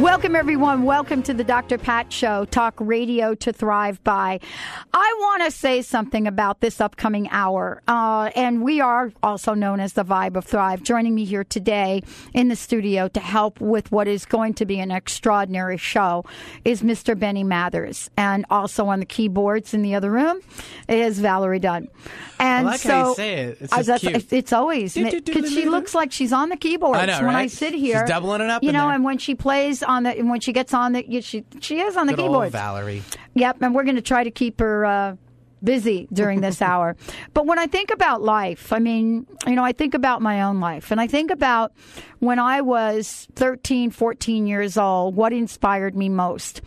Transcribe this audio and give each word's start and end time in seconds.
Welcome, 0.00 0.36
everyone. 0.36 0.84
Welcome 0.84 1.24
to 1.24 1.34
the 1.34 1.42
Dr. 1.42 1.76
Pat 1.76 2.12
Show, 2.12 2.44
talk 2.44 2.74
radio 2.78 3.34
to 3.34 3.52
thrive 3.52 4.02
by. 4.04 4.38
I 4.94 5.16
want 5.18 5.42
to 5.42 5.50
say 5.50 5.82
something 5.82 6.28
about 6.28 6.60
this 6.60 6.80
upcoming 6.80 7.28
hour, 7.30 7.82
uh, 7.88 8.30
and 8.36 8.62
we 8.62 8.80
are 8.80 9.12
also 9.24 9.54
known 9.54 9.80
as 9.80 9.94
the 9.94 10.04
Vibe 10.04 10.36
of 10.36 10.44
Thrive. 10.44 10.84
Joining 10.84 11.16
me 11.16 11.24
here 11.24 11.42
today 11.42 12.04
in 12.32 12.46
the 12.46 12.54
studio 12.54 13.08
to 13.08 13.18
help 13.18 13.60
with 13.60 13.90
what 13.90 14.06
is 14.06 14.24
going 14.24 14.54
to 14.54 14.66
be 14.66 14.78
an 14.78 14.92
extraordinary 14.92 15.76
show 15.76 16.24
is 16.64 16.82
Mr. 16.82 17.18
Benny 17.18 17.42
Mathers, 17.42 18.08
and 18.16 18.46
also 18.50 18.86
on 18.86 19.00
the 19.00 19.06
keyboards 19.06 19.74
in 19.74 19.82
the 19.82 19.96
other 19.96 20.12
room 20.12 20.38
is 20.88 21.18
Valerie 21.18 21.58
Dunn. 21.58 21.88
And 22.38 22.68
I 22.68 22.70
like 22.70 22.80
so 22.80 22.88
how 22.90 23.08
you 23.08 23.14
say 23.16 23.34
it. 23.34 23.58
It's 23.62 23.86
just 23.86 24.00
cute. 24.04 24.32
it's 24.32 24.52
always 24.52 24.94
because 24.94 25.52
she 25.52 25.64
looks 25.68 25.92
like 25.92 26.12
she's 26.12 26.32
on 26.32 26.50
the 26.50 26.56
keyboards 26.56 27.00
I 27.00 27.06
know, 27.06 27.26
when 27.26 27.34
I 27.34 27.40
right? 27.40 27.50
sit 27.50 27.72
She's 27.72 27.82
here. 27.82 28.04
doubling 28.06 28.42
it 28.42 28.48
up 28.48 28.62
you 28.62 28.70
know, 28.70 28.86
there. 28.86 28.94
and 28.94 29.02
when 29.02 29.18
she 29.18 29.34
plays 29.34 29.82
on 29.88 30.04
the, 30.04 30.12
when 30.22 30.40
she 30.40 30.52
gets 30.52 30.72
on 30.74 30.92
the, 30.92 31.20
she 31.22 31.44
she 31.60 31.80
is 31.80 31.96
on 31.96 32.06
the 32.06 32.12
Good 32.14 32.22
keyboard. 32.22 32.52
Valerie. 32.52 33.02
Yep, 33.34 33.62
and 33.62 33.74
we're 33.74 33.84
going 33.84 33.96
to 33.96 34.02
try 34.02 34.22
to 34.22 34.30
keep 34.30 34.60
her 34.60 34.84
uh, 34.84 35.16
busy 35.64 36.06
during 36.12 36.40
this 36.40 36.62
hour. 36.70 36.96
But 37.34 37.46
when 37.46 37.58
I 37.58 37.66
think 37.66 37.90
about 37.90 38.22
life, 38.22 38.72
I 38.72 38.78
mean, 38.78 39.26
you 39.46 39.54
know, 39.54 39.64
I 39.64 39.72
think 39.72 39.94
about 39.94 40.22
my 40.22 40.42
own 40.42 40.60
life, 40.60 40.90
and 40.90 41.00
I 41.00 41.06
think 41.06 41.30
about 41.30 41.72
when 42.20 42.38
I 42.38 42.60
was 42.60 43.26
13, 43.34 43.90
14 43.90 44.46
years 44.46 44.76
old, 44.76 45.16
what 45.16 45.32
inspired 45.32 45.96
me 45.96 46.08
most. 46.08 46.60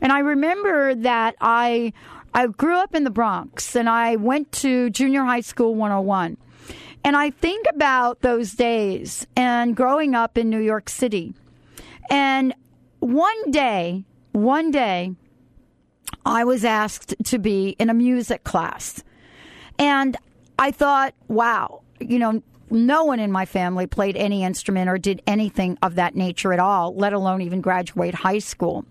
And 0.00 0.12
I 0.12 0.20
remember 0.20 0.94
that 0.94 1.34
I 1.40 1.92
I 2.32 2.46
grew 2.46 2.76
up 2.76 2.94
in 2.94 3.04
the 3.04 3.10
Bronx, 3.10 3.74
and 3.74 3.88
I 3.88 4.16
went 4.16 4.52
to 4.52 4.90
junior 4.90 5.24
high 5.24 5.40
school 5.40 5.74
101. 5.74 6.36
And 7.04 7.16
I 7.16 7.30
think 7.30 7.66
about 7.72 8.20
those 8.20 8.52
days 8.52 9.26
and 9.36 9.74
growing 9.74 10.14
up 10.14 10.36
in 10.36 10.50
New 10.50 10.60
York 10.60 10.88
City. 10.88 11.32
And 12.10 12.54
one 13.00 13.50
day, 13.50 14.04
one 14.32 14.70
day, 14.70 15.14
I 16.24 16.44
was 16.44 16.64
asked 16.64 17.14
to 17.24 17.38
be 17.38 17.70
in 17.78 17.90
a 17.90 17.94
music 17.94 18.44
class. 18.44 19.02
And 19.78 20.16
I 20.58 20.70
thought, 20.70 21.14
wow, 21.28 21.82
you 22.00 22.18
know, 22.18 22.42
no 22.70 23.04
one 23.04 23.20
in 23.20 23.32
my 23.32 23.46
family 23.46 23.86
played 23.86 24.16
any 24.16 24.44
instrument 24.44 24.90
or 24.90 24.98
did 24.98 25.22
anything 25.26 25.78
of 25.82 25.94
that 25.94 26.14
nature 26.16 26.52
at 26.52 26.58
all, 26.58 26.94
let 26.94 27.12
alone 27.12 27.40
even 27.42 27.60
graduate 27.60 28.14
high 28.14 28.40
school. 28.40 28.84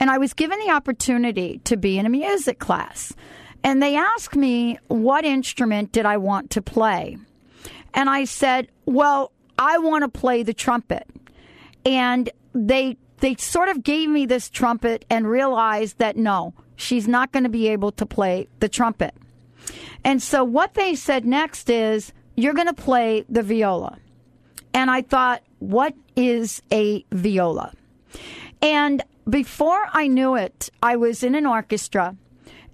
And 0.00 0.10
I 0.10 0.18
was 0.18 0.34
given 0.34 0.58
the 0.60 0.70
opportunity 0.70 1.60
to 1.64 1.76
be 1.76 1.98
in 1.98 2.06
a 2.06 2.10
music 2.10 2.58
class. 2.58 3.12
And 3.62 3.82
they 3.82 3.96
asked 3.96 4.36
me, 4.36 4.78
what 4.88 5.24
instrument 5.24 5.92
did 5.92 6.06
I 6.06 6.16
want 6.16 6.50
to 6.50 6.62
play? 6.62 7.16
And 7.94 8.10
I 8.10 8.24
said, 8.24 8.68
well, 8.84 9.32
I 9.58 9.78
want 9.78 10.02
to 10.02 10.08
play 10.08 10.42
the 10.42 10.52
trumpet. 10.52 11.06
And 11.86 12.28
they 12.52 12.96
they 13.24 13.34
sort 13.36 13.70
of 13.70 13.82
gave 13.82 14.10
me 14.10 14.26
this 14.26 14.50
trumpet 14.50 15.06
and 15.08 15.26
realized 15.26 15.96
that 15.96 16.14
no, 16.14 16.52
she's 16.76 17.08
not 17.08 17.32
going 17.32 17.44
to 17.44 17.48
be 17.48 17.68
able 17.68 17.90
to 17.90 18.04
play 18.04 18.46
the 18.60 18.68
trumpet. 18.68 19.14
And 20.04 20.22
so 20.22 20.44
what 20.44 20.74
they 20.74 20.94
said 20.94 21.24
next 21.24 21.70
is 21.70 22.12
you're 22.36 22.52
going 22.52 22.66
to 22.66 22.74
play 22.74 23.24
the 23.30 23.42
viola. 23.42 23.96
And 24.74 24.90
I 24.90 25.00
thought, 25.00 25.42
what 25.58 25.94
is 26.14 26.60
a 26.70 27.02
viola? 27.12 27.72
And 28.60 29.02
before 29.26 29.88
I 29.94 30.06
knew 30.06 30.34
it, 30.34 30.68
I 30.82 30.96
was 30.96 31.22
in 31.22 31.34
an 31.34 31.46
orchestra 31.46 32.14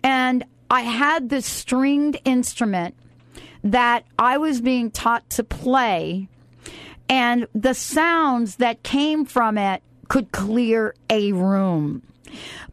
and 0.03 0.44
I 0.69 0.80
had 0.80 1.28
this 1.28 1.47
stringed 1.47 2.19
instrument 2.24 2.97
that 3.62 4.04
I 4.19 4.36
was 4.38 4.60
being 4.60 4.91
taught 4.91 5.30
to 5.30 5.44
play, 5.44 6.26
and 7.08 7.47
the 7.54 7.74
sounds 7.74 8.56
that 8.56 8.82
came 8.82 9.24
from 9.24 9.56
it 9.56 9.80
could 10.10 10.32
clear 10.32 10.93
a 11.09 11.31
room. 11.31 12.03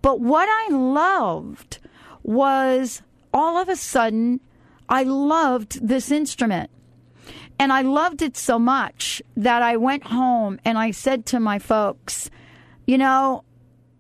But 0.02 0.20
what 0.20 0.50
I 0.50 0.70
loved 0.74 1.78
was 2.24 3.04
all 3.32 3.58
of 3.58 3.70
a 3.70 3.76
sudden, 3.76 4.42
I 4.90 5.04
loved 5.04 5.88
this 5.88 6.10
instrument. 6.10 6.72
And 7.60 7.72
I 7.72 7.84
loved 7.84 8.24
it 8.24 8.38
so 8.38 8.58
much 8.58 9.22
that 9.36 9.62
I 9.62 9.78
went 9.78 10.04
home 10.04 10.60
and 10.66 10.80
I 10.80 10.90
said 10.90 11.28
to 11.28 11.40
my 11.40 11.60
folks, 11.60 12.32
you 12.88 12.98
know, 12.98 13.44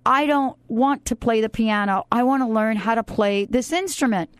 I 0.03 0.25
don't 0.25 0.57
want 0.67 1.05
to 1.05 1.15
play 1.15 1.39
the 1.39 1.49
piano. 1.49 2.07
I 2.11 2.23
want 2.23 2.41
to 2.41 2.47
learn 2.47 2.75
how 2.75 2.95
to 2.95 3.03
play 3.03 3.45
this 3.45 3.71
instrument. 3.71 4.31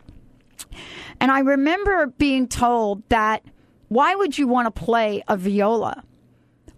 And 1.20 1.30
I 1.30 1.40
remember 1.40 2.08
being 2.18 2.48
told 2.48 3.08
that 3.10 3.44
why 3.90 4.16
would 4.16 4.40
you 4.40 4.48
want 4.48 4.74
to 4.74 4.86
play 4.86 5.24
a 5.28 5.38
viola 5.38 6.04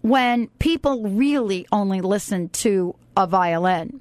when 0.02 0.48
people 0.58 1.08
really 1.08 1.66
only 1.72 2.00
listen 2.00 2.48
to 2.50 2.94
a 3.16 3.26
violin? 3.26 4.00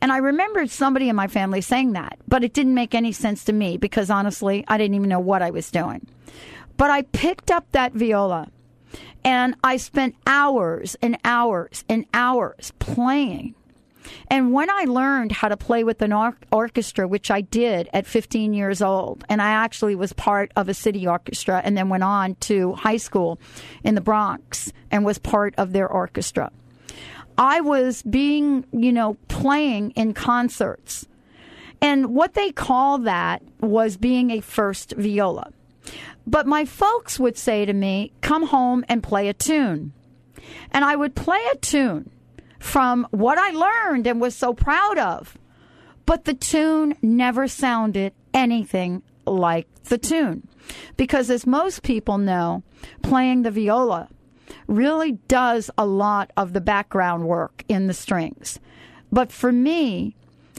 And 0.00 0.10
I 0.10 0.16
remembered 0.16 0.70
somebody 0.70 1.08
in 1.08 1.16
my 1.16 1.28
family 1.28 1.60
saying 1.60 1.92
that, 1.92 2.18
but 2.26 2.42
it 2.42 2.54
didn't 2.54 2.74
make 2.74 2.94
any 2.94 3.12
sense 3.12 3.44
to 3.44 3.52
me 3.52 3.76
because 3.76 4.10
honestly, 4.10 4.64
I 4.66 4.78
didn't 4.78 4.94
even 4.94 5.08
know 5.10 5.20
what 5.20 5.42
I 5.42 5.50
was 5.50 5.70
doing. 5.70 6.06
But 6.76 6.90
I 6.90 7.02
picked 7.02 7.50
up 7.50 7.70
that 7.72 7.92
viola 7.92 8.48
and 9.24 9.54
I 9.62 9.76
spent 9.76 10.16
hours 10.26 10.96
and 11.02 11.18
hours 11.24 11.84
and 11.88 12.06
hours 12.14 12.72
playing. 12.78 13.54
And 14.28 14.52
when 14.52 14.70
I 14.70 14.84
learned 14.84 15.32
how 15.32 15.48
to 15.48 15.56
play 15.56 15.84
with 15.84 16.02
an 16.02 16.12
or- 16.12 16.36
orchestra, 16.52 17.06
which 17.06 17.30
I 17.30 17.40
did 17.40 17.88
at 17.92 18.06
15 18.06 18.52
years 18.52 18.80
old, 18.82 19.24
and 19.28 19.42
I 19.42 19.50
actually 19.50 19.94
was 19.94 20.12
part 20.12 20.52
of 20.56 20.68
a 20.68 20.74
city 20.74 21.06
orchestra 21.06 21.60
and 21.64 21.76
then 21.76 21.88
went 21.88 22.04
on 22.04 22.36
to 22.36 22.74
high 22.74 22.96
school 22.96 23.40
in 23.84 23.94
the 23.94 24.00
Bronx 24.00 24.72
and 24.90 25.04
was 25.04 25.18
part 25.18 25.54
of 25.56 25.72
their 25.72 25.88
orchestra. 25.88 26.50
I 27.38 27.60
was 27.60 28.02
being, 28.02 28.66
you 28.72 28.92
know, 28.92 29.16
playing 29.28 29.92
in 29.92 30.14
concerts. 30.14 31.06
And 31.80 32.14
what 32.14 32.34
they 32.34 32.52
call 32.52 32.98
that 32.98 33.42
was 33.60 33.96
being 33.96 34.30
a 34.30 34.40
first 34.40 34.92
viola. 34.96 35.50
But 36.26 36.46
my 36.46 36.66
folks 36.66 37.18
would 37.18 37.38
say 37.38 37.64
to 37.64 37.72
me, 37.72 38.12
come 38.20 38.46
home 38.46 38.84
and 38.88 39.02
play 39.02 39.28
a 39.28 39.32
tune. 39.32 39.92
And 40.70 40.84
I 40.84 40.96
would 40.96 41.14
play 41.14 41.40
a 41.52 41.56
tune 41.56 42.10
from 42.60 43.08
what 43.10 43.38
I 43.38 43.50
learned 43.50 44.06
and 44.06 44.20
was 44.20 44.36
so 44.36 44.54
proud 44.54 44.98
of. 44.98 45.36
But 46.06 46.24
the 46.24 46.34
tune 46.34 46.96
never 47.02 47.48
sounded 47.48 48.12
anything 48.32 49.02
like 49.26 49.66
the 49.84 49.98
tune. 49.98 50.46
Because 50.96 51.30
as 51.30 51.46
most 51.46 51.82
people 51.82 52.18
know, 52.18 52.62
playing 53.02 53.42
the 53.42 53.50
viola 53.50 54.08
really 54.66 55.12
does 55.26 55.70
a 55.76 55.86
lot 55.86 56.30
of 56.36 56.52
the 56.52 56.60
background 56.60 57.24
work 57.24 57.64
in 57.68 57.86
the 57.86 57.94
strings. 57.94 58.60
But 59.10 59.32
for 59.32 59.50
me, 59.50 60.14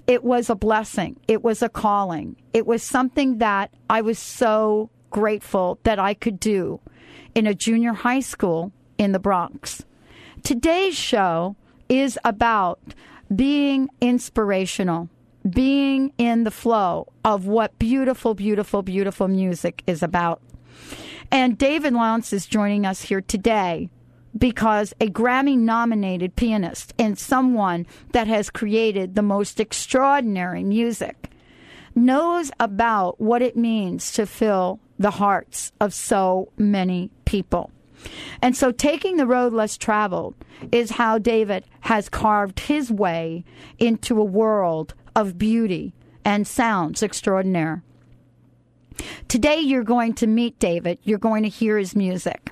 it 0.07 0.23
was 0.23 0.49
a 0.49 0.55
blessing. 0.55 1.17
It 1.27 1.43
was 1.43 1.61
a 1.61 1.69
calling. 1.69 2.35
It 2.53 2.65
was 2.65 2.83
something 2.83 3.37
that 3.37 3.73
I 3.89 4.01
was 4.01 4.19
so 4.19 4.89
grateful 5.09 5.79
that 5.83 5.99
I 5.99 6.13
could 6.13 6.39
do 6.39 6.79
in 7.35 7.47
a 7.47 7.53
junior 7.53 7.93
high 7.93 8.19
school 8.19 8.71
in 8.97 9.11
the 9.11 9.19
Bronx. 9.19 9.85
Today's 10.43 10.95
show 10.95 11.55
is 11.91 12.17
about 12.23 12.79
being 13.35 13.89
inspirational, 13.99 15.09
being 15.47 16.13
in 16.17 16.45
the 16.45 16.51
flow 16.51 17.11
of 17.25 17.45
what 17.45 17.77
beautiful, 17.77 18.33
beautiful, 18.33 18.81
beautiful 18.81 19.27
music 19.27 19.83
is 19.85 20.01
about. 20.01 20.41
And 21.29 21.57
David 21.57 21.93
Lanz 21.93 22.31
is 22.31 22.45
joining 22.45 22.85
us 22.85 23.01
here 23.01 23.19
today 23.19 23.89
because 24.37 24.93
a 25.01 25.07
Grammy 25.07 25.57
nominated 25.57 26.37
pianist 26.37 26.93
and 26.97 27.19
someone 27.19 27.85
that 28.13 28.27
has 28.27 28.49
created 28.49 29.15
the 29.15 29.21
most 29.21 29.59
extraordinary 29.59 30.63
music 30.63 31.29
knows 31.93 32.51
about 32.57 33.19
what 33.19 33.41
it 33.41 33.57
means 33.57 34.13
to 34.13 34.25
fill 34.25 34.79
the 34.97 35.11
hearts 35.11 35.73
of 35.81 35.93
so 35.93 36.53
many 36.57 37.11
people. 37.25 37.69
And 38.41 38.55
so 38.55 38.71
taking 38.71 39.17
the 39.17 39.27
road 39.27 39.53
less 39.53 39.77
traveled 39.77 40.35
is 40.71 40.91
how 40.91 41.17
David 41.17 41.65
has 41.81 42.09
carved 42.09 42.61
his 42.61 42.91
way 42.91 43.43
into 43.79 44.19
a 44.19 44.25
world 44.25 44.93
of 45.15 45.37
beauty 45.37 45.93
and 46.23 46.47
sounds 46.47 47.03
extraordinaire. 47.03 47.83
Today, 49.27 49.59
you're 49.59 49.83
going 49.83 50.13
to 50.15 50.27
meet 50.27 50.59
David. 50.59 50.99
You're 51.03 51.17
going 51.17 51.43
to 51.43 51.49
hear 51.49 51.77
his 51.77 51.95
music. 51.95 52.51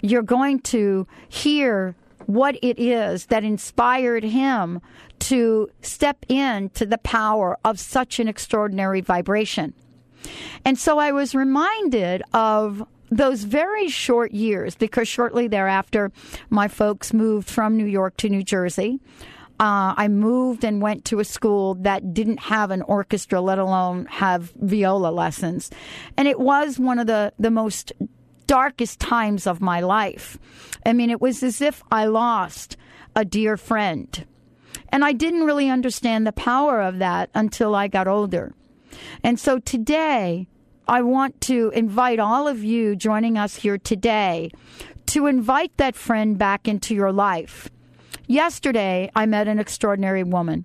You're 0.00 0.22
going 0.22 0.60
to 0.60 1.06
hear 1.28 1.94
what 2.26 2.56
it 2.62 2.78
is 2.78 3.26
that 3.26 3.44
inspired 3.44 4.24
him 4.24 4.80
to 5.18 5.68
step 5.82 6.24
into 6.28 6.86
the 6.86 6.98
power 6.98 7.58
of 7.64 7.78
such 7.78 8.20
an 8.20 8.28
extraordinary 8.28 9.00
vibration. 9.00 9.74
And 10.64 10.78
so 10.78 10.98
I 10.98 11.12
was 11.12 11.34
reminded 11.34 12.22
of 12.32 12.86
those 13.10 13.44
very 13.44 13.88
short 13.88 14.32
years 14.32 14.74
because 14.74 15.08
shortly 15.08 15.48
thereafter, 15.48 16.12
my 16.48 16.68
folks 16.68 17.12
moved 17.12 17.48
from 17.48 17.76
New 17.76 17.86
York 17.86 18.16
to 18.18 18.28
New 18.28 18.42
Jersey. 18.42 19.00
Uh, 19.58 19.92
I 19.94 20.08
moved 20.08 20.64
and 20.64 20.80
went 20.80 21.04
to 21.06 21.20
a 21.20 21.24
school 21.24 21.74
that 21.74 22.14
didn't 22.14 22.40
have 22.40 22.70
an 22.70 22.80
orchestra, 22.82 23.42
let 23.42 23.58
alone 23.58 24.06
have 24.06 24.52
viola 24.56 25.10
lessons. 25.10 25.70
And 26.16 26.26
it 26.26 26.40
was 26.40 26.78
one 26.78 26.98
of 26.98 27.06
the, 27.06 27.34
the 27.38 27.50
most 27.50 27.92
darkest 28.46 29.00
times 29.00 29.46
of 29.46 29.60
my 29.60 29.80
life. 29.80 30.38
I 30.86 30.94
mean, 30.94 31.10
it 31.10 31.20
was 31.20 31.42
as 31.42 31.60
if 31.60 31.82
I 31.92 32.06
lost 32.06 32.78
a 33.14 33.24
dear 33.24 33.58
friend. 33.58 34.26
And 34.88 35.04
I 35.04 35.12
didn't 35.12 35.44
really 35.44 35.68
understand 35.68 36.26
the 36.26 36.32
power 36.32 36.80
of 36.80 36.98
that 37.00 37.28
until 37.34 37.74
I 37.74 37.86
got 37.86 38.08
older. 38.08 38.54
And 39.22 39.38
so 39.38 39.58
today, 39.58 40.48
I 40.90 41.02
want 41.02 41.40
to 41.42 41.70
invite 41.74 42.18
all 42.18 42.46
of 42.46 42.62
you 42.62 42.96
joining 42.96 43.38
us 43.38 43.54
here 43.54 43.78
today 43.78 44.50
to 45.06 45.26
invite 45.26 45.76
that 45.78 45.96
friend 45.96 46.36
back 46.36 46.68
into 46.68 46.94
your 46.94 47.12
life 47.12 47.70
Yesterday, 48.30 49.10
I 49.16 49.26
met 49.26 49.48
an 49.48 49.58
extraordinary 49.58 50.22
woman. 50.22 50.64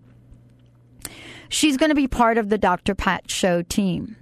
She's 1.49 1.77
going 1.77 1.89
to 1.89 1.95
be 1.95 2.07
part 2.07 2.37
of 2.37 2.49
the 2.49 2.59
Dr. 2.59 2.93
Pat 2.93 3.31
Show 3.31 3.63
team. 3.63 4.17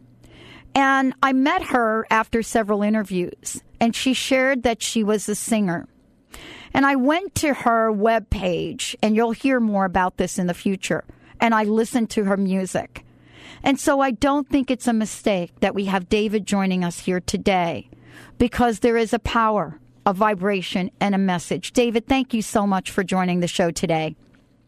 And 0.74 1.14
I 1.22 1.34
met 1.34 1.62
her 1.64 2.08
after 2.10 2.42
several 2.42 2.82
interviews, 2.82 3.62
and 3.82 3.94
she 3.94 4.14
shared 4.14 4.64
that 4.64 4.82
she 4.82 5.04
was 5.04 5.28
a 5.28 5.36
singer. 5.36 5.90
And 6.74 6.86
I 6.86 6.96
went 6.96 7.36
to 7.36 7.54
her 7.54 7.92
webpage, 7.92 8.96
and 9.04 9.14
you'll 9.14 9.32
hear 9.32 9.60
more 9.60 9.84
about 9.84 10.16
this 10.16 10.40
in 10.40 10.48
the 10.48 10.54
future. 10.54 11.04
And 11.42 11.54
I 11.54 11.66
listened 11.66 12.12
to 12.12 12.24
her 12.24 12.38
music. 12.38 13.04
And 13.64 13.80
so 13.80 14.02
I 14.02 14.12
don't 14.12 14.50
think 14.50 14.70
it's 14.70 14.88
a 14.88 14.94
mistake 14.94 15.52
that 15.62 15.74
we 15.74 15.86
have 15.86 16.10
David 16.10 16.46
joining 16.46 16.84
us 16.84 17.00
here 17.00 17.20
today 17.20 17.90
because 18.38 18.80
there 18.80 18.98
is 18.98 19.14
a 19.14 19.20
power 19.20 19.80
a 20.06 20.14
vibration 20.14 20.92
and 21.00 21.16
a 21.16 21.18
message. 21.18 21.72
David, 21.74 22.08
thank 22.08 22.34
you 22.34 22.42
so 22.42 22.68
much 22.68 22.92
for 22.92 23.04
joining 23.04 23.40
the 23.40 23.48
show 23.48 23.72
today. 23.72 24.16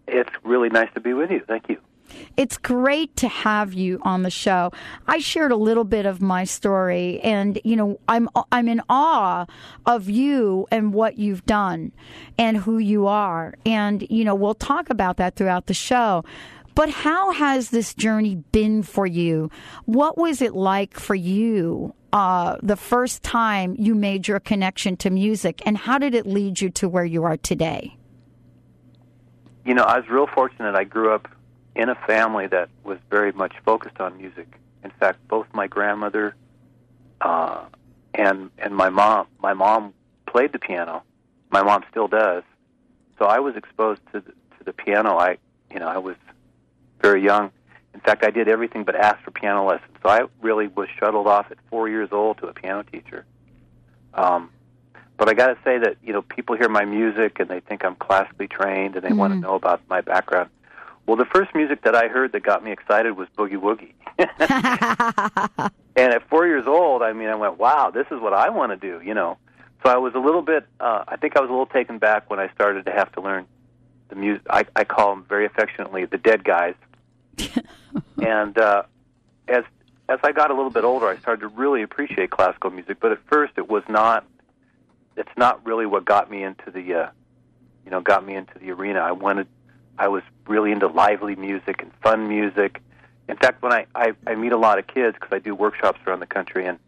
It's 0.08 0.32
really 0.44 0.70
nice 0.70 0.90
to 0.94 1.00
be 1.00 1.14
with 1.14 1.32
you. 1.32 1.42
Thank 1.48 1.70
you. 1.70 1.78
It's 2.38 2.58
great 2.58 3.16
to 3.18 3.28
have 3.28 3.74
you 3.74 4.00
on 4.04 4.22
the 4.22 4.30
show. 4.30 4.72
I 5.08 5.18
shared 5.18 5.52
a 5.52 5.56
little 5.56 5.84
bit 5.84 6.06
of 6.06 6.22
my 6.22 6.44
story 6.44 7.20
and 7.22 7.60
you 7.64 7.76
know, 7.76 8.00
I'm 8.08 8.30
I'm 8.52 8.68
in 8.68 8.82
awe 8.90 9.46
of 9.86 10.10
you 10.10 10.68
and 10.72 10.94
what 10.94 11.18
you've 11.18 11.46
done 11.46 11.92
and 12.38 12.58
who 12.58 12.78
you 12.78 13.08
are. 13.08 13.56
And 13.66 14.06
you 14.10 14.24
know, 14.24 14.36
we'll 14.36 14.54
talk 14.54 14.90
about 14.90 15.18
that 15.18 15.36
throughout 15.36 15.66
the 15.66 15.74
show. 15.74 16.24
But 16.76 16.90
how 16.90 17.32
has 17.32 17.70
this 17.70 17.94
journey 17.94 18.36
been 18.36 18.84
for 18.84 19.08
you? 19.08 19.50
What 19.86 20.18
was 20.18 20.42
it 20.42 20.54
like 20.54 21.00
for 21.00 21.16
you 21.16 21.94
uh, 22.12 22.58
the 22.62 22.76
first 22.76 23.24
time 23.24 23.76
you 23.80 23.96
made 23.96 24.28
your 24.28 24.42
connection 24.42 24.98
to 24.98 25.10
music, 25.10 25.62
and 25.66 25.78
how 25.78 25.98
did 25.98 26.14
it 26.14 26.26
lead 26.26 26.60
you 26.62 26.70
to 26.72 26.90
where 26.90 27.06
you 27.06 27.24
are 27.24 27.38
today? 27.38 27.98
You 29.66 29.74
know, 29.74 29.84
I 29.84 30.00
was 30.00 30.10
real 30.10 30.28
fortunate. 30.28 30.76
I 30.76 30.84
grew 30.84 31.14
up 31.14 31.28
in 31.76 31.90
a 31.90 31.96
family 31.96 32.48
that 32.48 32.70
was 32.84 33.00
very 33.10 33.32
much 33.32 33.54
focused 33.66 34.00
on 34.00 34.18
music. 34.18 34.60
In 34.84 34.92
fact, 34.92 35.26
both 35.28 35.48
my 35.54 35.68
grandmother 35.68 36.36
uh, 37.22 37.66
and 38.14 38.52
and 38.58 38.76
my 38.76 38.90
mom, 38.90 39.28
my 39.42 39.54
mom 39.54 39.94
played 40.28 40.52
the 40.52 40.60
piano. 40.60 41.04
My 41.52 41.64
mom 41.64 41.84
still 41.90 42.08
does. 42.08 42.44
So 43.18 43.26
I 43.26 43.40
was 43.40 43.56
exposed 43.56 44.02
to 44.14 44.20
the, 44.20 44.32
to 44.32 44.64
the 44.66 44.74
piano. 44.74 45.18
I, 45.18 45.38
you 45.72 45.80
know, 45.80 45.88
I 45.88 45.98
was 45.98 46.16
very 47.02 47.24
young 47.24 47.52
in 47.96 48.02
fact, 48.02 48.26
I 48.26 48.30
did 48.30 48.50
everything 48.50 48.84
but 48.84 48.94
ask 48.96 49.24
for 49.24 49.32
piano 49.32 49.66
lessons. 49.66 49.96
So 50.04 50.10
I 50.10 50.24
really 50.42 50.68
was 50.68 50.90
shuttled 51.00 51.28
off 51.28 51.50
at 51.50 51.58
four 51.70 51.88
years 51.88 52.10
old 52.12 52.38
to 52.40 52.48
a 52.48 52.54
piano 52.54 52.84
teacher. 52.84 53.26
Um, 54.14 54.50
but 55.18 55.30
I 55.30 55.34
got 55.34 55.48
to 55.48 55.58
say 55.64 55.78
that 55.78 55.96
you 56.04 56.12
know 56.12 56.22
people 56.22 56.58
hear 56.58 56.68
my 56.68 56.84
music 56.84 57.40
and 57.40 57.50
they 57.50 57.62
think 57.62 57.86
I'm 57.86 57.96
classically 57.96 58.50
trained 58.50 58.96
and 58.96 59.04
they 59.04 59.10
mm-hmm. 59.10 59.18
want 59.18 59.34
to 59.34 59.40
know 59.40 59.56
about 59.56 59.82
my 59.90 60.02
background. 60.02 60.50
Well, 61.06 61.16
the 61.16 61.26
first 61.26 61.56
music 61.56 61.84
that 61.84 61.96
I 61.96 62.10
heard 62.10 62.34
that 62.34 62.44
got 62.44 62.66
me 62.66 62.74
excited 62.74 63.16
was 63.16 63.30
boogie 63.38 63.54
woogie. 63.54 63.94
and 65.96 66.14
at 66.14 66.28
four 66.28 66.48
years 66.48 66.68
old, 66.68 67.02
I 67.02 67.14
mean, 67.14 67.30
I 67.30 67.36
went, 67.36 67.58
"Wow, 67.58 67.92
this 67.92 68.08
is 68.12 68.20
what 68.20 68.34
I 68.34 68.50
want 68.50 68.74
to 68.74 68.78
do," 68.78 69.02
you 69.06 69.14
know. 69.14 69.38
So 69.84 69.90
I 69.90 69.98
was 69.98 70.16
a 70.16 70.20
little 70.20 70.42
bit. 70.42 70.66
Uh, 70.82 71.06
I 71.08 71.16
think 71.16 71.38
I 71.38 71.40
was 71.40 71.50
a 71.50 71.54
little 71.54 71.66
taken 71.66 71.98
back 71.98 72.30
when 72.30 72.42
I 72.42 72.50
started 72.50 72.86
to 72.88 72.92
have 72.92 73.10
to 73.14 73.22
learn 73.22 73.48
the 74.10 74.16
music. 74.16 74.44
I, 74.50 74.66
I 74.76 74.84
call 74.84 75.16
them 75.16 75.26
very 75.28 75.46
affectionately 75.46 76.06
the 76.06 76.18
dead 76.18 76.44
guys 76.44 76.76
and 78.24 78.58
uh, 78.58 78.84
as 79.48 79.64
as 80.08 80.20
I 80.24 80.32
got 80.32 80.52
a 80.52 80.54
little 80.54 80.70
bit 80.70 80.84
older, 80.84 81.08
I 81.08 81.18
started 81.18 81.42
to 81.42 81.48
really 81.48 81.82
appreciate 81.82 82.30
classical 82.30 82.70
music. 82.70 83.00
But 83.00 83.12
at 83.12 83.20
first, 83.28 83.54
it 83.58 83.70
was 83.70 83.84
not. 83.90 84.26
It's 85.18 85.32
not 85.38 85.66
really 85.66 85.86
what 85.86 86.04
got 86.04 86.30
me 86.30 86.44
into 86.44 86.70
the, 86.72 86.94
uh, 86.94 87.10
you 87.86 87.92
know, 87.92 88.02
got 88.02 88.26
me 88.26 88.36
into 88.36 88.60
the 88.60 88.72
arena. 88.72 89.00
I 89.00 89.12
wanted. 89.14 89.48
I 89.98 90.10
was 90.10 90.24
really 90.46 90.72
into 90.72 90.88
lively 90.88 91.36
music 91.36 91.82
and 91.82 91.92
fun 92.04 92.28
music. 92.28 92.82
In 93.28 93.38
fact, 93.38 93.62
when 93.64 93.72
I 93.72 93.86
I, 93.96 94.14
I 94.28 94.36
meet 94.36 94.52
a 94.52 94.58
lot 94.58 94.78
of 94.78 94.88
kids 94.88 95.16
because 95.20 95.34
I 95.34 95.40
do 95.40 95.56
workshops 95.56 96.00
around 96.06 96.20
the 96.20 96.28
country, 96.28 96.66
and 96.66 96.80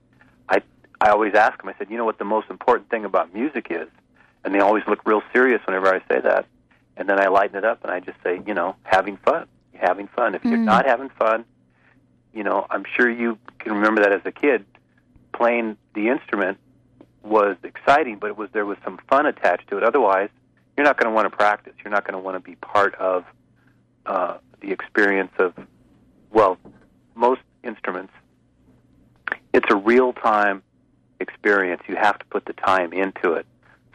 I 0.50 0.62
I 1.02 1.10
always 1.10 1.34
ask 1.34 1.58
them. 1.60 1.69
I 1.69 1.75
said, 1.78 1.90
you 1.90 1.98
know 1.98 2.06
what 2.06 2.19
the 2.19 2.25
most 2.25 2.50
important 2.50 2.90
thing 2.90 3.06
about 3.06 3.34
music 3.34 3.68
is, 3.69 3.88
and 4.44 4.54
they 4.54 4.60
always 4.60 4.84
look 4.88 5.06
real 5.06 5.24
serious 5.34 5.62
whenever 5.66 5.88
I 5.88 6.00
say 6.10 6.22
that. 6.22 6.46
And 6.98 7.08
then 7.08 7.20
I 7.20 7.28
lighten 7.28 7.56
it 7.56 7.64
up 7.64 7.84
and 7.84 7.92
I 7.92 8.00
just 8.00 8.18
say, 8.24 8.42
you 8.46 8.54
know, 8.54 8.76
having 8.84 9.18
fun 9.18 9.48
having 9.78 10.08
fun. 10.08 10.36
If 10.36 10.44
you're 10.44 10.58
mm. 10.58 10.66
not 10.66 10.86
having 10.86 11.10
fun, 11.10 11.46
you 12.34 12.44
know, 12.44 12.68
I'm 12.70 12.84
sure 12.96 13.10
you 13.10 13.38
can 13.60 13.74
remember 13.74 14.02
that 14.02 14.12
as 14.12 14.22
a 14.26 14.32
kid, 14.32 14.66
playing 15.34 15.78
the 15.94 16.10
instrument 16.10 16.58
was 17.24 17.58
exciting, 17.64 18.18
but 18.20 18.28
it 18.28 18.38
was 18.38 18.50
there 18.54 18.66
was 18.66 18.78
some 18.84 19.00
fun 19.10 19.26
attached 19.26 19.70
to 19.70 19.78
it. 19.78 19.84
Otherwise, 19.84 20.30
you're 20.76 20.86
not 20.86 20.98
going 20.98 21.10
to 21.10 21.16
want 21.16 21.30
to 21.30 21.36
practice. 21.36 21.74
You're 21.84 21.94
not 21.94 22.04
going 22.06 22.14
to 22.14 22.20
want 22.20 22.36
to 22.36 22.40
be 22.40 22.56
part 22.56 22.96
of 22.96 23.26
uh, 24.06 24.38
the 24.62 24.72
experience 24.72 25.32
of, 25.40 25.54
well, 26.32 26.58
most 27.16 27.42
instruments. 27.64 28.14
It's 29.54 29.68
a 29.72 29.76
real 29.76 30.14
time 30.14 30.62
experience. 31.20 31.82
You 31.88 31.96
have 31.96 32.20
to 32.20 32.26
put 32.26 32.46
the 32.46 32.54
time 32.54 32.94
into 32.94 33.34
it. 33.34 33.46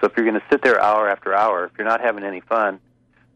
So 0.00 0.08
if 0.08 0.16
you're 0.16 0.26
going 0.26 0.40
to 0.40 0.46
sit 0.50 0.62
there 0.62 0.82
hour 0.82 1.08
after 1.08 1.32
hour, 1.32 1.66
if 1.66 1.72
you're 1.78 1.86
not 1.86 2.00
having 2.00 2.24
any 2.24 2.40
fun, 2.40 2.80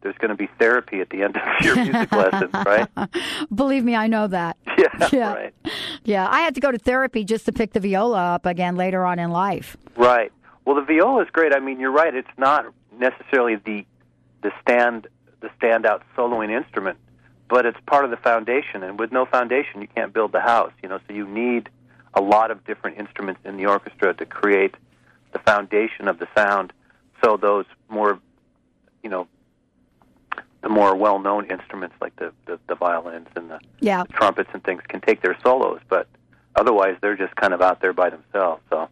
there's 0.07 0.19
going 0.19 0.29
to 0.29 0.37
be 0.37 0.49
therapy 0.61 1.01
at 1.01 1.11
the 1.11 1.25
end 1.25 1.37
of 1.37 1.43
your 1.65 1.75
music 1.75 2.13
lessons, 2.13 2.53
right? 2.55 2.89
Believe 3.55 3.83
me, 3.83 3.97
I 3.97 4.07
know 4.07 4.29
that. 4.29 4.57
Yeah, 4.79 5.09
yeah, 5.11 5.33
right. 5.33 5.55
Yeah, 6.05 6.29
I 6.29 6.41
had 6.41 6.55
to 6.57 6.61
go 6.61 6.71
to 6.71 6.77
therapy 6.77 7.25
just 7.25 7.47
to 7.47 7.53
pick 7.53 7.73
the 7.73 7.81
viola 7.81 8.35
up 8.35 8.45
again 8.45 8.77
later 8.77 9.07
on 9.07 9.19
in 9.19 9.31
life. 9.31 9.75
Right. 9.97 10.31
Well, 10.67 10.77
the 10.77 10.83
viola 10.83 11.23
is 11.23 11.31
great. 11.33 11.55
I 11.55 11.61
mean, 11.61 11.81
you're 11.81 11.93
right. 11.93 12.15
It's 12.15 12.29
not 12.37 12.67
necessarily 12.99 13.57
the 13.57 13.87
the 14.43 14.53
stand 14.61 15.09
the 15.41 15.49
standout 15.59 16.03
soloing 16.15 16.51
instrument, 16.51 16.99
but 17.49 17.65
it's 17.65 17.79
part 17.87 18.05
of 18.05 18.11
the 18.11 18.19
foundation. 18.19 18.83
And 18.83 19.01
with 19.01 19.13
no 19.13 19.25
foundation, 19.25 19.81
you 19.81 19.89
can't 19.89 20.13
build 20.13 20.33
the 20.33 20.43
house. 20.43 20.73
You 20.83 20.91
know, 20.91 20.99
so 21.09 21.15
you 21.15 21.27
need 21.27 21.71
a 22.13 22.21
lot 22.21 22.51
of 22.51 22.63
different 22.67 22.99
instruments 22.99 23.41
in 23.47 23.57
the 23.57 23.65
orchestra 23.65 24.13
to 24.13 24.27
create 24.27 24.75
the 25.33 25.39
foundation 25.39 26.07
of 26.07 26.19
the 26.19 26.29
sound. 26.37 26.75
So 27.25 27.39
those 27.39 27.65
more, 27.89 28.21
you 29.03 29.09
know, 29.09 29.27
the 30.67 30.71
more 30.71 30.97
well-known 30.97 31.49
instruments 31.49 31.95
like 32.01 32.17
the, 32.17 32.33
the, 32.47 32.59
the 32.67 32.75
violins 32.75 33.29
and 33.37 33.49
the, 33.49 33.61
yeah. 33.79 34.03
the 34.03 34.13
trumpets 34.13 34.51
and 34.53 34.65
things 34.65 34.83
can 34.89 35.01
take 35.01 35.23
their 35.23 35.39
solos, 35.41 35.79
but 35.89 36.09
otherwise 36.57 36.97
they're 37.01 37.17
just 37.17 37.37
kind 37.37 37.55
of 37.55 37.63
out 37.63 37.81
there 37.81 37.93
by 37.93 38.11
themselves. 38.11 38.61
So 38.69 38.89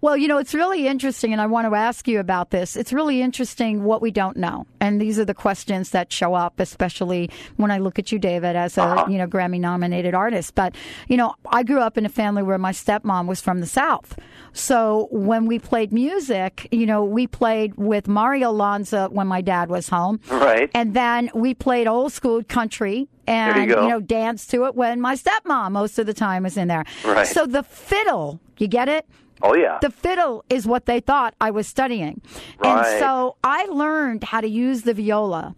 well, 0.00 0.16
you 0.16 0.28
know, 0.28 0.38
it's 0.38 0.54
really 0.54 0.86
interesting, 0.86 1.32
and 1.32 1.40
I 1.40 1.46
want 1.46 1.68
to 1.68 1.74
ask 1.74 2.06
you 2.08 2.20
about 2.20 2.50
this. 2.50 2.76
It's 2.76 2.92
really 2.92 3.22
interesting 3.22 3.84
what 3.84 4.02
we 4.02 4.10
don't 4.10 4.36
know, 4.36 4.66
and 4.80 5.00
these 5.00 5.18
are 5.18 5.24
the 5.24 5.34
questions 5.34 5.90
that 5.90 6.12
show 6.12 6.34
up, 6.34 6.60
especially 6.60 7.30
when 7.56 7.70
I 7.70 7.78
look 7.78 7.98
at 7.98 8.12
you, 8.12 8.18
David, 8.18 8.56
as 8.56 8.78
a 8.78 8.82
uh-huh. 8.82 9.06
you 9.10 9.18
know 9.18 9.26
Grammy-nominated 9.26 10.14
artist. 10.14 10.54
But 10.54 10.74
you 11.08 11.16
know, 11.16 11.34
I 11.50 11.62
grew 11.62 11.80
up 11.80 11.98
in 11.98 12.06
a 12.06 12.10
family 12.10 12.42
where 12.42 12.58
my 12.58 12.72
stepmom 12.72 13.26
was 13.26 13.40
from 13.40 13.60
the 13.60 13.66
South, 13.66 14.18
so 14.52 15.08
when 15.10 15.46
we 15.46 15.58
played 15.58 15.92
music, 15.92 16.68
you 16.70 16.86
know, 16.86 17.04
we 17.04 17.26
played 17.26 17.74
with 17.76 18.08
Mario 18.08 18.50
Lanza 18.50 19.08
when 19.10 19.26
my 19.26 19.40
dad 19.40 19.68
was 19.68 19.88
home, 19.88 20.20
right, 20.30 20.70
and 20.74 20.94
then 20.94 21.30
we 21.34 21.54
played 21.54 21.86
old 21.86 22.12
school 22.12 22.42
country 22.42 23.08
and 23.28 23.70
you, 23.70 23.76
you, 23.82 23.88
know 23.88 24.00
dance 24.00 24.46
to 24.46 24.64
it 24.64 24.74
when 24.74 25.00
my 25.00 25.14
stepmom 25.14 25.72
most 25.72 25.98
of 25.98 26.06
the 26.06 26.14
time 26.14 26.44
was 26.44 26.56
in 26.56 26.68
there. 26.68 26.84
Right. 27.04 27.26
So 27.26 27.46
the 27.46 27.62
fiddle, 27.62 28.40
you 28.56 28.66
get 28.66 28.88
it? 28.88 29.06
Oh 29.42 29.54
yeah. 29.54 29.78
The 29.80 29.90
fiddle 29.90 30.44
is 30.48 30.66
what 30.66 30.86
they 30.86 31.00
thought 31.00 31.34
I 31.40 31.50
was 31.50 31.66
studying. 31.66 32.20
Right. 32.58 32.86
And 32.86 33.00
so 33.00 33.36
I 33.44 33.64
learned 33.66 34.24
how 34.24 34.40
to 34.40 34.48
use 34.48 34.82
the 34.82 34.94
viola 34.94 35.54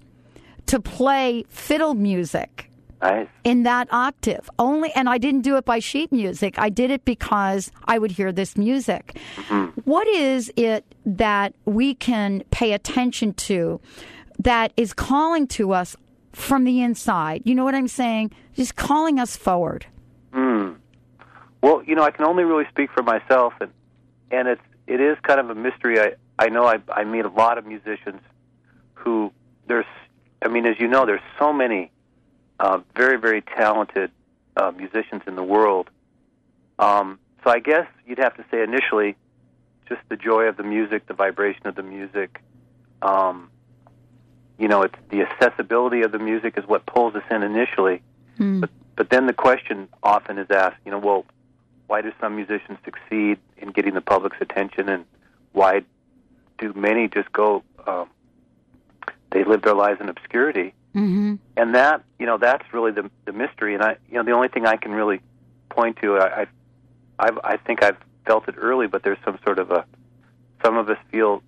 to 0.67 0.81
play 0.81 1.45
fiddle 1.49 1.95
music. 1.95 2.71
Nice. 3.03 3.29
In 3.45 3.63
that 3.63 3.89
octave 3.91 4.51
only, 4.59 4.93
and 4.93 5.09
I 5.09 5.17
didn't 5.17 5.41
do 5.41 5.57
it 5.57 5.65
by 5.65 5.79
sheet 5.79 6.13
music. 6.13 6.59
I 6.59 6.69
did 6.69 6.91
it 6.91 7.07
because 7.07 7.71
I 7.87 7.99
would 7.99 8.11
hear 8.11 8.31
this 8.31 8.59
music. 8.59 9.17
Mm-hmm. 9.37 9.81
What 9.85 10.07
is 10.09 10.53
it 10.57 10.85
that 11.07 11.55
we 11.65 11.95
can 11.95 12.43
pay 12.51 12.75
attention 12.75 13.33
to 13.35 13.81
that 14.39 14.75
is 14.77 14.93
calling 14.93 15.47
to 15.49 15.73
us 15.73 15.97
from 16.35 16.65
the 16.65 16.83
inside? 16.83 17.41
You 17.47 17.55
know 17.55 17.65
what 17.65 17.75
I'm 17.75 17.89
saying? 17.89 18.33
Just 18.55 18.77
calling 18.77 19.19
us 19.19 19.35
forward. 19.35 19.87
Hmm. 21.63 21.89
you 21.89 21.95
know, 21.95 22.03
I 22.03 22.11
can 22.11 22.25
only 22.25 22.45
really 22.45 22.67
speak 22.71 22.91
for 22.93 23.03
myself, 23.03 23.55
and 23.61 23.71
and 24.31 24.49
it's 24.49 24.63
it 24.87 25.01
is 25.01 25.17
kind 25.23 25.41
of 25.41 25.51
a 25.51 25.55
mystery. 25.55 26.01
I 26.01 26.15
I 26.39 26.49
know 26.49 26.65
I 26.65 26.79
I 26.89 27.05
meet 27.05 27.25
a 27.25 27.29
lot 27.29 27.59
of 27.59 27.67
musicians 27.67 28.21
who 28.95 29.33
there's, 29.67 29.87
I 30.43 30.49
mean, 30.49 30.67
as 30.67 30.79
you 30.79 30.89
know, 30.89 31.07
there's 31.07 31.23
so 31.39 31.53
many 31.53 31.91
uh, 32.59 32.81
very 32.97 33.19
very 33.19 33.43
talented 33.43 34.11
uh, 34.57 34.73
musicians 34.73 35.23
in 35.27 35.37
the 35.37 35.45
world. 35.45 35.91
Um, 36.79 37.19
so 37.45 37.51
I 37.51 37.59
guess 37.59 37.87
you'd 38.07 38.19
have 38.19 38.37
to 38.37 38.45
say 38.51 38.63
initially, 38.63 39.17
just 39.89 40.01
the 40.09 40.17
joy 40.17 40.45
of 40.45 40.57
the 40.57 40.63
music, 40.63 41.07
the 41.07 41.15
vibration 41.15 41.67
of 41.67 41.75
the 41.75 41.83
music. 41.83 42.43
Um, 43.03 43.51
you 44.59 44.69
know, 44.69 44.83
it's 44.83 44.95
the 45.11 45.23
accessibility 45.23 46.03
of 46.03 46.13
the 46.13 46.19
music 46.19 46.59
is 46.59 46.67
what 46.67 46.85
pulls 46.85 47.15
us 47.15 47.23
in 47.31 47.43
initially. 47.43 48.03
Mm. 48.39 48.61
But 48.61 48.71
but 48.97 49.09
then 49.09 49.27
the 49.27 49.33
question 49.33 49.89
often 50.03 50.37
is 50.37 50.51
asked, 50.51 50.77
you 50.85 50.91
know, 50.91 50.99
well, 50.99 51.25
why 51.91 52.01
do 52.03 52.13
some 52.21 52.37
musicians 52.37 52.79
succeed 52.85 53.37
in 53.59 53.71
getting 53.73 53.95
the 53.95 54.01
public's 54.01 54.37
attention, 54.41 54.89
and 54.89 55.05
why 55.53 55.83
do 56.59 56.73
many 56.75 57.09
just 57.09 57.33
go? 57.33 57.65
Um, 57.85 58.09
they 59.33 59.43
live 59.43 59.63
their 59.63 59.75
lives 59.75 60.01
in 60.01 60.09
obscurity, 60.09 60.73
Mm-hmm. 60.95 61.35
and 61.57 61.75
that 61.75 62.03
you 62.21 62.27
know 62.27 62.39
that's 62.39 62.65
really 62.73 62.93
the 62.93 63.11
the 63.25 63.33
mystery. 63.33 63.75
And 63.75 63.83
I 63.83 63.97
you 64.09 64.15
know 64.19 64.23
the 64.23 64.31
only 64.33 64.49
thing 64.49 64.67
I 64.67 64.77
can 64.77 64.93
really 64.93 65.21
point 65.69 65.99
to, 66.03 66.17
I 66.19 66.43
I 66.43 66.47
I've, 67.19 67.39
I 67.45 67.57
think 67.57 67.83
I've 67.83 67.97
felt 68.25 68.49
it 68.49 68.55
early, 68.57 68.87
but 68.87 69.03
there's 69.03 69.19
some 69.25 69.39
sort 69.45 69.59
of 69.59 69.71
a 69.73 69.85
some 70.65 70.77
of 70.77 70.89
us 70.91 70.99
feel 71.11 71.43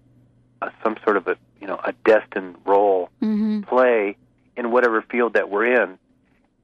uh, 0.60 0.70
some 0.82 0.96
sort 1.04 1.16
of 1.16 1.28
a 1.28 1.36
you 1.60 1.66
know 1.68 1.78
a 1.84 1.92
destined 2.04 2.56
role 2.66 3.10
Mm-hmm. 3.22 3.62
play 3.62 4.16
in 4.56 4.70
whatever 4.72 5.02
field 5.02 5.34
that 5.34 5.48
we're 5.50 5.66
in, 5.82 5.98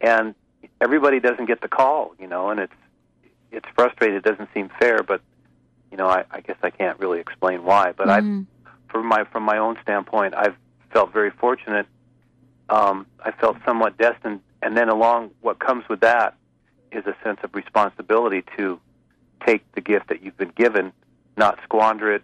and 0.01 0.35
everybody 0.81 1.21
doesn't 1.21 1.47
get 1.47 1.61
the 1.61 1.69
call, 1.69 2.15
you 2.19 2.27
know, 2.27 2.51
and 2.51 2.59
it's 2.61 2.73
it's 3.53 3.67
frustrating. 3.75 4.17
It 4.17 4.25
doesn't 4.25 4.49
seem 4.55 4.71
fair, 4.79 5.03
but 5.03 5.21
you 5.91 5.97
know, 5.97 6.07
I, 6.07 6.25
I 6.31 6.41
guess 6.41 6.57
I 6.63 6.71
can't 6.71 6.99
really 6.99 7.19
explain 7.21 7.65
why. 7.65 7.93
But 7.93 8.11
I, 8.11 8.21
Mhm. 8.21 8.47
from 8.89 9.07
my 9.07 9.25
from 9.25 9.43
my 9.43 9.59
own 9.59 9.77
standpoint, 9.83 10.35
I've 10.35 10.57
felt 10.93 11.13
very 11.13 11.31
fortunate. 11.31 11.87
Um, 12.69 13.07
I 13.25 13.31
felt 13.33 13.57
somewhat 13.65 13.97
destined, 13.97 14.41
and 14.63 14.77
then 14.77 14.89
along 14.89 15.31
what 15.41 15.59
comes 15.59 15.89
with 15.89 16.01
that 16.01 16.35
is 16.93 17.07
a 17.07 17.15
sense 17.25 17.41
of 17.43 17.55
responsibility 17.55 18.43
to 18.57 18.79
take 19.47 19.63
the 19.73 19.81
gift 19.81 20.09
that 20.09 20.23
you've 20.23 20.37
been 20.37 20.53
given, 20.57 20.93
not 21.37 21.59
squander 21.65 22.13
it, 22.13 22.23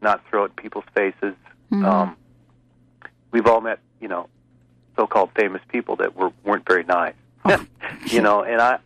not 0.00 0.22
throw 0.28 0.44
it 0.44 0.52
in 0.56 0.62
people's 0.62 0.84
faces. 0.94 1.34
Mhm. 1.70 1.84
Um, 1.84 2.16
we've 3.30 3.46
all 3.46 3.60
met, 3.60 3.80
you 4.00 4.08
know, 4.08 4.28
so-called 4.96 5.30
famous 5.34 5.60
people 5.68 5.96
that 5.96 6.14
were 6.16 6.30
weren't 6.44 6.66
very 6.66 6.84
nice, 6.84 7.14
you 8.06 8.20
know. 8.22 8.42
And 8.42 8.60
I, 8.60 8.78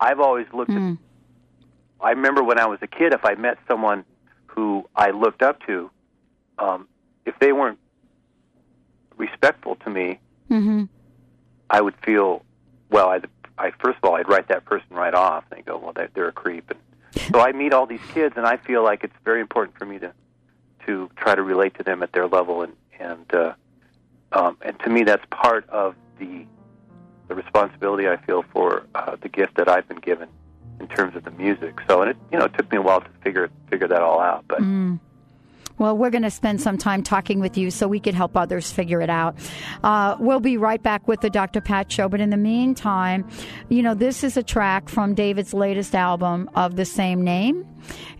I've 0.00 0.20
always 0.20 0.46
looked 0.52 0.70
at. 0.70 0.76
I 2.04 2.10
remember 2.10 2.42
when 2.42 2.58
I 2.58 2.66
was 2.66 2.78
a 2.82 2.86
kid, 2.86 3.14
if 3.14 3.24
I 3.24 3.34
met 3.34 3.58
someone 3.66 4.04
who 4.46 4.86
I 4.94 5.10
looked 5.10 5.42
up 5.42 5.58
to, 5.66 5.90
um, 6.58 6.86
if 7.24 7.34
they 7.40 7.52
weren't 7.52 7.78
respectful 9.16 9.76
to 9.76 9.90
me, 9.90 10.20
Mhm. 10.50 10.88
I 11.70 11.80
would 11.80 11.94
feel 12.04 12.44
well. 12.90 13.08
I, 13.08 13.20
I 13.56 13.70
first 13.82 13.98
of 14.02 14.04
all, 14.04 14.16
I'd 14.16 14.28
write 14.28 14.48
that 14.48 14.66
person 14.66 14.88
right 14.90 15.14
off. 15.14 15.44
And 15.50 15.58
they 15.58 15.62
go, 15.62 15.78
well, 15.78 15.92
they're, 15.94 16.10
they're 16.14 16.28
a 16.28 16.32
creep. 16.32 16.70
And 16.70 16.78
so 17.32 17.40
I 17.40 17.52
meet 17.52 17.72
all 17.72 17.86
these 17.86 18.04
kids, 18.12 18.34
and 18.36 18.46
I 18.46 18.58
feel 18.58 18.84
like 18.84 19.02
it's 19.02 19.16
very 19.24 19.40
important 19.40 19.78
for 19.78 19.86
me 19.86 19.98
to 20.00 20.12
to 20.86 21.08
try 21.16 21.34
to 21.34 21.42
relate 21.42 21.74
to 21.78 21.82
them 21.82 22.02
at 22.02 22.12
their 22.12 22.28
level, 22.28 22.60
and 22.62 22.74
and 23.00 23.34
uh, 23.34 23.54
um, 24.32 24.58
and 24.60 24.78
to 24.80 24.90
me, 24.90 25.04
that's 25.04 25.24
part 25.30 25.66
of 25.70 25.94
the 26.18 26.44
the 27.28 27.34
responsibility 27.34 28.06
I 28.06 28.18
feel 28.18 28.42
for 28.52 28.84
uh, 28.94 29.16
the 29.20 29.30
gift 29.30 29.54
that 29.56 29.68
I've 29.68 29.88
been 29.88 30.00
given 30.00 30.28
in 30.84 30.96
terms 30.96 31.16
of 31.16 31.24
the 31.24 31.30
music. 31.32 31.78
So, 31.88 32.02
and 32.02 32.10
it 32.10 32.16
you 32.30 32.38
know 32.38 32.44
it 32.46 32.54
took 32.54 32.70
me 32.70 32.78
a 32.78 32.82
while 32.82 33.00
to 33.00 33.08
figure 33.22 33.50
figure 33.70 33.88
that 33.88 34.02
all 34.02 34.20
out, 34.20 34.44
but. 34.48 34.60
Mm. 34.60 35.00
Well, 35.76 35.96
we're 35.96 36.10
going 36.10 36.22
to 36.22 36.30
spend 36.30 36.60
some 36.60 36.78
time 36.78 37.02
talking 37.02 37.40
with 37.40 37.58
you 37.58 37.68
so 37.68 37.88
we 37.88 37.98
could 37.98 38.14
help 38.14 38.36
others 38.36 38.70
figure 38.70 39.00
it 39.00 39.10
out. 39.10 39.36
Uh, 39.82 40.16
we'll 40.20 40.38
be 40.38 40.56
right 40.56 40.80
back 40.80 41.08
with 41.08 41.20
the 41.20 41.30
Dr. 41.30 41.60
Pat 41.60 41.90
Show. 41.90 42.08
But 42.08 42.20
in 42.20 42.30
the 42.30 42.36
meantime, 42.36 43.28
you 43.70 43.82
know, 43.82 43.92
this 43.92 44.22
is 44.22 44.36
a 44.36 44.42
track 44.44 44.88
from 44.88 45.14
David's 45.14 45.52
latest 45.52 45.96
album 45.96 46.48
of 46.54 46.76
the 46.76 46.84
same 46.84 47.22
name, 47.22 47.66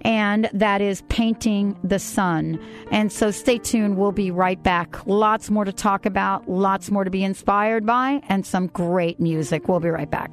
and 0.00 0.50
that 0.52 0.80
is 0.80 1.02
Painting 1.02 1.78
the 1.84 2.00
Sun. 2.00 2.58
And 2.90 3.12
so 3.12 3.30
stay 3.30 3.58
tuned. 3.58 3.98
We'll 3.98 4.10
be 4.10 4.32
right 4.32 4.60
back. 4.60 5.06
Lots 5.06 5.48
more 5.48 5.64
to 5.64 5.72
talk 5.72 6.06
about, 6.06 6.48
lots 6.48 6.90
more 6.90 7.04
to 7.04 7.10
be 7.10 7.22
inspired 7.22 7.86
by, 7.86 8.20
and 8.28 8.44
some 8.44 8.66
great 8.66 9.20
music. 9.20 9.68
We'll 9.68 9.78
be 9.78 9.90
right 9.90 10.10
back. 10.10 10.32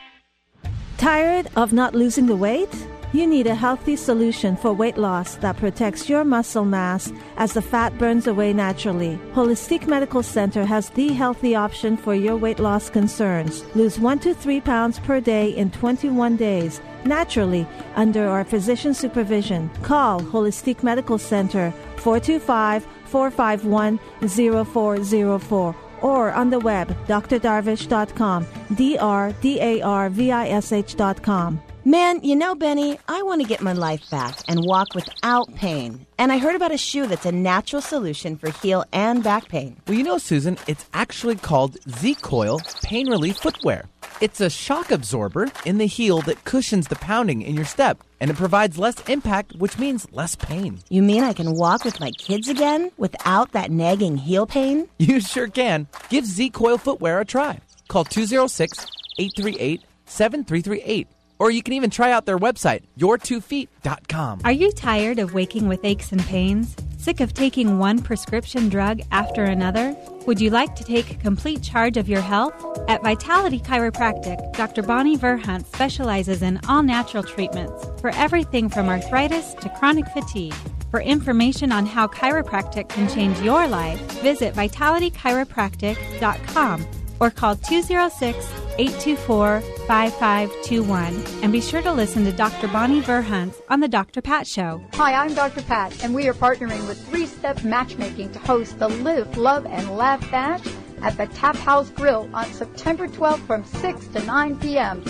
Tired 1.01 1.47
of 1.55 1.73
not 1.73 1.95
losing 1.95 2.27
the 2.27 2.35
weight? 2.35 2.69
You 3.11 3.25
need 3.25 3.47
a 3.47 3.55
healthy 3.55 3.95
solution 3.95 4.55
for 4.55 4.71
weight 4.71 4.99
loss 4.99 5.33
that 5.37 5.57
protects 5.57 6.07
your 6.07 6.23
muscle 6.23 6.63
mass 6.63 7.11
as 7.37 7.53
the 7.53 7.61
fat 7.63 7.97
burns 7.97 8.27
away 8.27 8.53
naturally. 8.53 9.19
Holistic 9.33 9.87
Medical 9.87 10.21
Center 10.21 10.63
has 10.63 10.91
the 10.91 11.07
healthy 11.07 11.55
option 11.55 11.97
for 11.97 12.13
your 12.13 12.37
weight 12.37 12.59
loss 12.59 12.91
concerns. 12.91 13.65
Lose 13.73 13.97
1 13.97 14.19
to 14.19 14.35
3 14.35 14.61
pounds 14.61 14.99
per 14.99 15.19
day 15.19 15.49
in 15.49 15.71
21 15.71 16.37
days 16.37 16.79
naturally 17.03 17.65
under 17.95 18.27
our 18.27 18.43
physician 18.43 18.93
supervision. 18.93 19.71
Call 19.81 20.21
Holistic 20.21 20.83
Medical 20.83 21.17
Center 21.17 21.73
425 21.97 22.85
451 23.05 23.99
0404 24.27 25.75
or 26.01 26.31
on 26.31 26.49
the 26.49 26.59
web 26.59 26.87
drdarvish.com, 27.07 28.47
D 28.75 28.97
R 28.97 29.33
D 29.41 29.59
A 29.59 29.81
R 29.81 30.09
V 30.09 30.31
I 30.31 30.47
S 30.49 30.71
H.com. 30.71 31.61
Man, 31.83 32.21
you 32.21 32.35
know, 32.35 32.53
Benny, 32.53 32.99
I 33.07 33.23
want 33.23 33.41
to 33.41 33.47
get 33.47 33.59
my 33.59 33.73
life 33.73 34.07
back 34.11 34.37
and 34.47 34.63
walk 34.63 34.93
without 34.93 35.51
pain. 35.55 36.05
And 36.19 36.31
I 36.31 36.37
heard 36.37 36.55
about 36.55 36.71
a 36.71 36.77
shoe 36.77 37.07
that's 37.07 37.25
a 37.25 37.31
natural 37.31 37.81
solution 37.81 38.37
for 38.37 38.51
heel 38.51 38.85
and 38.93 39.23
back 39.23 39.49
pain. 39.49 39.77
Well, 39.87 39.97
you 39.97 40.03
know, 40.03 40.19
Susan, 40.19 40.59
it's 40.67 40.85
actually 40.93 41.37
called 41.37 41.79
Z 41.89 42.15
Coil 42.21 42.61
Pain 42.83 43.09
Relief 43.09 43.37
Footwear. 43.37 43.85
It's 44.19 44.39
a 44.39 44.49
shock 44.51 44.91
absorber 44.91 45.47
in 45.65 45.79
the 45.79 45.87
heel 45.87 46.21
that 46.21 46.43
cushions 46.43 46.87
the 46.87 46.97
pounding 46.97 47.41
in 47.41 47.55
your 47.55 47.65
step, 47.65 47.97
and 48.19 48.29
it 48.29 48.37
provides 48.37 48.77
less 48.77 49.01
impact, 49.09 49.55
which 49.55 49.79
means 49.79 50.05
less 50.11 50.35
pain. 50.35 50.77
You 50.89 51.01
mean 51.01 51.23
I 51.23 51.33
can 51.33 51.55
walk 51.55 51.83
with 51.83 51.99
my 51.99 52.11
kids 52.11 52.47
again 52.47 52.91
without 52.97 53.53
that 53.53 53.71
nagging 53.71 54.17
heel 54.17 54.45
pain? 54.45 54.87
You 54.99 55.19
sure 55.19 55.47
can. 55.47 55.87
Give 56.09 56.27
Z 56.27 56.51
Coil 56.51 56.77
Footwear 56.77 57.21
a 57.21 57.25
try. 57.25 57.59
Call 57.87 58.03
206 58.05 58.85
838 59.17 59.81
7338. 60.05 61.07
Or 61.41 61.49
you 61.49 61.63
can 61.63 61.73
even 61.73 61.89
try 61.89 62.11
out 62.11 62.27
their 62.27 62.37
website, 62.37 62.83
your2feet.com. 62.99 64.41
Are 64.43 64.51
you 64.51 64.71
tired 64.71 65.17
of 65.17 65.33
waking 65.33 65.67
with 65.67 65.83
aches 65.83 66.11
and 66.11 66.21
pains? 66.21 66.75
Sick 66.99 67.19
of 67.19 67.33
taking 67.33 67.79
one 67.79 67.99
prescription 67.99 68.69
drug 68.69 69.01
after 69.11 69.43
another? 69.43 69.97
Would 70.27 70.39
you 70.39 70.51
like 70.51 70.75
to 70.75 70.83
take 70.83 71.19
complete 71.19 71.63
charge 71.63 71.97
of 71.97 72.07
your 72.07 72.21
health? 72.21 72.53
At 72.87 73.01
Vitality 73.01 73.59
Chiropractic, 73.59 74.53
Dr. 74.53 74.83
Bonnie 74.83 75.17
Verhunt 75.17 75.65
specializes 75.65 76.43
in 76.43 76.59
all 76.69 76.83
natural 76.83 77.23
treatments 77.23 77.87
for 77.99 78.11
everything 78.11 78.69
from 78.69 78.87
arthritis 78.87 79.55
to 79.61 79.69
chronic 79.69 80.05
fatigue. 80.09 80.53
For 80.91 81.01
information 81.01 81.71
on 81.71 81.87
how 81.87 82.05
chiropractic 82.05 82.89
can 82.89 83.09
change 83.09 83.39
your 83.39 83.67
life, 83.67 83.99
visit 84.21 84.53
vitalitychiropractic.com 84.53 86.87
or 87.19 87.31
call 87.31 87.55
206 87.55 88.45
824 88.81 89.61
5521 89.85 91.43
and 91.43 91.51
be 91.51 91.61
sure 91.61 91.83
to 91.83 91.91
listen 91.91 92.25
to 92.25 92.31
Dr. 92.31 92.67
Bonnie 92.69 93.01
Verhunts 93.01 93.61
on 93.69 93.79
The 93.79 93.87
Dr. 93.87 94.21
Pat 94.21 94.47
Show. 94.47 94.83
Hi, 94.93 95.13
I'm 95.13 95.35
Dr. 95.35 95.61
Pat, 95.61 96.03
and 96.03 96.15
we 96.15 96.27
are 96.27 96.33
partnering 96.33 96.87
with 96.87 96.99
Three 97.07 97.27
Step 97.27 97.63
Matchmaking 97.63 98.31
to 98.31 98.39
host 98.39 98.79
the 98.79 98.87
Live, 98.89 99.37
Love, 99.37 99.67
and 99.67 99.95
Laugh 99.95 100.19
Bash 100.31 100.63
at 101.03 101.15
the 101.15 101.27
Tap 101.27 101.57
House 101.57 101.91
Grill 101.91 102.27
on 102.33 102.51
September 102.53 103.07
12th 103.07 103.45
from 103.45 103.63
6 103.63 104.07
to 104.07 104.23
9 104.23 104.59
p.m. 104.59 105.03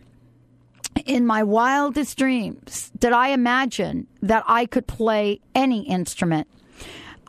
in 1.06 1.26
my 1.26 1.42
wildest 1.42 2.18
dreams 2.18 2.90
did 2.98 3.12
I 3.12 3.28
imagine 3.28 4.06
that 4.22 4.44
I 4.46 4.66
could 4.66 4.86
play 4.86 5.40
any 5.54 5.86
instrument. 5.88 6.48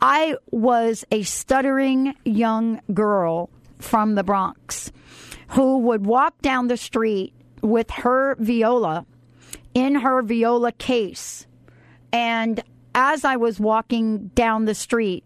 I 0.00 0.36
was 0.50 1.04
a 1.12 1.22
stuttering 1.22 2.14
young 2.24 2.80
girl 2.92 3.50
from 3.78 4.14
the 4.14 4.24
Bronx 4.24 4.90
who 5.48 5.78
would 5.78 6.06
walk 6.06 6.40
down 6.42 6.68
the 6.68 6.76
street 6.76 7.32
with 7.62 7.90
her 7.90 8.36
viola 8.38 9.06
in 9.74 9.94
her 9.94 10.22
viola 10.22 10.72
case. 10.72 11.46
And 12.12 12.62
as 12.94 13.24
I 13.24 13.36
was 13.36 13.58
walking 13.58 14.28
down 14.34 14.66
the 14.66 14.74
street, 14.74 15.24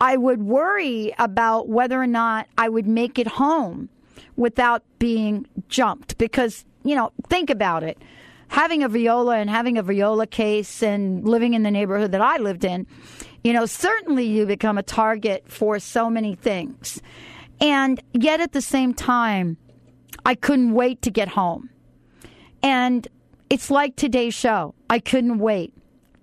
I 0.00 0.16
would 0.16 0.42
worry 0.42 1.14
about 1.18 1.68
whether 1.68 2.00
or 2.00 2.06
not 2.06 2.46
I 2.56 2.68
would 2.68 2.86
make 2.86 3.18
it 3.18 3.26
home 3.26 3.88
without 4.36 4.82
being 4.98 5.46
jumped 5.68 6.18
because, 6.18 6.64
you 6.84 6.94
know, 6.94 7.12
think 7.28 7.50
about 7.50 7.82
it. 7.82 7.98
Having 8.48 8.82
a 8.82 8.88
viola 8.88 9.36
and 9.36 9.50
having 9.50 9.76
a 9.76 9.82
viola 9.82 10.26
case 10.26 10.82
and 10.82 11.26
living 11.26 11.54
in 11.54 11.64
the 11.64 11.70
neighborhood 11.70 12.12
that 12.12 12.20
I 12.20 12.36
lived 12.38 12.64
in, 12.64 12.86
you 13.42 13.52
know, 13.52 13.66
certainly 13.66 14.24
you 14.24 14.46
become 14.46 14.78
a 14.78 14.82
target 14.82 15.44
for 15.48 15.78
so 15.78 16.08
many 16.08 16.34
things. 16.34 17.02
And 17.60 18.00
yet 18.12 18.40
at 18.40 18.52
the 18.52 18.62
same 18.62 18.94
time, 18.94 19.58
I 20.24 20.34
couldn't 20.34 20.72
wait 20.72 21.02
to 21.02 21.10
get 21.10 21.28
home. 21.28 21.70
And 22.62 23.06
it's 23.50 23.70
like 23.70 23.96
today's 23.96 24.34
show. 24.34 24.74
I 24.90 24.98
couldn't 24.98 25.38
wait 25.38 25.72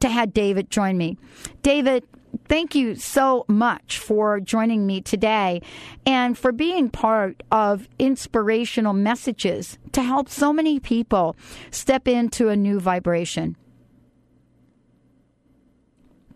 to 0.02 0.10
have 0.10 0.34
David 0.34 0.70
join 0.70 0.98
me. 0.98 1.18
David, 1.62 2.04
thank 2.48 2.76
you 2.76 2.96
so 2.96 3.46
much 3.48 3.98
for 3.98 4.40
joining 4.40 4.86
me 4.86 5.02
today 5.02 5.62
and 6.06 6.38
for 6.38 6.52
being 6.52 6.90
part 6.90 7.42
of 7.52 7.88
inspirational 7.98 8.94
messages 8.94 9.78
to 9.94 10.04
help 10.04 10.30
so 10.30 10.52
many 10.52 10.80
people 10.80 11.36
step 11.72 12.08
into 12.08 12.50
a 12.50 12.56
new 12.56 12.80
vibration. 12.80 13.56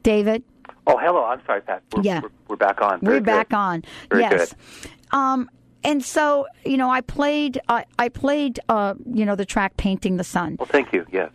David? 0.03 0.43
Oh, 0.87 0.97
hello. 0.97 1.25
I'm 1.25 1.41
sorry, 1.45 1.61
Pat. 1.61 1.83
We're, 1.93 2.03
Yeah. 2.03 2.21
we're, 2.21 2.29
we're 2.47 2.55
back 2.55 2.81
on. 2.81 2.99
Very 3.01 3.17
We're 3.19 3.25
back 3.25 3.49
good. 3.49 3.55
on. 3.57 3.83
Very 4.09 4.21
yes. 4.23 4.53
good. 4.53 4.89
Um, 5.11 5.49
and 5.83 6.03
so, 6.03 6.47
you 6.65 6.77
know, 6.77 6.89
I 6.89 7.01
played, 7.01 7.59
I 7.69 7.85
I 7.97 8.09
played, 8.09 8.59
uh, 8.69 8.95
you 9.13 9.25
know, 9.25 9.35
the 9.35 9.45
track 9.45 9.77
"Painting 9.77 10.17
the 10.17 10.23
Sun." 10.23 10.57
Well, 10.59 10.65
thank 10.67 10.91
you. 10.93 11.05
Yes. 11.11 11.31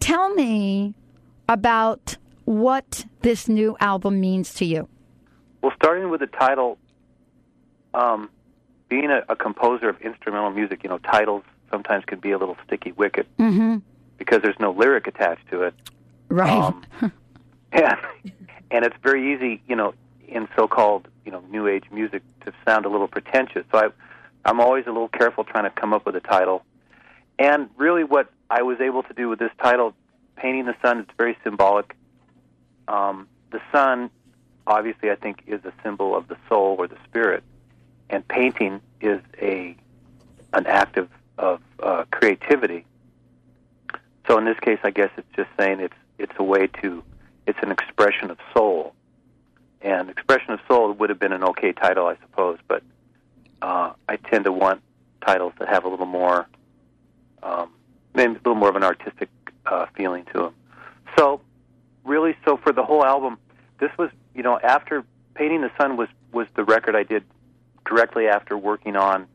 Tell 0.00 0.32
me 0.34 0.94
about 1.48 2.16
what 2.44 3.04
this 3.22 3.48
new 3.48 3.76
album 3.80 4.20
means 4.20 4.54
to 4.54 4.64
you. 4.64 4.88
Well, 5.62 5.72
starting 5.76 6.08
with 6.10 6.20
the 6.20 6.26
title, 6.26 6.78
um, 7.94 8.30
being 8.88 9.10
a, 9.10 9.22
a 9.28 9.36
composer 9.36 9.88
of 9.88 10.00
instrumental 10.00 10.50
music, 10.50 10.82
you 10.82 10.88
know, 10.88 10.98
titles 10.98 11.42
sometimes 11.70 12.04
can 12.06 12.20
be 12.20 12.30
a 12.30 12.38
little 12.38 12.56
sticky 12.66 12.92
wicket 12.92 13.26
Mm-hmm. 13.38 13.78
because 14.16 14.40
there's 14.42 14.58
no 14.58 14.70
lyric 14.70 15.06
attached 15.06 15.46
to 15.50 15.62
it. 15.62 15.74
Right. 16.28 16.50
Um, 16.50 16.84
and, 17.72 17.96
and 18.70 18.84
it's 18.84 18.96
very 19.02 19.34
easy, 19.34 19.60
you 19.68 19.76
know, 19.76 19.92
in 20.28 20.48
so-called, 20.56 21.08
you 21.24 21.32
know, 21.32 21.42
new 21.50 21.66
age 21.66 21.84
music 21.90 22.22
to 22.44 22.52
sound 22.66 22.84
a 22.84 22.88
little 22.88 23.08
pretentious. 23.08 23.64
So 23.72 23.78
I, 23.78 23.88
I'm 24.44 24.60
always 24.60 24.84
a 24.86 24.90
little 24.90 25.08
careful 25.08 25.44
trying 25.44 25.64
to 25.64 25.70
come 25.70 25.92
up 25.92 26.06
with 26.06 26.16
a 26.16 26.20
title. 26.20 26.64
And 27.38 27.68
really, 27.76 28.04
what 28.04 28.30
I 28.50 28.62
was 28.62 28.80
able 28.80 29.02
to 29.04 29.14
do 29.14 29.28
with 29.28 29.38
this 29.38 29.52
title, 29.62 29.94
"Painting 30.36 30.66
the 30.66 30.76
Sun," 30.82 31.00
it's 31.00 31.10
very 31.16 31.36
symbolic. 31.44 31.96
Um, 32.88 33.28
the 33.50 33.60
sun, 33.72 34.10
obviously, 34.66 35.10
I 35.10 35.14
think, 35.14 35.42
is 35.46 35.64
a 35.64 35.72
symbol 35.82 36.16
of 36.16 36.28
the 36.28 36.36
soul 36.48 36.76
or 36.78 36.88
the 36.88 36.98
spirit, 37.08 37.42
and 38.10 38.26
painting 38.26 38.80
is 39.00 39.20
a 39.40 39.76
an 40.52 40.66
act 40.66 40.96
of 40.96 41.08
of 41.38 41.60
uh, 41.82 42.04
creativity. 42.10 42.84
So 44.26 44.36
in 44.38 44.44
this 44.44 44.58
case, 44.60 44.80
I 44.82 44.90
guess 44.90 45.10
it's 45.16 45.32
just 45.36 45.50
saying 45.58 45.80
it's 45.80 46.00
it's 46.18 46.34
a 46.38 46.42
way 46.42 46.66
to 46.82 47.02
it's 47.46 47.58
an 47.62 47.70
expression 47.70 48.30
of 48.30 48.38
soul, 48.52 48.67
and 49.88 50.10
expression 50.10 50.52
of 50.52 50.60
soul 50.68 50.92
would 50.92 51.10
have 51.10 51.18
been 51.18 51.32
an 51.32 51.44
okay 51.44 51.72
title, 51.72 52.06
I 52.06 52.16
suppose, 52.16 52.58
but 52.68 52.82
uh, 53.62 53.92
I 54.08 54.16
tend 54.16 54.44
to 54.44 54.52
want 54.52 54.82
titles 55.24 55.52
that 55.58 55.68
have 55.68 55.84
a 55.84 55.88
little 55.88 56.06
more, 56.06 56.46
um, 57.42 57.70
maybe 58.14 58.32
a 58.32 58.34
little 58.34 58.54
more 58.54 58.68
of 58.68 58.76
an 58.76 58.84
artistic 58.84 59.28
uh, 59.66 59.86
feeling 59.96 60.24
to 60.32 60.38
them. 60.38 60.54
So 61.16 61.40
really, 62.04 62.36
so 62.44 62.56
for 62.56 62.72
the 62.72 62.84
whole 62.84 63.04
album, 63.04 63.38
this 63.80 63.90
was 63.98 64.10
you 64.34 64.42
know 64.42 64.58
after 64.62 65.04
painting 65.34 65.62
the 65.62 65.70
sun 65.78 65.96
was 65.96 66.08
was 66.32 66.46
the 66.54 66.64
record 66.64 66.94
I 66.94 67.02
did 67.02 67.24
directly 67.86 68.28
after 68.28 68.56
working 68.56 68.96
on 68.96 69.26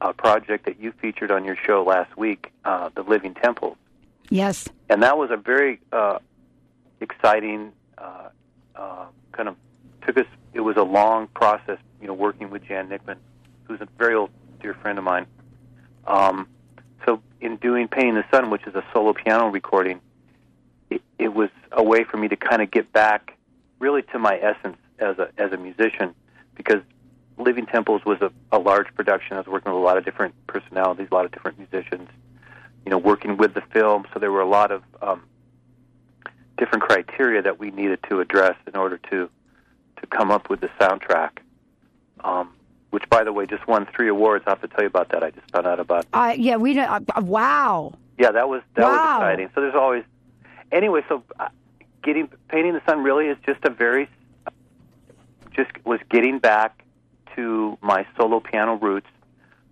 a 0.00 0.12
project 0.12 0.64
that 0.66 0.80
you 0.80 0.92
featured 0.92 1.30
on 1.30 1.44
your 1.44 1.56
show 1.56 1.82
last 1.82 2.16
week, 2.16 2.52
uh, 2.64 2.90
the 2.94 3.02
Living 3.02 3.34
Temples 3.34 3.76
yes. 4.30 4.68
and 4.88 5.02
that 5.02 5.18
was 5.18 5.30
a 5.30 5.36
very 5.36 5.80
uh, 5.92 6.18
exciting 7.00 7.72
uh, 7.96 8.28
uh, 8.74 9.06
kind 9.32 9.48
of 9.48 9.56
took 10.08 10.18
us. 10.18 10.26
It 10.54 10.60
was 10.60 10.76
a 10.76 10.82
long 10.82 11.28
process, 11.28 11.78
you 12.00 12.06
know, 12.06 12.14
working 12.14 12.50
with 12.50 12.64
Jan 12.64 12.88
Nickman, 12.88 13.18
who's 13.64 13.80
a 13.80 13.88
very 13.98 14.14
old 14.14 14.30
dear 14.60 14.74
friend 14.74 14.98
of 14.98 15.04
mine. 15.04 15.26
Um, 16.06 16.48
so, 17.04 17.22
in 17.40 17.56
doing 17.56 17.88
"Painting 17.88 18.14
the 18.14 18.24
Sun," 18.32 18.50
which 18.50 18.66
is 18.66 18.74
a 18.74 18.84
solo 18.92 19.12
piano 19.12 19.48
recording, 19.48 20.00
it, 20.90 21.02
it 21.18 21.34
was 21.34 21.50
a 21.72 21.82
way 21.82 22.04
for 22.04 22.16
me 22.16 22.28
to 22.28 22.36
kind 22.36 22.62
of 22.62 22.70
get 22.70 22.92
back, 22.92 23.36
really, 23.78 24.02
to 24.02 24.18
my 24.18 24.38
essence 24.38 24.78
as 24.98 25.18
a 25.18 25.28
as 25.36 25.52
a 25.52 25.58
musician, 25.58 26.14
because 26.54 26.82
Living 27.36 27.66
Temples 27.66 28.02
was 28.06 28.18
a, 28.22 28.32
a 28.50 28.58
large 28.58 28.92
production. 28.94 29.34
I 29.36 29.40
was 29.40 29.46
working 29.46 29.70
with 29.72 29.80
a 29.80 29.84
lot 29.84 29.98
of 29.98 30.04
different 30.04 30.34
personalities, 30.46 31.08
a 31.10 31.14
lot 31.14 31.26
of 31.26 31.32
different 31.32 31.58
musicians 31.58 32.08
you 32.88 32.90
know, 32.90 32.98
working 32.98 33.36
with 33.36 33.52
the 33.52 33.60
film. 33.70 34.06
So 34.14 34.18
there 34.18 34.32
were 34.32 34.40
a 34.40 34.48
lot 34.48 34.70
of 34.70 34.82
um, 35.02 35.24
different 36.56 36.84
criteria 36.84 37.42
that 37.42 37.58
we 37.58 37.70
needed 37.70 37.98
to 38.08 38.20
address 38.20 38.56
in 38.66 38.76
order 38.76 38.96
to 39.10 39.28
to 40.00 40.06
come 40.06 40.30
up 40.30 40.50
with 40.50 40.60
the 40.60 40.68
soundtrack. 40.80 41.30
Um, 42.24 42.52
which, 42.90 43.04
by 43.10 43.22
the 43.22 43.32
way, 43.32 43.44
just 43.46 43.66
won 43.68 43.86
three 43.94 44.08
awards. 44.08 44.44
I 44.46 44.50
have 44.50 44.62
to 44.62 44.68
tell 44.68 44.80
you 44.80 44.86
about 44.86 45.10
that. 45.10 45.22
I 45.22 45.30
just 45.30 45.50
found 45.50 45.66
out 45.66 45.78
about. 45.78 46.06
I 46.12 46.32
yeah, 46.34 46.56
we 46.56 46.72
don't. 46.72 46.88
Uh, 47.14 47.20
wow. 47.20 47.92
Yeah, 48.18 48.30
that 48.32 48.48
was 48.48 48.62
that 48.74 48.82
Wow. 48.84 48.90
was 48.92 49.16
exciting. 49.22 49.50
So 49.54 49.60
there's 49.60 49.74
always 49.74 50.04
anyway. 50.72 51.02
So 51.08 51.22
uh, 51.38 51.48
getting 52.02 52.28
painting 52.48 52.72
the 52.72 52.82
sun 52.86 53.02
really 53.02 53.26
is 53.26 53.36
just 53.46 53.62
a 53.64 53.70
very 53.70 54.08
just 55.54 55.70
was 55.84 56.00
getting 56.10 56.38
back 56.38 56.82
to 57.36 57.76
my 57.82 58.06
solo 58.16 58.40
piano 58.40 58.74
roots. 58.76 59.06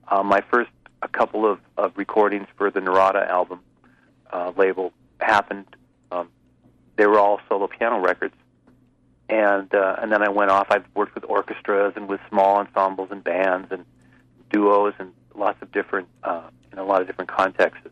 Uh, 0.08 0.22
my 0.22 0.42
first 0.50 0.70
a 1.02 1.08
couple 1.08 1.50
of, 1.50 1.58
of 1.76 1.92
recordings 1.96 2.46
for 2.56 2.70
the 2.70 2.80
Narada 2.80 3.26
album 3.30 3.60
uh, 4.32 4.52
label 4.56 4.92
happened. 5.20 5.66
Um, 6.12 6.28
they 6.96 7.06
were 7.06 7.18
all 7.18 7.40
solo 7.48 7.66
piano 7.66 7.98
records, 8.00 8.34
and 9.28 9.74
uh, 9.74 9.96
and 10.00 10.12
then 10.12 10.22
I 10.22 10.28
went 10.28 10.50
off. 10.50 10.68
I've 10.70 10.84
worked 10.94 11.14
with 11.14 11.24
orchestras 11.24 11.94
and 11.96 12.08
with 12.08 12.20
small 12.28 12.56
ensembles 12.58 13.08
and 13.10 13.22
bands 13.22 13.68
and 13.70 13.84
duos 14.50 14.94
and 14.98 15.12
lots 15.34 15.60
of 15.62 15.72
different 15.72 16.08
uh, 16.22 16.48
in 16.72 16.78
a 16.78 16.84
lot 16.84 17.00
of 17.00 17.06
different 17.06 17.30
contexts. 17.30 17.88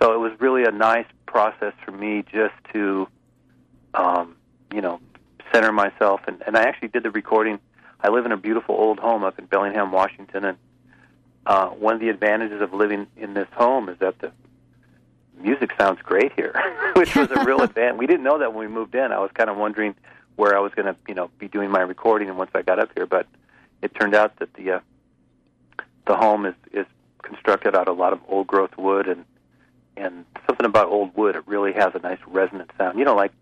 So 0.00 0.14
it 0.14 0.18
was 0.18 0.32
really 0.40 0.64
a 0.64 0.70
nice 0.70 1.06
process 1.26 1.72
for 1.84 1.90
me 1.90 2.24
just 2.30 2.54
to, 2.72 3.08
um, 3.94 4.36
you 4.72 4.80
know, 4.80 5.00
center 5.52 5.72
myself. 5.72 6.20
And, 6.26 6.42
and 6.46 6.56
I 6.56 6.62
actually 6.62 6.88
did 6.88 7.02
the 7.02 7.10
recording. 7.10 7.58
I 8.00 8.10
live 8.10 8.26
in 8.26 8.32
a 8.32 8.36
beautiful 8.36 8.76
old 8.76 8.98
home 8.98 9.24
up 9.24 9.38
in 9.38 9.46
Bellingham, 9.46 9.90
Washington, 9.90 10.44
and 10.44 10.58
uh, 11.46 11.68
one 11.70 11.94
of 11.94 12.00
the 12.00 12.10
advantages 12.10 12.60
of 12.60 12.72
living 12.72 13.06
in 13.16 13.34
this 13.34 13.48
home 13.52 13.88
is 13.88 13.98
that 13.98 14.18
the 14.20 14.30
music 15.40 15.72
sounds 15.78 16.00
great 16.02 16.32
here, 16.36 16.54
which 16.94 17.16
was 17.16 17.30
a 17.30 17.44
real 17.44 17.60
advantage. 17.62 17.98
We 17.98 18.06
didn't 18.06 18.22
know 18.22 18.38
that 18.38 18.54
when 18.54 18.68
we 18.68 18.72
moved 18.72 18.94
in. 18.94 19.12
I 19.12 19.18
was 19.18 19.30
kind 19.34 19.50
of 19.50 19.56
wondering 19.56 19.94
where 20.38 20.56
I 20.56 20.60
was 20.60 20.72
going 20.72 20.86
to, 20.86 20.94
you 21.08 21.14
know, 21.14 21.30
be 21.40 21.48
doing 21.48 21.68
my 21.68 21.80
recording, 21.80 22.28
and 22.28 22.38
once 22.38 22.52
I 22.54 22.62
got 22.62 22.78
up 22.78 22.90
here, 22.94 23.06
but 23.06 23.26
it 23.82 23.92
turned 23.92 24.14
out 24.14 24.36
that 24.38 24.54
the 24.54 24.70
uh, 24.70 24.80
the 26.06 26.16
home 26.16 26.46
is 26.46 26.54
is 26.72 26.86
constructed 27.22 27.74
out 27.74 27.88
of 27.88 27.98
a 27.98 28.00
lot 28.00 28.12
of 28.12 28.20
old 28.28 28.46
growth 28.46 28.78
wood 28.78 29.08
and 29.08 29.24
and 29.96 30.24
something 30.46 30.64
about 30.64 30.86
old 30.86 31.16
wood. 31.16 31.34
It 31.34 31.42
really 31.48 31.72
has 31.72 31.92
a 31.94 31.98
nice 31.98 32.20
resonant 32.28 32.70
sound. 32.78 33.00
You 33.00 33.04
know, 33.04 33.16
like 33.16 33.32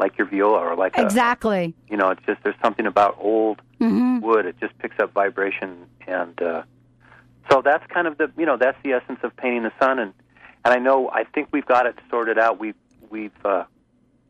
like 0.00 0.16
your 0.16 0.26
viola 0.26 0.58
or 0.58 0.74
like 0.74 0.96
a 0.96 1.02
Exactly. 1.02 1.74
you 1.90 1.98
know, 1.98 2.08
it's 2.10 2.24
just 2.24 2.42
there's 2.42 2.56
something 2.62 2.86
about 2.86 3.16
old 3.20 3.60
hmm 3.78 4.20
wood. 4.20 4.46
It 4.46 4.56
just 4.58 4.76
picks 4.78 4.98
up 4.98 5.12
vibration, 5.12 5.84
and 6.06 6.40
uh, 6.40 6.62
so 7.50 7.60
that's 7.60 7.86
kind 7.92 8.06
of 8.06 8.16
the 8.16 8.32
you 8.38 8.46
know 8.46 8.56
that's 8.56 8.78
the 8.82 8.92
essence 8.92 9.20
of 9.22 9.36
painting 9.36 9.64
the 9.64 9.72
sun. 9.78 9.98
And 9.98 10.14
and 10.64 10.72
I 10.72 10.78
know 10.78 11.10
I 11.10 11.24
think 11.24 11.48
we've 11.52 11.66
got 11.66 11.84
it 11.84 11.98
sorted 12.08 12.38
out. 12.38 12.58
We've 12.58 12.74
we've 13.10 13.44
uh, 13.44 13.64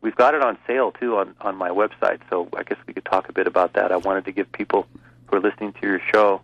we've 0.00 0.16
got 0.16 0.34
it 0.34 0.42
on 0.42 0.58
sale 0.66 0.92
too 0.92 1.16
on 1.16 1.34
on 1.40 1.56
my 1.56 1.70
website. 1.70 2.20
So 2.30 2.48
I 2.56 2.62
guess 2.62 2.78
we 2.86 2.94
could 2.94 3.04
talk 3.04 3.28
a 3.28 3.32
bit 3.32 3.46
about 3.46 3.74
that. 3.74 3.92
I 3.92 3.96
wanted 3.96 4.24
to 4.26 4.32
give 4.32 4.50
people 4.52 4.86
who 5.26 5.36
are 5.36 5.40
listening 5.40 5.72
to 5.74 5.86
your 5.86 6.00
show 6.12 6.40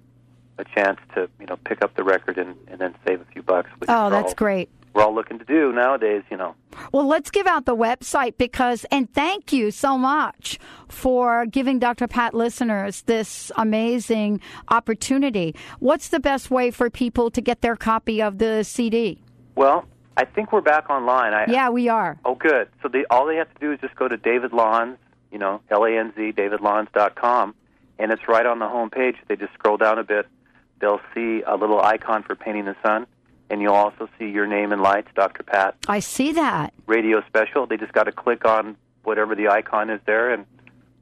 a 0.59 0.65
chance 0.65 1.01
to 1.15 1.29
you 1.41 1.47
know 1.47 1.57
pick 1.65 1.83
up 1.83 1.95
the 1.97 2.05
record 2.05 2.39
and, 2.39 2.57
and 2.69 2.81
then 2.81 2.95
save 3.07 3.21
a 3.21 3.25
few 3.27 3.43
bucks. 3.43 3.71
Oh, 3.89 4.11
that's 4.11 4.29
all, 4.29 4.35
great. 4.35 4.69
We're 4.93 5.03
all 5.03 5.15
looking 5.15 5.41
to 5.41 5.45
do 5.45 5.73
nowadays. 5.73 6.23
You 6.31 6.37
know. 6.37 6.55
Well, 6.93 7.07
let's 7.07 7.31
give 7.31 7.47
out 7.47 7.67
the 7.67 7.77
website 7.77 8.37
because, 8.39 8.85
and 8.91 9.13
thank 9.13 9.53
you 9.53 9.71
so 9.71 9.99
much 9.99 10.59
for 10.89 11.47
giving 11.47 11.79
Dr. 11.79 12.07
Pat 12.07 12.35
listeners 12.35 13.03
this 13.03 13.51
amazing 13.57 14.41
opportunity. 14.69 15.55
What's 15.81 16.09
the 16.09 16.21
best 16.21 16.51
way 16.51 16.71
for 16.71 16.91
people 16.91 17.31
to 17.31 17.41
get 17.41 17.61
their 17.61 17.77
copy 17.77 18.23
of 18.23 18.39
the 18.39 18.63
CD? 18.63 19.21
Well, 19.57 19.87
I 20.17 20.25
think 20.25 20.53
we're 20.53 20.61
back 20.61 20.91
online. 20.91 21.35
I, 21.35 21.47
Yeah, 21.49 21.71
we 21.71 21.89
are. 21.89 22.19
Oh, 22.25 22.35
good. 22.35 22.69
So 22.83 22.89
they, 22.89 23.05
all 23.11 23.27
they 23.27 23.37
have 23.37 23.53
to 23.53 23.61
do 23.61 23.73
is 23.73 23.81
just 23.81 23.97
go 23.97 24.07
to 24.09 24.17
David 24.17 24.53
Lanz, 24.53 24.99
you 25.33 25.39
know, 25.39 25.61
L 25.71 25.85
A 25.85 25.91
N 25.91 26.13
Z, 26.17 26.33
davidlanz.com, 26.37 27.55
and 27.99 28.13
it's 28.13 28.29
right 28.29 28.47
on 28.47 28.59
the 28.59 28.69
home 28.69 28.91
page. 28.91 29.17
They 29.29 29.37
just 29.37 29.53
scroll 29.55 29.77
down 29.77 29.99
a 29.99 30.05
bit. 30.05 30.27
They'll 30.81 31.01
see 31.15 31.43
a 31.47 31.57
little 31.57 31.81
icon 31.81 32.23
for 32.23 32.35
painting 32.37 32.67
the 32.67 32.77
sun, 32.83 33.07
and 33.51 33.61
you'll 33.61 33.75
also 33.75 34.09
see 34.19 34.29
your 34.29 34.47
name 34.47 34.73
and 34.73 34.83
lights, 34.83 35.09
Dr. 35.15 35.43
Pat, 35.43 35.77
I 35.89 36.01
see 36.01 36.33
that. 36.33 36.73
radio 36.87 37.23
special. 37.27 37.67
They 37.67 37.77
just 37.77 37.93
got 37.93 38.05
to 38.05 38.13
click 38.13 38.45
on 38.45 38.77
whatever 39.03 39.35
the 39.35 39.49
icon 39.49 39.91
is 39.91 40.01
there, 40.07 40.33
and 40.33 40.47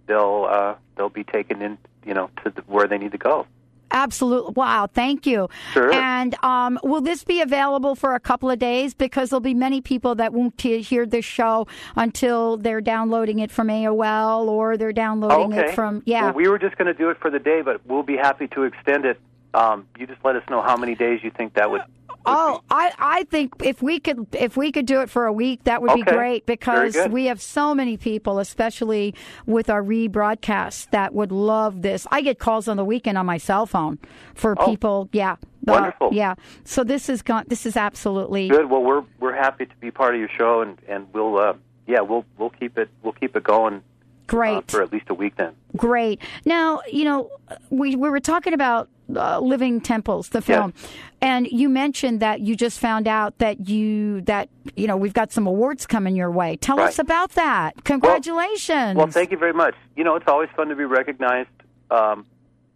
they'll 0.07 0.46
uh, 0.51 0.75
they'll 0.96 1.09
be 1.09 1.25
taken 1.25 1.61
in, 1.61 1.79
you 2.07 2.14
know, 2.14 2.31
to 2.44 2.51
the, 2.51 2.62
where 2.62 2.87
they 2.87 2.98
need 2.98 3.12
to 3.12 3.18
go. 3.18 3.46
Absolutely. 3.92 4.55
Wow. 4.55 4.88
Thank 4.92 5.26
you. 5.26 5.48
Sure. 5.72 5.92
And 5.92 6.35
um, 6.42 6.78
will 6.83 7.00
this 7.00 7.24
be 7.24 7.40
available 7.40 7.94
for 7.94 8.14
a 8.14 8.20
couple 8.20 8.50
of 8.50 8.59
days? 8.59 8.94
Because 8.94 9.31
there'll 9.31 9.40
be 9.40 9.55
many 9.55 9.81
people 9.81 10.14
that 10.16 10.33
won't 10.33 10.61
hear 10.61 11.07
this 11.07 11.24
show 11.24 11.66
until 11.96 12.57
they're 12.57 12.81
downloading 12.81 13.38
it 13.38 13.50
from 13.50 13.68
AOL 13.68 14.46
or 14.46 14.76
they're 14.76 14.92
downloading 14.92 15.59
okay. 15.59 15.70
it 15.70 15.74
from, 15.74 16.02
yeah. 16.07 16.24
Well, 16.24 16.35
we 16.35 16.48
were 16.48 16.59
just 16.59 16.76
going 16.76 16.87
to 16.87 16.94
do 16.94 17.11
it 17.11 17.18
for 17.20 17.31
the 17.31 17.38
day, 17.38 17.62
but 17.62 17.85
we'll 17.87 18.02
be 18.02 18.16
happy 18.16 18.48
to 18.48 18.64
extend 18.64 19.05
it. 19.05 19.20
Um, 19.55 19.87
you 19.98 20.07
just 20.07 20.24
let 20.24 20.37
us 20.37 20.42
know 20.48 20.62
how 20.62 20.76
many 20.76 20.94
days 20.94 21.20
you 21.22 21.31
think 21.31 21.55
that 21.55 21.70
would 21.70 21.83
Oh, 22.24 22.62
I, 22.70 22.92
I 22.98 23.24
think 23.24 23.54
if 23.64 23.82
we 23.82 23.98
could 24.00 24.26
if 24.32 24.56
we 24.56 24.70
could 24.72 24.87
do 24.87 25.00
it 25.00 25.11
for 25.11 25.26
a 25.26 25.32
week, 25.32 25.64
that 25.64 25.82
would 25.82 25.94
be 25.94 26.02
great 26.02 26.46
because 26.46 26.96
we 27.11 27.26
have 27.26 27.40
so 27.40 27.74
many 27.74 27.96
people, 27.96 28.38
especially 28.38 29.14
with 29.46 29.68
our 29.68 29.82
rebroadcast, 29.82 30.90
that 30.90 31.14
would 31.14 31.32
love 31.32 31.82
this. 31.82 32.06
I 32.11 32.20
get 32.22 32.38
calls 32.38 32.68
on 32.68 32.76
the 32.76 32.85
weekend 32.85 33.18
on 33.18 33.26
my 33.26 33.38
cell 33.38 33.66
phone 33.66 33.98
for 34.35 34.54
Oh. 34.58 34.66
people. 34.66 35.08
Yeah, 35.12 35.32
Uh, 35.32 35.37
Wonderful. 35.72 36.11
yeah. 36.12 36.35
So 36.64 36.85
this 36.85 37.08
is 37.08 37.22
gone. 37.22 37.44
This 37.48 37.66
is 37.66 37.76
absolutely 37.76 38.48
Good. 38.48 38.70
Well, 38.70 38.82
we're 38.82 39.04
we're 39.20 39.35
happy 39.35 39.66
to 39.66 39.76
be 39.80 39.90
part 39.90 40.14
of 40.14 40.20
your 40.20 40.30
show, 40.30 40.61
and 40.62 40.78
and 40.88 41.06
we'll 41.12 41.37
uh, 41.38 41.54
yeah 41.87 42.00
we'll 42.00 42.24
we'll 42.38 42.50
keep 42.50 42.78
it 42.78 42.88
we'll 43.02 43.12
keep 43.14 43.35
it 43.37 43.42
going 43.44 43.74
uh, 43.76 43.80
great. 44.26 44.70
for 44.70 44.82
at 44.82 44.92
least 44.92 45.06
a 45.11 45.14
week 45.14 45.37
then. 45.37 45.52
Great. 45.76 46.20
Now, 46.44 46.80
you 46.90 47.04
know, 47.04 47.30
we 47.70 47.96
we 47.96 48.08
were 48.11 48.20
talking 48.20 48.52
about 48.54 48.88
uh, 49.16 49.40
Living 49.40 49.81
Temples, 49.81 50.31
the 50.31 50.42
film, 50.42 50.75
and 51.20 51.46
you 51.46 51.68
mentioned 51.68 52.20
that 52.20 52.40
you 52.40 52.57
just 52.57 52.79
found 52.79 53.07
out 53.07 53.38
that 53.38 53.68
you 53.68 54.20
that 54.22 54.48
you 54.77 54.87
know 54.87 54.96
we've 54.96 55.14
got 55.14 55.33
some 55.33 55.46
awards 55.46 55.87
coming 55.87 56.16
your 56.16 56.31
way. 56.31 56.57
Tell 56.57 56.81
us 56.81 56.98
about 56.98 57.33
that. 57.33 57.85
Congratulations. 57.85 58.96
Well, 58.96 59.07
thank 59.09 59.31
you 59.31 59.38
very 59.38 59.53
much. 59.53 59.75
You 59.96 60.05
know, 60.05 60.16
it's 60.16 60.29
always 60.29 60.48
fun 60.57 60.68
to 60.68 60.77
be 60.77 60.85
recognized, 60.85 61.51
um, 61.90 62.27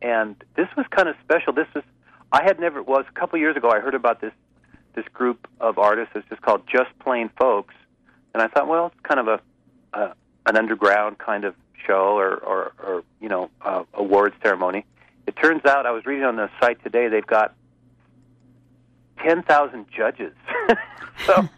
and 0.03 0.37
this 0.57 0.69
was 0.77 0.87
kind 0.91 1.09
of 1.09 1.17
special. 1.25 1.53
This 1.53 1.69
was 1.75 1.85
I 2.33 2.43
had 2.43 2.61
never 2.61 2.83
was 2.83 3.05
a 3.09 3.19
couple 3.19 3.39
years 3.39 3.57
ago. 3.57 3.71
I 3.71 3.81
heard 3.81 3.95
about 3.95 4.21
this 4.21 4.33
this 4.95 5.07
group 5.13 5.47
of 5.61 5.79
artists. 5.79 6.13
It's 6.15 6.29
just 6.29 6.43
called 6.43 6.63
Just 6.67 6.99
Plain 6.99 7.31
Folks, 7.39 7.75
and 8.35 8.43
I 8.43 8.49
thought, 8.49 8.67
well, 8.67 8.87
it's 8.87 9.01
kind 9.03 9.21
of 9.21 9.29
a, 9.29 9.41
a 9.99 10.15
an 10.47 10.57
underground 10.57 11.19
kind 11.19 11.45
of 11.45 11.55
show 11.87 12.17
or 12.19 12.37
or, 12.37 12.73
or 12.83 13.05
you 13.21 13.29
know 13.29 13.51
uh, 13.63 13.85
award 13.95 14.35
ceremony. 14.43 14.85
It 15.27 15.37
turns 15.37 15.65
out 15.65 15.87
I 15.87 15.91
was 15.91 16.07
reading 16.07 16.25
on 16.25 16.37
the 16.37 16.51
site 16.61 16.83
today 16.83 17.09
they've 17.09 17.27
got 17.27 17.55
ten 19.23 19.43
thousand 19.43 19.87
judges. 19.91 20.35
so 21.27 21.49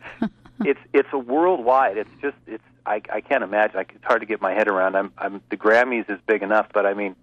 it's 0.60 0.80
it's 0.92 1.08
a 1.12 1.18
worldwide. 1.18 1.96
It's 1.98 2.10
just 2.20 2.36
it's 2.46 2.64
I 2.86 3.02
I 3.12 3.20
can't 3.20 3.44
imagine. 3.44 3.78
I, 3.78 3.80
it's 3.82 4.04
hard 4.04 4.20
to 4.20 4.26
get 4.26 4.40
my 4.40 4.52
head 4.52 4.68
around. 4.68 4.96
I'm 4.96 5.12
I'm 5.18 5.40
the 5.50 5.56
Grammys 5.56 6.08
is 6.10 6.18
big 6.26 6.42
enough, 6.42 6.68
but 6.72 6.86
I 6.86 6.94
mean, 6.94 7.14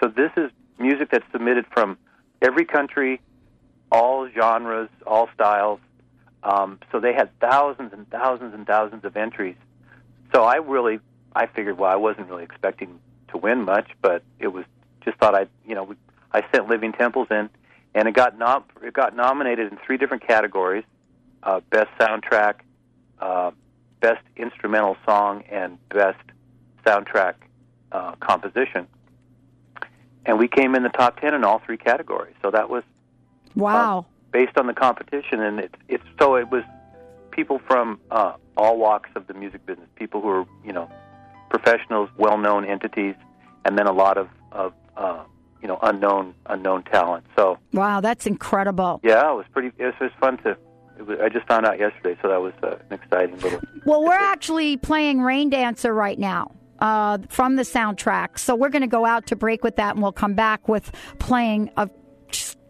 so 0.00 0.08
this 0.08 0.30
is 0.36 0.50
music 0.78 1.10
that's 1.10 1.24
submitted 1.32 1.66
from 1.72 1.98
every 2.42 2.64
country, 2.64 3.20
all 3.90 4.28
genres, 4.28 4.90
all 5.06 5.28
styles. 5.34 5.80
Um, 6.42 6.78
so 6.92 7.00
they 7.00 7.14
had 7.14 7.30
thousands 7.40 7.92
and 7.92 8.08
thousands 8.10 8.52
and 8.54 8.66
thousands 8.66 9.04
of 9.04 9.16
entries. 9.16 9.56
So 10.34 10.42
I 10.42 10.56
really 10.56 11.00
I 11.34 11.46
figured 11.46 11.78
well 11.78 11.90
I 11.90 11.96
wasn't 11.96 12.28
really 12.28 12.44
expecting 12.44 13.00
to 13.28 13.38
win 13.38 13.62
much, 13.64 13.90
but 14.02 14.22
it 14.38 14.48
was 14.48 14.64
just 15.04 15.18
thought 15.18 15.34
I 15.34 15.46
you 15.66 15.74
know 15.74 15.94
I 16.32 16.42
sent 16.52 16.68
Living 16.68 16.92
Temples 16.92 17.28
in, 17.30 17.48
and 17.94 18.08
it 18.08 18.14
got 18.14 18.38
nom- 18.38 18.64
it 18.82 18.92
got 18.92 19.14
nominated 19.16 19.72
in 19.72 19.78
three 19.86 19.96
different 19.96 20.26
categories: 20.26 20.84
uh, 21.42 21.60
best 21.70 21.88
soundtrack, 21.98 22.54
uh, 23.20 23.50
best 24.00 24.22
instrumental 24.36 24.96
song, 25.06 25.44
and 25.50 25.78
best 25.88 26.18
soundtrack 26.84 27.34
uh, 27.92 28.12
composition. 28.16 28.86
And 30.26 30.38
we 30.38 30.48
came 30.48 30.74
in 30.74 30.82
the 30.82 30.88
top 30.88 31.20
ten 31.20 31.34
in 31.34 31.44
all 31.44 31.60
three 31.64 31.76
categories. 31.76 32.34
So 32.42 32.50
that 32.50 32.70
was 32.70 32.82
wow. 33.54 34.06
based 34.32 34.56
on 34.56 34.66
the 34.66 34.74
competition, 34.74 35.40
and 35.40 35.60
it's 35.60 35.74
it's 35.88 36.04
so 36.18 36.36
it 36.36 36.50
was 36.50 36.64
people 37.30 37.60
from 37.66 38.00
uh, 38.10 38.34
all 38.56 38.78
walks 38.78 39.10
of 39.14 39.26
the 39.26 39.34
music 39.34 39.64
business, 39.66 39.88
people 39.96 40.20
who 40.20 40.28
are 40.28 40.46
you 40.64 40.72
know 40.72 40.90
professionals, 41.50 42.10
well-known 42.16 42.64
entities, 42.64 43.14
and 43.64 43.78
then 43.78 43.86
a 43.86 43.92
lot 43.92 44.18
of 44.18 44.28
of 44.50 44.72
uh, 44.96 45.24
you 45.62 45.68
know 45.68 45.78
unknown 45.82 46.34
unknown 46.46 46.82
talent. 46.84 47.24
So 47.36 47.58
Wow, 47.72 48.00
that's 48.00 48.26
incredible. 48.26 49.00
yeah, 49.02 49.30
it 49.30 49.34
was 49.34 49.46
pretty. 49.52 49.72
It 49.78 49.84
was, 49.84 49.94
it 50.00 50.04
was 50.04 50.12
fun 50.20 50.38
to. 50.38 50.56
It 50.98 51.06
was, 51.06 51.18
I 51.20 51.28
just 51.28 51.46
found 51.48 51.66
out 51.66 51.78
yesterday, 51.78 52.16
so 52.22 52.28
that 52.28 52.40
was 52.40 52.52
uh, 52.62 52.76
an 52.90 52.98
exciting 53.00 53.38
little. 53.40 53.60
Well, 53.84 54.02
we're 54.04 54.12
actually 54.12 54.76
playing 54.76 55.20
Rain 55.22 55.50
Dancer 55.50 55.92
right 55.92 56.18
now. 56.18 56.52
Uh, 56.80 57.18
from 57.28 57.54
the 57.54 57.62
soundtrack. 57.62 58.36
So 58.36 58.56
we're 58.56 58.68
going 58.68 58.82
to 58.82 58.88
go 58.88 59.06
out 59.06 59.28
to 59.28 59.36
break 59.36 59.62
with 59.62 59.76
that 59.76 59.94
and 59.94 60.02
we'll 60.02 60.12
come 60.12 60.34
back 60.34 60.68
with 60.68 60.90
playing 61.20 61.70
a, 61.76 61.88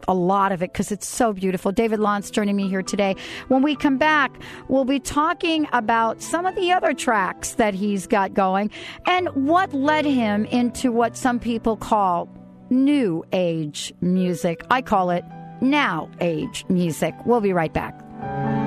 a 0.08 0.14
lot 0.14 0.52
of 0.52 0.62
it 0.62 0.72
because 0.72 0.92
it's 0.92 1.06
so 1.06 1.32
beautiful. 1.32 1.72
David 1.72 2.00
Lanz 2.00 2.30
joining 2.30 2.56
me 2.56 2.68
here 2.68 2.82
today. 2.82 3.16
When 3.48 3.62
we 3.62 3.76
come 3.76 3.98
back, 3.98 4.40
we'll 4.68 4.84
be 4.84 5.00
talking 5.00 5.66
about 5.72 6.22
some 6.22 6.46
of 6.46 6.54
the 6.54 6.72
other 6.72 6.94
tracks 6.94 7.52
that 7.54 7.74
he's 7.74 8.06
got 8.06 8.34
going 8.34 8.70
and 9.06 9.28
what 9.28 9.72
led 9.72 10.04
him 10.04 10.44
into 10.46 10.92
what 10.92 11.16
some 11.16 11.38
people 11.38 11.76
call 11.76 12.28
new 12.70 13.24
age 13.32 13.92
music. 14.00 14.64
I 14.70 14.82
call 14.82 15.10
it 15.10 15.24
now 15.60 16.10
age 16.20 16.64
music. 16.68 17.14
We'll 17.24 17.40
be 17.40 17.52
right 17.52 17.72
back. 17.72 18.63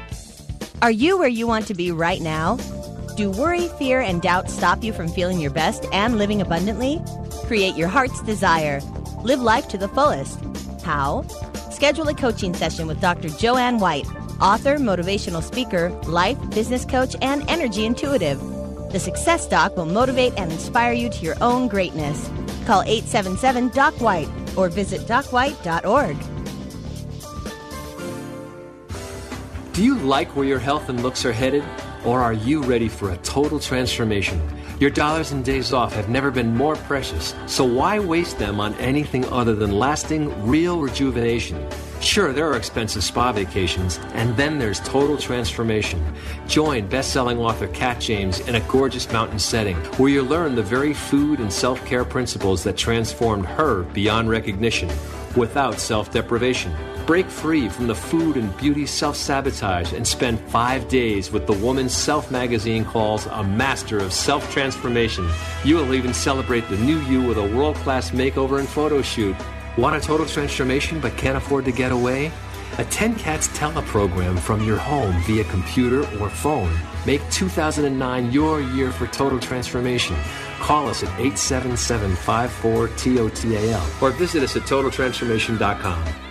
Are 0.81 0.91
you 0.91 1.17
where 1.17 1.27
you 1.27 1.47
want 1.47 1.67
to 1.67 1.73
be 1.73 1.91
right 1.91 2.21
now? 2.21 2.57
Do 3.17 3.31
worry, 3.31 3.67
fear, 3.79 3.99
and 3.99 4.21
doubt 4.21 4.47
stop 4.47 4.83
you 4.83 4.93
from 4.93 5.07
feeling 5.07 5.39
your 5.39 5.49
best 5.49 5.87
and 5.91 6.19
living 6.19 6.39
abundantly? 6.39 7.01
Create 7.47 7.75
your 7.75 7.87
heart's 7.87 8.21
desire. 8.21 8.79
Live 9.23 9.41
life 9.41 9.67
to 9.69 9.77
the 9.79 9.87
fullest. 9.87 10.39
How? 10.83 11.23
Schedule 11.71 12.09
a 12.09 12.13
coaching 12.13 12.53
session 12.53 12.85
with 12.85 13.01
Dr. 13.01 13.29
Joanne 13.29 13.79
White, 13.79 14.05
author, 14.39 14.77
motivational 14.77 15.41
speaker, 15.41 15.89
life, 16.03 16.37
business 16.51 16.85
coach, 16.85 17.15
and 17.23 17.43
energy 17.49 17.87
intuitive. 17.87 18.39
The 18.91 18.99
Success 18.99 19.47
Doc 19.47 19.75
will 19.75 19.87
motivate 19.87 20.33
and 20.37 20.51
inspire 20.51 20.93
you 20.93 21.09
to 21.09 21.25
your 21.25 21.41
own 21.41 21.67
greatness. 21.67 22.29
Call 22.67 22.83
877 22.83 23.69
Doc 23.69 23.99
White 23.99 24.29
or 24.55 24.69
visit 24.69 25.01
docwhite.org. 25.01 26.17
Do 29.73 29.83
you 29.83 29.95
like 29.95 30.35
where 30.35 30.45
your 30.45 30.59
health 30.59 30.87
and 30.89 31.01
looks 31.01 31.25
are 31.25 31.33
headed? 31.33 31.63
Or 32.05 32.21
are 32.21 32.33
you 32.33 32.63
ready 32.63 32.87
for 32.87 33.11
a 33.11 33.17
total 33.17 33.59
transformation? 33.59 34.41
Your 34.79 34.89
dollars 34.89 35.31
and 35.31 35.43
days 35.43 35.73
off 35.73 35.93
have 35.93 36.07
never 36.07 36.29
been 36.29 36.55
more 36.55 36.75
precious, 36.75 37.33
so 37.47 37.63
why 37.65 37.99
waste 37.99 38.37
them 38.37 38.59
on 38.59 38.75
anything 38.75 39.25
other 39.25 39.55
than 39.55 39.79
lasting, 39.79 40.47
real 40.47 40.79
rejuvenation? 40.79 41.67
Sure, 41.99 42.31
there 42.31 42.47
are 42.47 42.55
expensive 42.55 43.03
spa 43.03 43.31
vacations, 43.31 43.99
and 44.13 44.37
then 44.37 44.59
there's 44.59 44.79
total 44.81 45.17
transformation. 45.17 45.99
Join 46.47 46.87
best-selling 46.87 47.39
author 47.39 47.67
Kat 47.69 47.99
James 47.99 48.39
in 48.41 48.53
a 48.53 48.59
gorgeous 48.67 49.11
mountain 49.11 49.39
setting 49.39 49.75
where 49.97 50.11
you 50.11 50.21
learn 50.21 50.53
the 50.53 50.61
very 50.61 50.93
food 50.93 51.39
and 51.39 51.51
self-care 51.51 52.05
principles 52.05 52.63
that 52.63 52.77
transformed 52.77 53.47
her 53.47 53.81
beyond 53.81 54.29
recognition 54.29 54.89
without 55.35 55.79
self-deprivation. 55.79 56.71
Break 57.07 57.29
free 57.29 57.69
from 57.69 57.87
the 57.87 57.95
food 57.95 58.35
and 58.35 58.55
beauty 58.57 58.85
self-sabotage 58.85 59.93
and 59.93 60.05
spend 60.05 60.41
five 60.49 60.89
days 60.89 61.31
with 61.31 61.47
the 61.47 61.53
woman 61.53 61.87
Self 61.87 62.29
magazine 62.31 62.83
calls 62.83 63.27
a 63.27 63.45
master 63.45 63.97
of 63.97 64.11
self-transformation. 64.11 65.29
You 65.63 65.77
will 65.77 65.93
even 65.93 66.13
celebrate 66.13 66.67
the 66.67 66.75
new 66.75 66.99
you 67.03 67.25
with 67.25 67.37
a 67.37 67.55
world-class 67.55 68.11
makeover 68.11 68.59
and 68.59 68.67
photo 68.67 69.01
shoot. 69.01 69.37
Want 69.77 69.95
a 69.95 70.01
total 70.01 70.25
transformation 70.25 70.99
but 70.99 71.15
can't 71.15 71.37
afford 71.37 71.63
to 71.63 71.71
get 71.71 71.93
away? 71.93 72.29
Attend 72.77 73.17
Kat's 73.17 73.47
teleprogram 73.47 74.37
from 74.37 74.61
your 74.65 74.77
home 74.77 75.15
via 75.21 75.45
computer 75.45 76.01
or 76.19 76.29
phone. 76.29 76.77
Make 77.05 77.21
2009 77.31 78.33
your 78.33 78.59
year 78.59 78.91
for 78.91 79.07
total 79.07 79.39
transformation. 79.39 80.17
Call 80.59 80.89
us 80.89 81.03
at 81.03 81.09
877 81.17 82.17
54 82.17 82.89
TOTAL 82.89 84.01
or 84.01 84.11
visit 84.11 84.43
us 84.43 84.57
at 84.57 84.63
totaltransformation.com. 84.63 86.26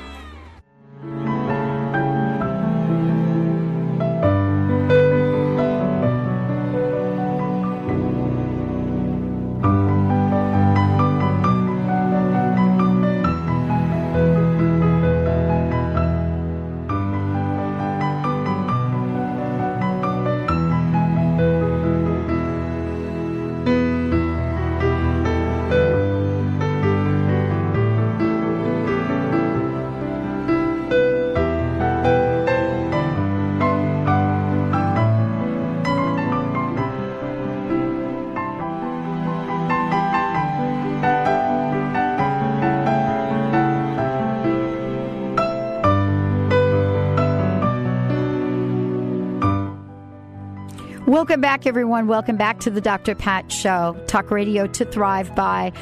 Welcome 51.26 51.40
back, 51.40 51.66
everyone. 51.66 52.06
Welcome 52.06 52.36
back 52.36 52.60
to 52.60 52.70
the 52.70 52.80
Dr. 52.80 53.16
Pat 53.16 53.50
Show, 53.50 54.00
talk 54.06 54.30
radio 54.30 54.68
to 54.68 54.84
thrive 54.84 55.34
by. 55.34 55.72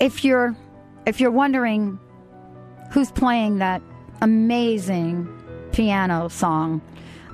If 0.00 0.24
you're 0.24 0.56
if 1.06 1.20
you're 1.20 1.30
wondering 1.30 2.00
who's 2.90 3.12
playing 3.12 3.58
that 3.58 3.80
amazing 4.22 5.28
piano 5.70 6.26
song, 6.26 6.82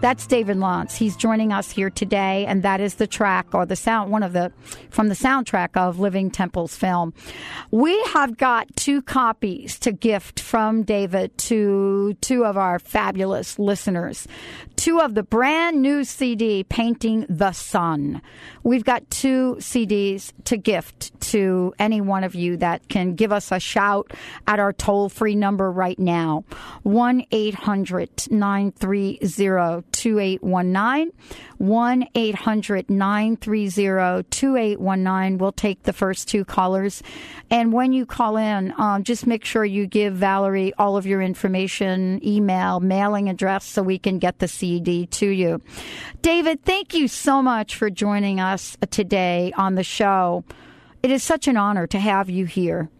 that's 0.03 0.27
David 0.27 0.59
Lanz. 0.59 0.97
He's 0.97 1.16
joining 1.16 1.53
us 1.53 1.71
here 1.71 1.88
today, 1.88 2.45
and 2.45 2.64
that 2.64 2.81
is 2.81 2.97
the 2.97 3.07
track 3.07 3.55
or 3.55 3.64
the 3.64 3.77
sound, 3.77 4.11
one 4.11 4.25
of 4.25 4.33
the 4.33 4.53
from 4.90 5.09
the 5.09 5.14
soundtrack 5.14 5.77
of 5.77 6.01
Living 6.01 6.29
Temple's 6.29 6.77
film. 6.77 7.14
We 7.71 7.99
have 8.09 8.37
got 8.37 8.66
two 8.77 9.01
copies 9.01 9.79
to 9.79 9.92
gift 9.92 10.40
from 10.40 10.83
David 10.83 11.38
to 11.38 12.14
two 12.21 12.45
of 12.45 12.59
our 12.59 12.81
fabulous 12.81 13.61
listeners. 13.61 14.27
Two 14.83 14.99
of 14.99 15.14
the 15.14 15.23
brand 15.23 15.81
new 15.81 16.03
CD, 16.03 16.64
Painting 16.64 17.25
the 17.29 17.53
Sun. 17.53 18.21
We've 18.64 18.83
got 18.83 19.09
two 19.11 19.55
CDs 19.61 20.33
to 20.47 20.57
gift 20.57 21.21
to 21.31 21.73
any 21.79 22.01
one 22.01 22.25
of 22.25 22.35
you 22.35 22.57
that 22.57 22.88
can 22.88 23.14
give 23.14 23.31
us 23.31 23.53
a 23.53 23.61
shout 23.61 24.12
at 24.49 24.59
our 24.59 24.73
toll 24.73 25.09
free 25.09 25.37
number 25.37 25.71
right 25.71 26.01
now 26.01 26.42
1 26.83 27.25
800 27.31 28.27
930 28.33 29.18
2819. 29.92 31.12
1 31.62 32.09
800 32.16 32.90
930 32.90 34.25
2819. 34.31 35.38
We'll 35.38 35.53
take 35.53 35.85
the 35.85 35.92
first 35.92 36.27
two 36.27 36.44
callers. 36.44 37.05
And 37.51 37.72
when 37.72 37.92
you 37.92 38.05
call 38.05 38.37
in, 38.37 38.75
um, 38.79 39.05
just 39.05 39.29
make 39.29 39.44
sure 39.44 39.64
you 39.64 39.87
give 39.87 40.14
Valerie 40.14 40.72
all 40.77 40.96
of 40.96 41.07
your 41.07 41.22
information, 41.22 42.20
email, 42.27 42.81
mailing 42.81 43.29
address, 43.29 43.64
so 43.64 43.81
we 43.81 43.96
can 43.96 44.18
get 44.18 44.40
the 44.40 44.48
CD 44.48 45.07
to 45.07 45.29
you. 45.29 45.61
David, 46.20 46.64
thank 46.64 46.94
you 46.94 47.07
so 47.07 47.40
much 47.40 47.77
for 47.77 47.90
joining 47.90 48.40
us 48.40 48.77
today 48.90 49.53
on 49.57 49.77
the 49.77 49.85
show. 49.85 50.42
It 51.01 51.12
is 51.12 51.22
such 51.22 51.46
an 51.46 51.57
honor 51.57 51.87
to 51.87 52.01
have 52.01 52.29
you 52.29 52.44
here. 52.44 52.90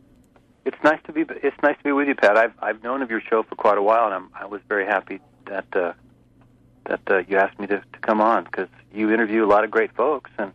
It's 0.65 0.79
nice 0.85 1.01
to 1.07 1.13
be. 1.13 1.23
It's 1.43 1.57
nice 1.65 1.77
to 1.79 1.85
be 1.85 1.91
with 1.91 2.07
you, 2.07 2.15
Pat. 2.15 2.37
I've 2.37 2.53
I've 2.61 2.81
known 2.85 3.03
of 3.03 3.11
your 3.11 3.21
show 3.21 3.43
for 3.43 3.57
quite 3.57 3.79
a 3.79 3.83
while, 3.83 4.05
and 4.05 4.15
I'm, 4.15 4.31
I 4.33 4.47
was 4.47 4.61
very 4.69 4.87
happy 4.87 5.19
that 5.47 5.67
uh, 5.75 5.95
that 6.87 7.01
uh, 7.09 7.23
you 7.29 7.39
asked 7.39 7.59
me 7.59 7.67
to, 7.69 7.79
to 7.79 7.99
come 8.01 8.21
on 8.21 8.45
because 8.45 8.69
you 8.93 9.13
interview 9.13 9.45
a 9.45 9.49
lot 9.49 9.65
of 9.65 9.71
great 9.71 9.95
folks, 9.95 10.31
and 10.39 10.53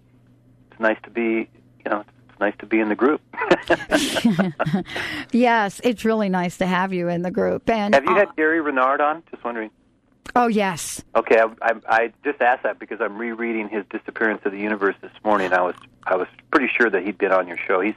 it's 0.71 0.79
nice 0.79 0.97
to 1.03 1.09
be. 1.09 1.49
You 1.85 1.91
know, 1.91 2.03
it's 2.29 2.39
nice 2.39 2.55
to 2.59 2.65
be 2.65 2.79
in 2.79 2.89
the 2.89 2.95
group. 2.95 3.21
yes, 5.31 5.79
it's 5.83 6.03
really 6.03 6.29
nice 6.29 6.57
to 6.57 6.67
have 6.67 6.91
you 6.93 7.07
in 7.07 7.21
the 7.21 7.31
group. 7.31 7.69
And 7.69 7.93
have 7.93 8.03
you 8.03 8.11
uh, 8.11 8.19
had 8.19 8.35
Gary 8.35 8.59
Renard 8.59 8.99
on? 8.99 9.23
Just 9.31 9.43
wondering. 9.43 9.71
Oh 10.35 10.47
yes. 10.47 11.01
Okay, 11.15 11.39
I, 11.39 11.47
I, 11.61 11.73
I 11.87 12.13
just 12.23 12.41
asked 12.41 12.63
that 12.63 12.77
because 12.79 12.99
I'm 13.01 13.17
rereading 13.17 13.69
his 13.69 13.85
Disappearance 13.89 14.41
of 14.45 14.51
the 14.51 14.59
Universe 14.59 14.95
this 15.01 15.11
morning. 15.23 15.53
I 15.53 15.61
was 15.61 15.75
I 16.03 16.15
was 16.15 16.27
pretty 16.51 16.69
sure 16.75 16.89
that 16.89 17.03
he'd 17.03 17.17
been 17.17 17.31
on 17.31 17.47
your 17.47 17.57
show. 17.57 17.79
He's 17.79 17.95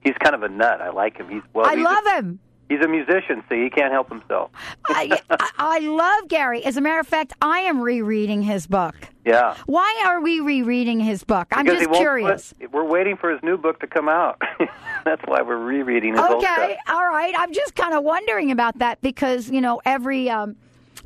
he's 0.00 0.16
kind 0.18 0.34
of 0.34 0.42
a 0.42 0.48
nut. 0.48 0.80
I 0.80 0.90
like 0.90 1.16
him. 1.16 1.28
He's 1.28 1.42
well. 1.52 1.66
I 1.66 1.76
he's 1.76 1.84
love 1.84 2.04
a, 2.06 2.16
him. 2.16 2.40
He's 2.68 2.80
a 2.80 2.88
musician, 2.88 3.42
so 3.48 3.54
he 3.54 3.70
can't 3.70 3.92
help 3.92 4.10
himself. 4.10 4.50
I, 4.86 5.20
I, 5.56 5.78
love 5.78 6.28
Gary. 6.28 6.64
As 6.64 6.76
a 6.76 6.80
matter 6.82 7.00
of 7.00 7.06
fact, 7.06 7.32
I 7.40 7.60
am 7.60 7.80
rereading 7.80 8.42
his 8.42 8.66
book. 8.66 8.94
Yeah. 9.24 9.56
Why 9.66 10.02
are 10.06 10.20
we 10.20 10.40
rereading 10.40 11.00
his 11.00 11.24
book? 11.24 11.48
I'm 11.52 11.64
Because 11.64 11.84
just 11.86 11.98
curious. 11.98 12.52
put- 12.52 12.72
we're 12.72 12.84
waiting 12.84 13.16
for 13.16 13.30
his 13.30 13.42
new 13.42 13.56
book 13.56 13.80
to 13.80 13.86
come 13.86 14.08
out. 14.08 14.40
That's 15.04 15.22
why 15.24 15.40
we're 15.42 15.56
rereading 15.56 16.12
his 16.12 16.20
old 16.20 16.42
stuff. 16.42 16.58
Okay, 16.58 16.76
all 16.88 17.08
right. 17.08 17.34
I'm 17.38 17.52
just 17.54 17.74
kind 17.74 17.94
of 17.94 18.04
wondering 18.04 18.50
about 18.50 18.78
that 18.80 19.00
because 19.00 19.50
you 19.50 19.60
know 19.60 19.80
every. 19.84 20.28
Um, 20.28 20.56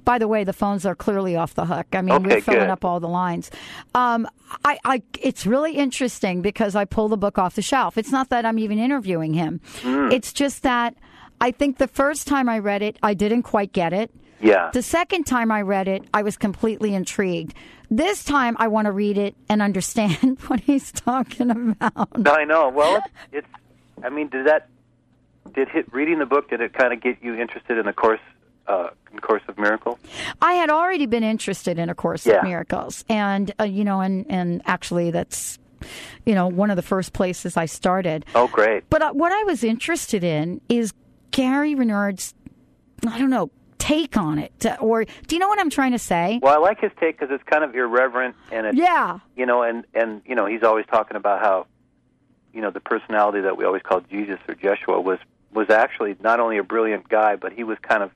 by 0.05 0.18
the 0.18 0.27
way, 0.27 0.42
the 0.42 0.53
phones 0.53 0.85
are 0.85 0.96
clearly 0.96 1.37
off 1.37 1.55
the 1.55 1.64
hook. 1.64 1.87
I 1.92 2.03
mean, 2.03 2.14
Okay, 2.16 2.27
we're 2.37 2.40
filling 2.40 2.61
good. 2.62 2.70
up 2.70 2.85
all 2.85 2.98
the 2.98 3.09
lines. 3.09 3.53
Um, 3.94 4.27
I, 4.64 4.77
I, 4.85 5.03
it's 5.20 5.46
really 5.46 5.77
interesting 5.77 6.42
because 6.42 6.75
I 6.75 6.87
pull 6.87 7.07
the 7.09 7.16
book 7.16 7.38
off 7.38 7.55
the 7.55 7.62
shelf. 7.62 7.96
It's 7.96 8.11
not 8.11 8.29
that 8.31 8.44
I'm 8.44 8.59
even 8.59 8.81
interviewing 8.81 9.33
him. 9.33 9.61
Mm. 9.83 10.12
It's 10.12 10.33
just 10.33 10.64
that 10.64 10.96
I 11.42 11.50
think 11.50 11.78
the 11.78 11.88
first 11.88 12.26
time 12.26 12.48
I 12.48 12.59
read 12.61 12.83
it, 12.83 12.96
I 13.02 13.14
didn't 13.14 13.42
quite 13.42 13.72
get 13.72 13.92
it. 13.92 14.11
Yeah. 14.40 14.70
The 14.72 14.83
second 14.83 15.24
time 15.24 15.52
I 15.52 15.61
read 15.62 15.87
it, 15.88 16.02
I 16.14 16.22
was 16.22 16.37
completely 16.37 16.94
intrigued. 16.94 17.55
This 17.90 18.24
time, 18.24 18.57
I 18.59 18.68
want 18.68 18.87
to 18.87 18.92
read 18.92 19.18
it 19.18 19.35
and 19.48 19.61
understand 19.62 20.38
what 20.46 20.61
he's 20.61 20.90
talking 20.90 21.50
about. 21.50 22.09
I 22.26 22.44
know. 22.44 22.68
Well, 22.70 22.96
it's, 22.96 23.07
it's. 23.33 23.46
I 24.05 24.09
mean, 24.09 24.28
did 24.28 24.46
that? 24.46 24.68
Did 25.55 25.68
hit 25.68 25.92
reading 25.92 26.18
the 26.18 26.26
book? 26.26 26.48
Did 26.50 26.61
it 26.61 26.72
kind 26.72 26.92
of 26.92 27.00
get 27.02 27.18
you 27.22 27.35
interested 27.35 27.76
in 27.78 27.87
the 27.87 27.92
course? 27.92 28.20
Uh, 28.66 28.90
in 29.12 29.18
Course 29.18 29.42
of 29.48 29.59
Miracles. 29.59 29.98
I 30.40 30.52
had 30.52 30.70
already 30.70 31.07
been 31.07 31.24
interested 31.24 31.81
in 31.81 31.90
A 31.90 31.96
Course 31.96 32.24
Yeah. 32.24 32.35
of 32.38 32.44
Miracles, 32.44 33.05
and 33.09 33.52
uh, 33.61 33.64
you 33.64 33.83
know, 33.85 34.00
and 34.00 34.24
and 34.31 34.62
actually, 34.66 35.11
that's 35.11 35.59
you 36.24 36.35
know 36.35 36.46
one 36.46 36.70
of 36.70 36.76
the 36.76 36.83
first 36.83 37.12
places 37.12 37.57
I 37.57 37.66
started. 37.66 38.24
Oh, 38.37 38.46
great. 38.46 38.88
But 38.88 39.02
uh, 39.02 39.12
what 39.12 39.33
I 39.33 39.42
was 39.42 39.64
interested 39.64 40.22
in 40.22 40.61
is 40.68 40.94
Gary 41.33 41.75
Renard's, 41.75 42.35
I 43.07 43.18
don't 43.18 43.31
know, 43.31 43.51
take 43.79 44.16
on 44.16 44.38
it, 44.38 44.53
or 44.81 45.05
do 45.05 45.35
you 45.35 45.40
know 45.40 45.49
what 45.49 45.59
I'm 45.59 45.71
trying 45.71 45.90
to 45.92 45.99
say? 45.99 46.38
Well, 46.40 46.55
I 46.55 46.59
like 46.59 46.81
his 46.81 46.92
take 47.01 47.18
because 47.18 47.35
it's 47.35 47.42
kind 47.45 47.64
of 47.64 47.75
irreverent 47.75 48.37
and 48.53 48.66
it's 48.68 48.79
Yeah. 48.79 49.18
you 49.37 49.45
know, 49.45 49.62
and 49.62 49.85
and 49.92 50.23
you 50.25 50.37
know, 50.37 50.47
he's 50.47 50.62
always 50.62 50.87
talking 50.87 51.16
about 51.16 51.40
how 51.40 51.66
you 52.55 52.61
know 52.61 52.71
the 52.71 52.81
personality 52.81 53.40
that 53.40 53.57
we 53.57 53.64
always 53.64 53.83
called 53.83 54.05
Jesus 54.09 54.38
or 54.49 54.55
Jeshua 54.55 55.01
was 55.01 55.18
was 55.53 55.68
actually 55.68 56.14
not 56.21 56.38
only 56.38 56.59
a 56.59 56.62
brilliant 56.62 57.09
guy, 57.09 57.35
but 57.37 57.53
he 57.53 57.64
was 57.64 57.77
kind 57.83 58.03
of 58.05 58.12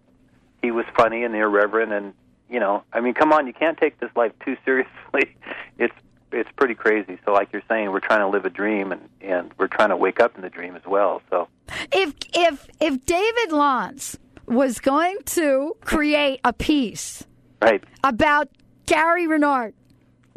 he 0.62 0.70
was 0.70 0.84
funny 0.96 1.24
and 1.24 1.34
irreverent 1.34 1.92
and 1.92 2.14
you 2.48 2.60
know, 2.60 2.84
I 2.92 3.00
mean, 3.00 3.14
come 3.14 3.32
on, 3.32 3.48
you 3.48 3.52
can't 3.52 3.76
take 3.76 3.98
this 3.98 4.10
life 4.14 4.32
too 4.44 4.56
seriously. 4.64 5.34
It's 5.78 5.94
it's 6.32 6.50
pretty 6.56 6.74
crazy. 6.74 7.18
So, 7.24 7.32
like 7.32 7.52
you're 7.52 7.62
saying, 7.68 7.90
we're 7.90 8.00
trying 8.00 8.20
to 8.20 8.28
live 8.28 8.44
a 8.44 8.50
dream, 8.50 8.92
and 8.92 9.08
and 9.20 9.52
we're 9.58 9.68
trying 9.68 9.90
to 9.90 9.96
wake 9.96 10.20
up 10.20 10.36
in 10.36 10.42
the 10.42 10.50
dream 10.50 10.76
as 10.76 10.84
well. 10.86 11.22
So, 11.30 11.48
If 11.92 12.14
if 12.34 12.66
if 12.80 13.04
David 13.06 13.52
Lanz 13.52 14.18
was 14.46 14.78
going 14.78 15.18
to 15.26 15.76
create 15.80 16.40
a 16.44 16.52
piece 16.52 17.24
right, 17.60 17.82
about 18.04 18.48
Gary 18.86 19.26
Renard, 19.26 19.74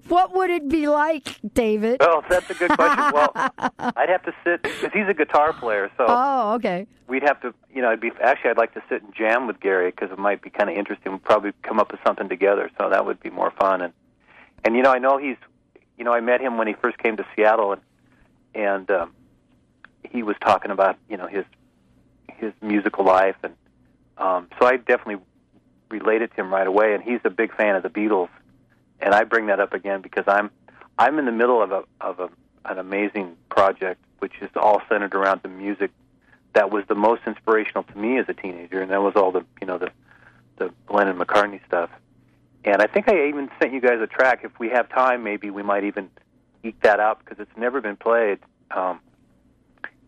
what 0.07 0.33
would 0.33 0.49
it 0.49 0.67
be 0.67 0.87
like, 0.87 1.37
David? 1.53 1.97
Well, 1.99 2.23
that's 2.27 2.49
a 2.49 2.55
good 2.55 2.71
question. 2.71 3.11
well, 3.13 3.31
I'd 3.35 4.09
have 4.09 4.23
to 4.23 4.33
sit 4.43 4.63
because 4.63 4.91
he's 4.93 5.07
a 5.07 5.13
guitar 5.13 5.53
player, 5.53 5.91
so 5.97 6.05
oh, 6.07 6.53
okay. 6.55 6.87
we'd 7.07 7.23
have 7.23 7.39
to, 7.41 7.53
you 7.73 7.81
know, 7.81 7.89
I'd 7.89 8.01
be 8.01 8.11
actually 8.21 8.51
I'd 8.51 8.57
like 8.57 8.73
to 8.73 8.83
sit 8.89 9.03
and 9.03 9.13
jam 9.13 9.47
with 9.47 9.59
Gary 9.59 9.91
because 9.91 10.11
it 10.11 10.17
might 10.17 10.41
be 10.41 10.49
kind 10.49 10.69
of 10.69 10.75
interesting. 10.75 11.13
We'd 11.13 11.23
probably 11.23 11.51
come 11.63 11.79
up 11.79 11.91
with 11.91 12.01
something 12.05 12.27
together, 12.29 12.69
so 12.79 12.89
that 12.89 13.05
would 13.05 13.19
be 13.19 13.29
more 13.29 13.51
fun. 13.51 13.81
And 13.81 13.93
and 14.63 14.75
you 14.75 14.81
know, 14.81 14.91
I 14.91 14.99
know 14.99 15.17
he's, 15.17 15.37
you 15.99 16.05
know, 16.05 16.13
I 16.13 16.21
met 16.21 16.39
him 16.39 16.57
when 16.57 16.67
he 16.67 16.73
first 16.73 16.97
came 16.97 17.17
to 17.17 17.25
Seattle, 17.35 17.73
and 17.73 17.81
and 18.55 18.89
um, 18.89 19.13
he 20.09 20.23
was 20.23 20.37
talking 20.41 20.71
about 20.71 20.97
you 21.09 21.17
know 21.17 21.27
his 21.27 21.45
his 22.37 22.53
musical 22.61 23.05
life, 23.05 23.35
and 23.43 23.53
um, 24.17 24.47
so 24.57 24.65
I 24.65 24.77
definitely 24.77 25.23
related 25.89 26.31
to 26.31 26.37
him 26.37 26.51
right 26.51 26.65
away. 26.65 26.93
And 26.95 27.03
he's 27.03 27.19
a 27.25 27.29
big 27.29 27.53
fan 27.53 27.75
of 27.75 27.83
the 27.83 27.89
Beatles, 27.89 28.29
and 29.01 29.13
I 29.13 29.25
bring 29.25 29.47
that 29.47 29.59
up 29.59 29.73
again 29.73 30.01
because 30.01 30.23
I'm 30.25 30.49
I'm 30.97 31.19
in 31.19 31.25
the 31.25 31.33
middle 31.33 31.61
of 31.61 31.71
a 31.71 31.83
of 31.99 32.19
a, 32.19 32.29
an 32.65 32.79
amazing 32.79 33.35
project 33.49 34.01
which 34.19 34.33
is 34.41 34.49
all 34.55 34.81
centered 34.89 35.15
around 35.15 35.41
the 35.43 35.49
music 35.49 35.91
that 36.53 36.71
was 36.71 36.83
the 36.87 36.95
most 36.95 37.21
inspirational 37.25 37.83
to 37.83 37.97
me 37.97 38.17
as 38.17 38.25
a 38.29 38.33
teenager, 38.33 38.81
and 38.81 38.91
that 38.91 39.01
was 39.01 39.15
all 39.17 39.31
the 39.31 39.45
you 39.59 39.67
know 39.67 39.77
the 39.77 39.91
the 40.55 40.73
Lennon 40.89 41.17
McCartney 41.17 41.59
stuff. 41.65 41.89
And 42.63 42.81
I 42.81 42.87
think 42.87 43.07
I 43.07 43.27
even 43.27 43.49
sent 43.59 43.73
you 43.73 43.81
guys 43.81 43.99
a 44.01 44.07
track. 44.07 44.41
If 44.43 44.59
we 44.59 44.69
have 44.69 44.89
time, 44.89 45.23
maybe 45.23 45.49
we 45.49 45.63
might 45.63 45.83
even 45.83 46.09
eke 46.63 46.81
that 46.81 46.99
out 46.99 47.19
because 47.19 47.39
it's 47.39 47.57
never 47.57 47.81
been 47.81 47.95
played. 47.95 48.39
Um, 48.71 48.99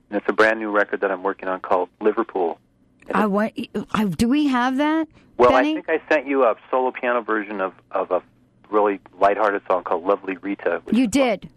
and 0.10 0.20
it's 0.20 0.26
a 0.28 0.34
brand 0.34 0.60
new 0.60 0.70
record 0.70 1.02
that 1.02 1.12
I'm 1.12 1.24
working 1.24 1.48
on 1.48 1.62
called 1.62 1.90
Liverpool. 2.02 2.60
I 3.14 3.26
want. 3.26 3.54
I, 3.94 4.06
do 4.06 4.28
we 4.28 4.48
have 4.48 4.78
that? 4.78 5.08
Well, 5.38 5.52
Benny? 5.52 5.72
I 5.72 5.82
think 5.82 5.90
I 5.90 6.14
sent 6.14 6.28
you 6.28 6.44
a 6.44 6.56
solo 6.70 6.92
piano 6.92 7.22
version 7.22 7.62
of 7.62 7.74
of 7.92 8.12
a 8.12 8.22
really 8.70 9.00
lighthearted 9.20 9.64
song 9.68 9.84
called 9.84 10.04
"Lovely 10.04 10.38
Rita." 10.38 10.82
you 10.92 11.08
did. 11.08 11.50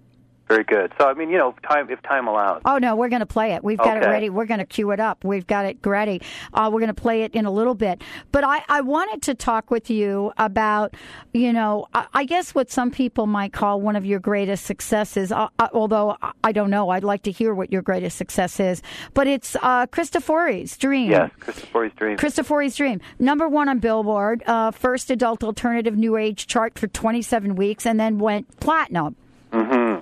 Very 0.49 0.65
good. 0.65 0.93
So 0.99 1.09
I 1.09 1.15
mean, 1.15 1.31
you 1.31 1.39
know, 1.39 1.55
time 1.69 1.89
if 1.91 2.03
time 2.03 2.27
allows. 2.29 2.61
Oh 2.65 2.77
no, 2.79 2.97
we're 2.97 3.09
going 3.09 3.21
to 3.21 3.27
play 3.27 3.53
it. 3.53 3.65
We've 3.65 3.79
got 3.79 3.97
it 3.97 4.01
ready. 4.01 4.29
We're 4.29 4.45
going 4.45 4.61
to 4.61 4.67
cue 4.67 4.91
it 4.91 5.01
up. 5.01 5.25
We've 5.25 5.47
got 5.47 5.65
it 5.65 5.79
ready. 5.85 6.21
Uh, 6.53 6.69
we're 6.73 6.81
going 6.81 6.95
to 6.95 7.01
play 7.01 7.23
it 7.23 7.35
in 7.35 7.47
a 7.47 7.51
little 7.51 7.75
bit. 7.75 8.03
But 8.31 8.45
I, 8.45 8.63
I 8.69 8.83
wanted 8.83 9.23
to 9.23 9.35
talk 9.35 9.71
with 9.71 9.89
you 9.89 10.33
about, 10.37 10.95
you 11.33 11.53
know, 11.53 11.87
I, 11.95 12.07
I 12.13 12.25
guess 12.25 12.55
what 12.55 12.71
some 12.71 12.91
people 12.91 13.27
might 13.27 13.53
call 13.55 13.81
one 13.81 13.97
of 13.97 14.05
your 14.05 14.21
greatest 14.21 14.67
successes. 14.67 15.33
Uh, 15.33 15.49
uh, 15.59 15.69
although 15.73 16.17
I- 16.43 16.53
don't 16.53 16.71
know, 16.71 16.91
I'd 16.91 17.03
like 17.05 17.23
to 17.23 17.33
hear 17.33 17.53
what 17.53 17.73
your 17.73 17.83
greatest 17.83 18.17
success 18.17 18.61
is. 18.61 18.81
But 19.13 19.27
it's 19.27 19.57
uh, 19.63 19.87
Cristofori's 19.87 20.77
Dream. 20.77 21.11
Yes, 21.11 21.31
Christopher's 21.41 21.93
Dream. 21.97 22.17
Cristofori's 22.17 22.77
Dream, 22.77 23.01
number 23.19 23.49
one 23.49 23.69
on 23.69 23.81
Billboard, 23.81 24.43
uh, 24.47 24.71
first 24.71 25.11
adult 25.11 25.43
alternative 25.43 25.97
new 25.97 26.17
age 26.17 26.47
chart 26.47 26.79
for 26.79 26.87
27 26.87 27.57
weeks, 27.57 27.87
and 27.87 27.99
then 27.99 28.19
went 28.19 28.61
platinum. 28.61 29.17
hmm 29.53 29.97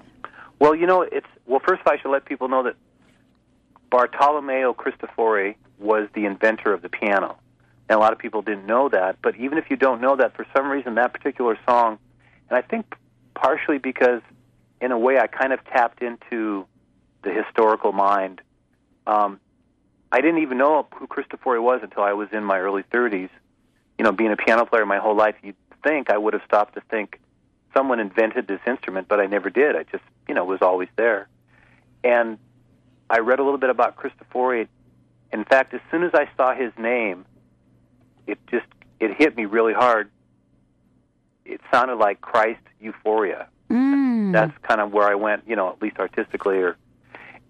Well, 0.62 0.76
you 0.76 0.86
know, 0.86 1.02
it's 1.02 1.26
well. 1.44 1.58
First, 1.58 1.82
I 1.86 1.98
should 1.98 2.12
let 2.12 2.24
people 2.24 2.48
know 2.48 2.62
that 2.62 2.76
Bartolomeo 3.90 4.72
Cristofori 4.72 5.56
was 5.80 6.08
the 6.14 6.24
inventor 6.24 6.72
of 6.72 6.82
the 6.82 6.88
piano, 6.88 7.36
and 7.88 7.96
a 7.96 7.98
lot 7.98 8.12
of 8.12 8.20
people 8.20 8.42
didn't 8.42 8.64
know 8.64 8.88
that. 8.88 9.16
But 9.22 9.34
even 9.34 9.58
if 9.58 9.70
you 9.70 9.76
don't 9.76 10.00
know 10.00 10.14
that, 10.14 10.36
for 10.36 10.46
some 10.54 10.68
reason, 10.68 10.94
that 10.94 11.12
particular 11.12 11.58
song, 11.66 11.98
and 12.48 12.56
I 12.56 12.62
think 12.62 12.94
partially 13.34 13.78
because, 13.78 14.20
in 14.80 14.92
a 14.92 14.98
way, 15.00 15.18
I 15.18 15.26
kind 15.26 15.52
of 15.52 15.64
tapped 15.64 16.00
into 16.00 16.64
the 17.24 17.32
historical 17.32 17.90
mind. 17.90 18.40
Um, 19.04 19.40
I 20.12 20.20
didn't 20.20 20.42
even 20.42 20.58
know 20.58 20.86
who 20.94 21.08
Cristofori 21.08 21.60
was 21.60 21.80
until 21.82 22.04
I 22.04 22.12
was 22.12 22.28
in 22.30 22.44
my 22.44 22.60
early 22.60 22.84
30s. 22.84 23.30
You 23.98 24.04
know, 24.04 24.12
being 24.12 24.30
a 24.30 24.36
piano 24.36 24.64
player 24.64 24.86
my 24.86 24.98
whole 24.98 25.16
life, 25.16 25.34
you'd 25.42 25.56
think 25.82 26.08
I 26.08 26.18
would 26.18 26.34
have 26.34 26.42
stopped 26.46 26.74
to 26.74 26.82
think 26.82 27.18
someone 27.74 28.00
invented 28.00 28.46
this 28.46 28.60
instrument, 28.66 29.08
but 29.08 29.20
I 29.20 29.26
never 29.26 29.50
did. 29.50 29.76
I 29.76 29.84
just, 29.84 30.04
you 30.28 30.34
know, 30.34 30.44
was 30.44 30.62
always 30.62 30.88
there. 30.96 31.28
And 32.04 32.38
I 33.08 33.18
read 33.18 33.38
a 33.38 33.42
little 33.42 33.58
bit 33.58 33.70
about 33.70 33.96
Cristofori. 33.96 34.68
In 35.32 35.44
fact, 35.44 35.74
as 35.74 35.80
soon 35.90 36.02
as 36.02 36.12
I 36.14 36.28
saw 36.36 36.54
his 36.54 36.72
name, 36.78 37.24
it 38.26 38.38
just 38.50 38.66
it 39.00 39.14
hit 39.16 39.36
me 39.36 39.46
really 39.46 39.72
hard. 39.72 40.10
It 41.44 41.60
sounded 41.72 41.96
like 41.96 42.20
Christ 42.20 42.60
Euphoria. 42.80 43.48
Mm. 43.68 44.32
That's 44.32 44.56
kind 44.62 44.80
of 44.80 44.92
where 44.92 45.08
I 45.08 45.14
went, 45.14 45.44
you 45.46 45.56
know, 45.56 45.70
at 45.70 45.82
least 45.82 45.98
artistically. 45.98 46.58
Or, 46.58 46.76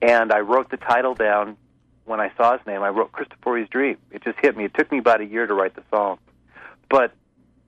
and 0.00 0.32
I 0.32 0.40
wrote 0.40 0.70
the 0.70 0.76
title 0.76 1.14
down 1.14 1.56
when 2.04 2.20
I 2.20 2.32
saw 2.36 2.56
his 2.56 2.66
name. 2.66 2.82
I 2.82 2.88
wrote 2.88 3.12
Cristofori's 3.12 3.68
Dream. 3.68 3.98
It 4.10 4.24
just 4.24 4.38
hit 4.40 4.56
me. 4.56 4.64
It 4.64 4.74
took 4.74 4.90
me 4.90 4.98
about 4.98 5.20
a 5.20 5.26
year 5.26 5.46
to 5.46 5.54
write 5.54 5.74
the 5.74 5.82
song, 5.90 6.18
but 6.88 7.12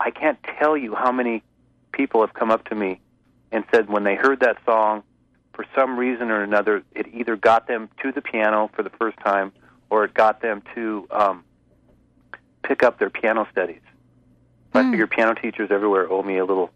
I 0.00 0.11
can't 0.11 0.38
tell 0.59 0.76
you 0.76 0.94
how 0.94 1.12
many 1.12 1.42
people 1.95 2.20
have 2.20 2.34
come 2.34 2.51
up 2.51 2.68
to 2.68 2.74
me 2.74 3.01
and 3.53 3.64
said 3.72 3.88
when 3.88 4.05
they 4.05 4.16
heard 4.16 4.40
that 4.40 4.59
song, 4.66 5.03
for 5.53 5.64
some 5.74 5.99
reason 5.99 6.30
or 6.30 6.42
another, 6.42 6.82
it 6.95 7.07
either 7.14 7.36
got 7.36 7.68
them 7.68 7.88
to 8.03 8.11
the 8.12 8.20
piano 8.20 8.70
for 8.74 8.82
the 8.82 8.90
first 8.90 9.16
time 9.18 9.53
or 9.90 10.05
it 10.05 10.12
got 10.12 10.42
them 10.42 10.62
to 10.74 11.07
um, 11.11 11.45
pick 12.62 12.82
up 12.82 12.99
their 12.99 13.11
piano 13.11 13.47
studies. 13.53 13.80
I 14.74 14.90
figure 14.90 15.07
piano 15.07 15.34
teachers 15.34 15.70
everywhere 15.70 16.11
owe 16.11 16.24
me 16.24 16.38
a 16.38 16.45
little 16.45 16.72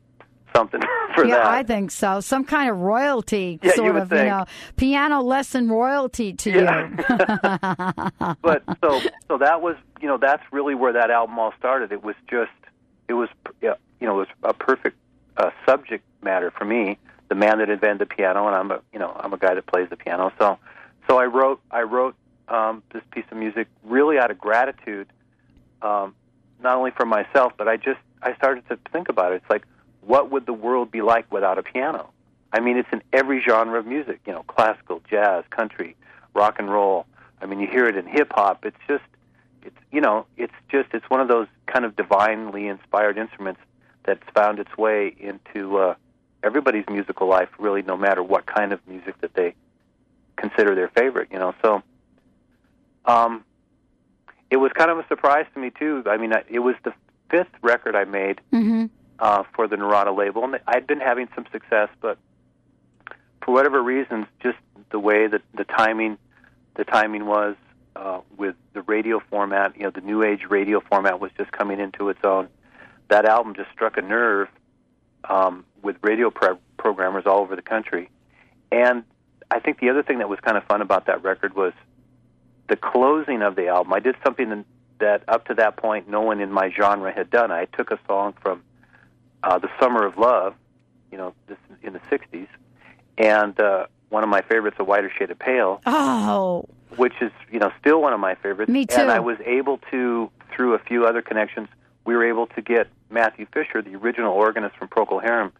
something 0.54 0.80
for 1.14 1.24
that. 1.24 1.28
yeah, 1.28 1.36
that. 1.36 1.46
I 1.46 1.62
think 1.64 1.90
so. 1.90 2.20
Some 2.20 2.44
kind 2.44 2.70
of 2.70 2.78
royalty, 2.78 3.58
Yeah, 3.62 3.70
you 3.70 3.76
sort 3.76 3.94
would 3.94 4.02
of, 4.04 4.12
you 4.12 4.24
know, 4.24 4.44
piano 4.76 5.20
lesson 5.20 5.68
royalty 5.68 6.32
to 6.32 6.50
you. 6.50 6.64
but 8.42 8.62
so 8.80 9.00
so 9.26 9.38
that 9.38 9.60
was 9.60 9.76
you 10.00 10.06
know 10.06 10.16
that's 10.16 10.42
really 10.52 10.76
where 10.76 10.92
that 10.92 11.10
album 11.10 11.38
all 11.38 11.52
started. 11.58 11.90
It 11.90 12.04
was 12.04 12.14
just 12.30 12.52
it 13.08 13.14
was 13.14 13.28
yeah, 13.60 13.74
you 14.00 14.06
know 14.06 14.14
it 14.20 14.28
was 14.28 14.28
a 14.44 14.54
perfect 14.54 14.96
uh, 15.38 15.50
subject 15.66 16.04
matter 16.22 16.50
for 16.50 16.64
me. 16.64 16.98
The 17.28 17.34
man 17.34 17.58
that 17.58 17.68
invented 17.68 17.98
the 17.98 18.06
piano, 18.06 18.46
and 18.46 18.56
I'm 18.56 18.70
a 18.70 18.80
you 18.92 18.98
know 18.98 19.12
I'm 19.14 19.32
a 19.32 19.38
guy 19.38 19.54
that 19.54 19.66
plays 19.66 19.88
the 19.90 19.96
piano. 19.96 20.32
So 20.38 20.58
so 21.08 21.18
I 21.18 21.26
wrote 21.26 21.60
I 21.70 21.82
wrote 21.82 22.14
um, 22.48 22.82
this 22.92 23.02
piece 23.10 23.24
of 23.30 23.36
music 23.36 23.68
really 23.84 24.18
out 24.18 24.30
of 24.30 24.38
gratitude, 24.38 25.08
um, 25.82 26.14
not 26.62 26.76
only 26.76 26.90
for 26.90 27.06
myself, 27.06 27.52
but 27.56 27.68
I 27.68 27.76
just 27.76 28.00
I 28.22 28.34
started 28.34 28.66
to 28.68 28.78
think 28.92 29.08
about 29.08 29.32
it. 29.32 29.36
It's 29.36 29.50
like 29.50 29.64
what 30.00 30.30
would 30.30 30.46
the 30.46 30.54
world 30.54 30.90
be 30.90 31.02
like 31.02 31.30
without 31.30 31.58
a 31.58 31.62
piano? 31.62 32.10
I 32.52 32.60
mean, 32.60 32.78
it's 32.78 32.88
in 32.92 33.02
every 33.12 33.42
genre 33.42 33.78
of 33.78 33.86
music. 33.86 34.20
You 34.26 34.32
know, 34.32 34.42
classical, 34.44 35.02
jazz, 35.10 35.44
country, 35.50 35.96
rock 36.34 36.56
and 36.58 36.70
roll. 36.70 37.06
I 37.40 37.46
mean, 37.46 37.60
you 37.60 37.68
hear 37.68 37.86
it 37.86 37.96
in 37.96 38.06
hip 38.06 38.32
hop. 38.34 38.64
It's 38.64 38.76
just, 38.88 39.04
it's 39.62 39.76
you 39.92 40.00
know, 40.00 40.26
it's 40.36 40.54
just, 40.70 40.88
it's 40.94 41.08
one 41.10 41.20
of 41.20 41.28
those 41.28 41.46
kind 41.66 41.84
of 41.84 41.94
divinely 41.94 42.68
inspired 42.68 43.18
instruments 43.18 43.60
that's 44.08 44.28
found 44.34 44.58
its 44.58 44.76
way 44.78 45.14
into 45.20 45.76
uh, 45.76 45.94
everybody's 46.42 46.84
musical 46.88 47.28
life. 47.28 47.48
Really, 47.58 47.82
no 47.82 47.96
matter 47.96 48.22
what 48.22 48.46
kind 48.46 48.72
of 48.72 48.80
music 48.88 49.20
that 49.20 49.34
they 49.34 49.54
consider 50.36 50.74
their 50.74 50.88
favorite. 50.88 51.28
You 51.30 51.38
know, 51.38 51.54
so 51.62 51.82
um, 53.04 53.44
it 54.50 54.56
was 54.56 54.72
kind 54.72 54.90
of 54.90 54.98
a 54.98 55.06
surprise 55.08 55.46
to 55.54 55.60
me 55.60 55.70
too. 55.70 56.02
I 56.06 56.16
mean, 56.16 56.32
I- 56.32 56.44
it 56.48 56.60
was 56.60 56.74
the 56.84 56.92
fifth 57.30 57.52
record 57.62 57.94
I 57.94 58.04
made 58.04 58.40
hmm 58.50 58.86
uh, 59.20 59.42
for 59.54 59.66
the 59.66 59.76
Narada 59.76 60.12
label, 60.12 60.44
and 60.44 60.60
I'd 60.68 60.86
been 60.86 61.00
having 61.00 61.28
some 61.34 61.44
success, 61.50 61.88
but 62.00 62.18
for 63.44 63.52
whatever 63.52 63.82
reasons, 63.82 64.26
just 64.40 64.58
the 64.90 64.98
way 65.00 65.26
that 65.26 65.42
the 65.54 65.64
timing, 65.64 66.18
the 66.76 66.84
timing 66.84 67.26
was 67.26 67.56
uh, 67.96 68.20
with 68.36 68.54
the 68.74 68.82
radio 68.82 69.20
format, 69.28 69.76
you 69.76 69.82
know, 69.82 69.90
the 69.90 70.00
new 70.02 70.22
age 70.22 70.42
radio 70.48 70.78
format 70.80 71.18
was 71.18 71.32
just 71.36 71.50
coming 71.50 71.80
into 71.80 72.08
its 72.10 72.20
own. 72.22 72.46
That 73.08 73.24
album 73.24 73.54
just 73.54 73.70
struck 73.72 73.96
a 73.96 74.02
nerve 74.02 74.48
um, 75.28 75.64
with 75.82 75.96
radio 76.02 76.30
pro- 76.30 76.58
programmers 76.76 77.24
all 77.26 77.38
over 77.40 77.56
the 77.56 77.62
country, 77.62 78.10
and 78.70 79.02
I 79.50 79.60
think 79.60 79.80
the 79.80 79.88
other 79.90 80.02
thing 80.02 80.18
that 80.18 80.28
was 80.28 80.38
kind 80.40 80.56
of 80.58 80.64
fun 80.64 80.82
about 80.82 81.06
that 81.06 81.22
record 81.22 81.54
was 81.54 81.72
the 82.68 82.76
closing 82.76 83.40
of 83.42 83.56
the 83.56 83.68
album. 83.68 83.92
I 83.94 84.00
did 84.00 84.14
something 84.22 84.64
that 85.00 85.22
up 85.26 85.46
to 85.46 85.54
that 85.54 85.76
point 85.78 86.08
no 86.08 86.20
one 86.20 86.40
in 86.40 86.52
my 86.52 86.70
genre 86.70 87.10
had 87.12 87.30
done. 87.30 87.50
I 87.50 87.64
took 87.66 87.90
a 87.90 87.98
song 88.06 88.34
from 88.42 88.62
uh, 89.42 89.58
the 89.58 89.68
Summer 89.80 90.04
of 90.04 90.18
Love, 90.18 90.54
you 91.10 91.16
know, 91.16 91.32
this 91.46 91.56
in 91.82 91.94
the 91.94 92.00
'60s, 92.10 92.48
and 93.16 93.58
uh, 93.58 93.86
one 94.10 94.22
of 94.22 94.28
my 94.28 94.42
favorites, 94.42 94.76
A 94.80 94.84
Whiter 94.84 95.10
Shade 95.18 95.30
of 95.30 95.38
Pale, 95.38 95.80
Oh, 95.86 96.66
which 96.96 97.14
is 97.22 97.32
you 97.50 97.58
know 97.58 97.72
still 97.80 98.02
one 98.02 98.12
of 98.12 98.20
my 98.20 98.34
favorites. 98.34 98.70
Me 98.70 98.84
too. 98.84 98.96
And 99.00 99.10
I 99.10 99.20
was 99.20 99.38
able 99.46 99.78
to, 99.90 100.30
through 100.54 100.74
a 100.74 100.78
few 100.78 101.06
other 101.06 101.22
connections, 101.22 101.68
we 102.08 102.16
were 102.16 102.24
able 102.26 102.46
to 102.46 102.62
get 102.62 102.88
Matthew 103.10 103.44
Fisher, 103.52 103.82
the 103.82 103.94
original 103.94 104.32
organist 104.32 104.74
from 104.76 104.88
Procol 104.88 105.22
Harum. 105.22 105.52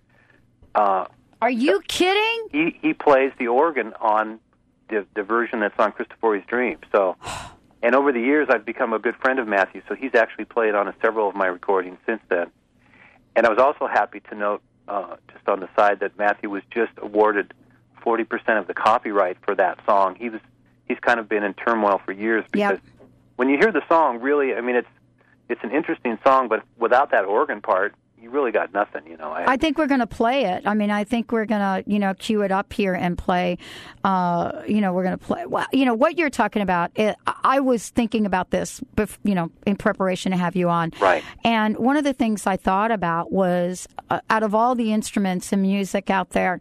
Uh, 0.75 1.05
are 1.43 1.51
you 1.51 1.83
kidding? 1.87 2.49
he 2.51 2.79
he 2.81 2.95
plays 2.95 3.33
the 3.39 3.49
organ 3.49 3.93
on 4.01 4.41
the 4.89 5.05
the 5.15 5.23
version 5.23 5.61
that's 5.61 5.79
on 5.79 5.93
Christopher's 5.93 6.43
Dream. 6.47 6.79
So, 6.91 7.17
and 7.83 7.95
over 7.95 8.13
the 8.13 8.21
years, 8.21 8.49
I've 8.51 8.65
become 8.65 8.95
a 8.95 8.99
good 8.99 9.15
friend 9.17 9.39
of 9.39 9.47
Matthew. 9.47 9.83
So 9.91 9.95
he's 9.95 10.15
actually 10.15 10.47
played 10.47 10.75
on 10.75 10.89
a, 10.89 10.95
several 11.03 11.29
of 11.29 11.35
my 11.35 11.49
recordings 11.49 11.99
since 12.07 12.23
then. 12.31 12.47
And 13.37 13.45
I 13.45 13.51
was 13.51 13.59
also 13.59 13.87
happy 13.87 14.21
to 14.31 14.35
note, 14.35 14.63
uh, 14.89 15.17
just 15.31 15.47
on 15.51 15.61
the 15.61 15.69
side, 15.77 16.01
that 16.01 16.17
Matthew 16.17 16.49
was 16.49 16.63
just 16.71 16.93
awarded 16.97 17.53
forty 18.03 18.25
percent 18.25 18.59
of 18.59 18.67
the 18.67 18.75
copyright 18.75 19.37
for 19.45 19.55
that 19.55 19.81
song. 19.85 20.15
He 20.15 20.31
was 20.31 20.41
he's 20.87 20.99
kind 21.01 21.21
of 21.21 21.29
been 21.29 21.45
in 21.45 21.53
turmoil 21.53 22.01
for 22.07 22.13
years 22.13 22.47
because 22.51 22.79
when 23.37 23.51
you 23.51 23.59
hear 23.59 23.71
the 23.71 23.83
song, 23.87 24.23
really, 24.23 24.55
I 24.55 24.63
mean, 24.63 24.77
it's 24.77 24.89
it's 25.49 25.63
an 25.63 25.71
interesting 25.73 26.19
song, 26.25 26.49
but 26.49 26.63
without 26.79 27.11
that 27.11 27.25
organ 27.25 27.61
part, 27.61 27.95
you 28.21 28.31
really 28.31 28.51
got 28.51 28.75
nothing. 28.75 29.07
You 29.07 29.17
know. 29.17 29.31
I, 29.31 29.53
I 29.53 29.57
think 29.57 29.79
we're 29.79 29.87
going 29.87 30.01
to 30.01 30.07
play 30.07 30.45
it. 30.45 30.67
I 30.67 30.75
mean, 30.75 30.91
I 30.91 31.05
think 31.05 31.33
we're 31.33 31.47
going 31.47 31.61
to 31.61 31.91
you 31.91 31.99
know 31.99 32.15
cue 32.15 32.43
it 32.43 32.51
up 32.51 32.73
here 32.73 32.95
and 32.95 33.17
play. 33.17 33.59
Uh, 34.05 34.63
you 34.67 34.81
know, 34.81 34.93
we're 34.93 35.05
going 35.05 35.19
to 35.19 35.25
play. 35.25 35.47
Well, 35.47 35.67
you 35.73 35.85
know 35.85 35.95
what 35.95 36.19
you're 36.19 36.31
talking 36.31 36.63
about. 36.63 36.91
It, 36.97 37.17
I 37.45 37.61
was 37.61 37.89
thinking 37.91 38.27
about 38.27 38.51
this, 38.51 38.81
bef- 38.97 39.19
you 39.25 39.35
know, 39.35 39.51
in 39.67 39.77
preparation 39.77 40.33
to 40.33 40.39
have 40.39 40.57
you 40.57 40.69
on. 40.69 40.93
Right. 41.01 41.23
And 41.45 41.77
one 41.79 41.97
of 41.97 42.05
the 42.05 42.13
things 42.13 42.47
I 42.47 42.57
thought 42.57 42.91
about 42.91 43.33
was, 43.33 43.87
uh, 44.11 44.21
out 44.31 44.43
of 44.43 44.55
all 44.55 44.75
the 44.75 44.93
instruments 44.93 45.53
and 45.53 45.63
music 45.63 46.11
out 46.11 46.31
there, 46.31 46.61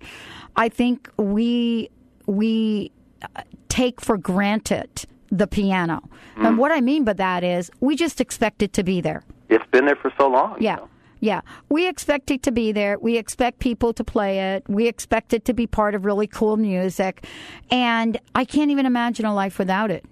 I 0.55 0.69
think 0.69 1.09
we 1.17 1.89
we 2.27 2.91
uh, 3.35 3.41
take 3.69 3.99
for 4.01 4.17
granted 4.17 5.05
the 5.31 5.47
piano. 5.47 6.01
Mm. 6.35 6.47
And 6.47 6.57
what 6.57 6.71
I 6.71 6.81
mean 6.81 7.03
by 7.03 7.13
that 7.13 7.43
is 7.43 7.71
we 7.79 7.95
just 7.95 8.21
expect 8.21 8.61
it 8.61 8.73
to 8.73 8.83
be 8.83 9.01
there. 9.01 9.23
It's 9.49 9.65
been 9.71 9.85
there 9.85 9.95
for 9.95 10.11
so 10.17 10.27
long. 10.27 10.57
Yeah. 10.59 10.79
Yeah. 11.19 11.41
We 11.69 11.87
expect 11.87 12.29
it 12.31 12.43
to 12.43 12.51
be 12.51 12.71
there. 12.71 12.97
We 12.99 13.17
expect 13.17 13.59
people 13.59 13.93
to 13.93 14.03
play 14.03 14.55
it. 14.55 14.63
We 14.67 14.87
expect 14.87 15.33
it 15.33 15.45
to 15.45 15.53
be 15.53 15.65
part 15.65 15.95
of 15.95 16.05
really 16.05 16.27
cool 16.27 16.57
music. 16.57 17.25
And 17.71 18.19
I 18.35 18.45
can't 18.45 18.71
even 18.71 18.85
imagine 18.85 19.25
a 19.25 19.33
life 19.33 19.57
without 19.57 19.89
it. 19.89 20.05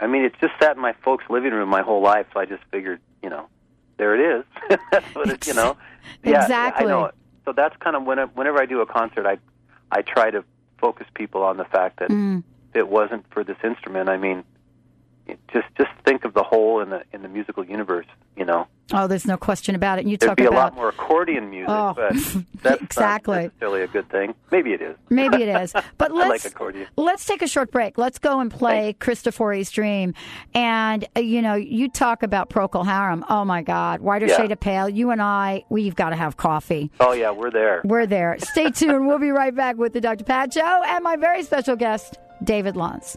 I 0.00 0.06
mean, 0.06 0.24
it's 0.24 0.36
just 0.40 0.54
sat 0.60 0.76
in 0.76 0.82
my 0.82 0.94
folks' 1.04 1.24
living 1.30 1.52
room 1.52 1.68
my 1.68 1.82
whole 1.82 2.02
life, 2.02 2.26
so 2.34 2.40
I 2.40 2.44
just 2.44 2.62
figured, 2.72 3.00
you 3.22 3.30
know, 3.30 3.46
there 3.98 4.14
it 4.14 4.38
is. 4.38 4.44
it, 4.92 5.46
you 5.46 5.54
know. 5.54 5.76
Yeah, 6.24 6.42
exactly. 6.42 6.86
I 6.86 6.88
know. 6.88 7.04
It. 7.06 7.14
So 7.44 7.52
that's 7.52 7.76
kind 7.76 7.94
of 7.94 8.02
when 8.04 8.18
whenever 8.34 8.60
I 8.60 8.66
do 8.66 8.80
a 8.80 8.86
concert, 8.86 9.26
I 9.26 9.38
I 9.92 10.02
try 10.02 10.30
to 10.30 10.44
focus 10.80 11.06
people 11.14 11.42
on 11.42 11.56
the 11.56 11.64
fact 11.64 12.00
that 12.00 12.08
Mm. 12.10 12.42
It 12.74 12.88
wasn't 12.88 13.24
for 13.32 13.44
this 13.44 13.56
instrument, 13.64 14.08
I 14.08 14.16
mean, 14.16 14.44
just 15.52 15.66
just 15.78 15.90
think 16.04 16.24
of 16.24 16.34
the 16.34 16.42
whole 16.42 16.80
in 16.80 16.90
the 16.90 17.02
in 17.12 17.22
the 17.22 17.28
musical 17.28 17.64
universe. 17.64 18.06
You 18.36 18.44
know, 18.46 18.66
Oh, 18.94 19.06
there's 19.06 19.26
no 19.26 19.36
question 19.36 19.74
about 19.74 19.98
it. 19.98 20.02
And 20.02 20.10
you 20.10 20.16
there'd 20.16 20.30
talk 20.30 20.36
be 20.38 20.44
a 20.44 20.48
about 20.48 20.72
lot 20.72 20.74
more 20.74 20.88
accordion 20.88 21.50
music, 21.50 21.68
Oh, 21.68 21.92
but 21.94 22.14
that's 22.62 22.82
exactly. 22.82 23.34
not 23.36 23.42
necessarily 23.44 23.82
a 23.82 23.86
good 23.86 24.08
thing. 24.08 24.34
Maybe 24.50 24.72
it 24.72 24.80
is. 24.80 24.96
Maybe 25.10 25.42
it 25.42 25.48
is. 25.62 25.72
But 25.98 26.10
I 26.10 26.14
like 26.14 26.28
let's 26.30 26.44
accordion. 26.46 26.86
let's 26.96 27.24
take 27.26 27.42
a 27.42 27.46
short 27.46 27.70
break. 27.70 27.98
Let's 27.98 28.18
go 28.18 28.40
and 28.40 28.50
play 28.50 28.94
Christopher's 28.98 29.70
Dream. 29.70 30.14
And 30.54 31.06
uh, 31.14 31.20
you 31.20 31.40
know, 31.42 31.54
you 31.54 31.88
talk 31.90 32.22
about 32.22 32.48
Procol 32.50 32.84
Harum. 32.86 33.24
Oh 33.28 33.44
my 33.44 33.62
God, 33.62 34.00
Whiter 34.00 34.26
Yeah. 34.26 34.38
Shade 34.38 34.50
of 34.52 34.60
Pale. 34.60 34.88
You 34.88 35.10
and 35.10 35.22
I, 35.22 35.64
we've 35.68 35.94
got 35.94 36.10
to 36.10 36.16
have 36.16 36.36
coffee. 36.36 36.90
Oh 37.00 37.12
yeah, 37.12 37.30
we're 37.30 37.50
there. 37.50 37.82
We're 37.84 38.06
there. 38.06 38.36
Stay 38.40 38.70
tuned. 38.70 39.06
We'll 39.06 39.18
be 39.20 39.30
right 39.30 39.54
back 39.54 39.76
with 39.76 39.92
the 39.92 40.00
Dr. 40.00 40.24
Pat 40.24 40.52
Show 40.54 40.82
and 40.86 41.04
my 41.04 41.16
very 41.16 41.42
special 41.44 41.76
guest, 41.76 42.18
David 42.44 42.76
Lanz. 42.76 43.16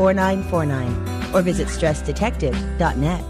4949 0.00 1.34
or 1.34 1.42
visit 1.42 1.68
stressdetective.net. 1.68 3.29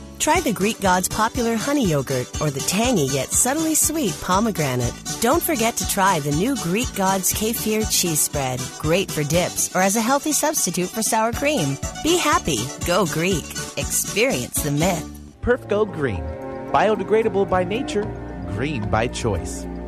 Try 0.21 0.39
the 0.39 0.53
Greek 0.53 0.79
God's 0.79 1.09
popular 1.09 1.55
honey 1.55 1.87
yogurt 1.87 2.27
or 2.39 2.51
the 2.51 2.59
tangy 2.59 3.05
yet 3.05 3.31
subtly 3.31 3.73
sweet 3.73 4.15
pomegranate. 4.21 4.93
Don't 5.19 5.41
forget 5.41 5.75
to 5.77 5.87
try 5.87 6.19
the 6.19 6.29
new 6.33 6.55
Greek 6.57 6.93
God's 6.93 7.33
kefir 7.33 7.89
cheese 7.89 8.21
spread. 8.21 8.61
Great 8.77 9.09
for 9.09 9.23
dips 9.23 9.75
or 9.75 9.81
as 9.81 9.95
a 9.95 10.01
healthy 10.01 10.31
substitute 10.31 10.89
for 10.89 11.01
sour 11.01 11.33
cream. 11.33 11.75
Be 12.03 12.17
happy. 12.17 12.59
Go 12.85 13.07
Greek. 13.07 13.45
Experience 13.77 14.61
the 14.61 14.69
myth. 14.69 15.09
Perfgo 15.41 15.91
Green. 15.91 16.23
Biodegradable 16.71 17.49
by 17.49 17.63
nature, 17.63 18.03
green 18.53 18.87
by 18.91 19.07
choice. 19.07 19.65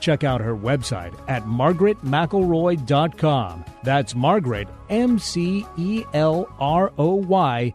Check 0.00 0.24
out 0.24 0.40
her 0.40 0.56
website 0.56 1.14
at 1.28 1.44
margaretmcelroy.com. 1.44 3.64
That's 3.82 4.14
Margaret, 4.14 4.68
M 4.88 5.18
C 5.18 5.66
E 5.76 6.04
L 6.12 6.48
R 6.58 6.92
O 6.98 7.14
Y. 7.14 7.74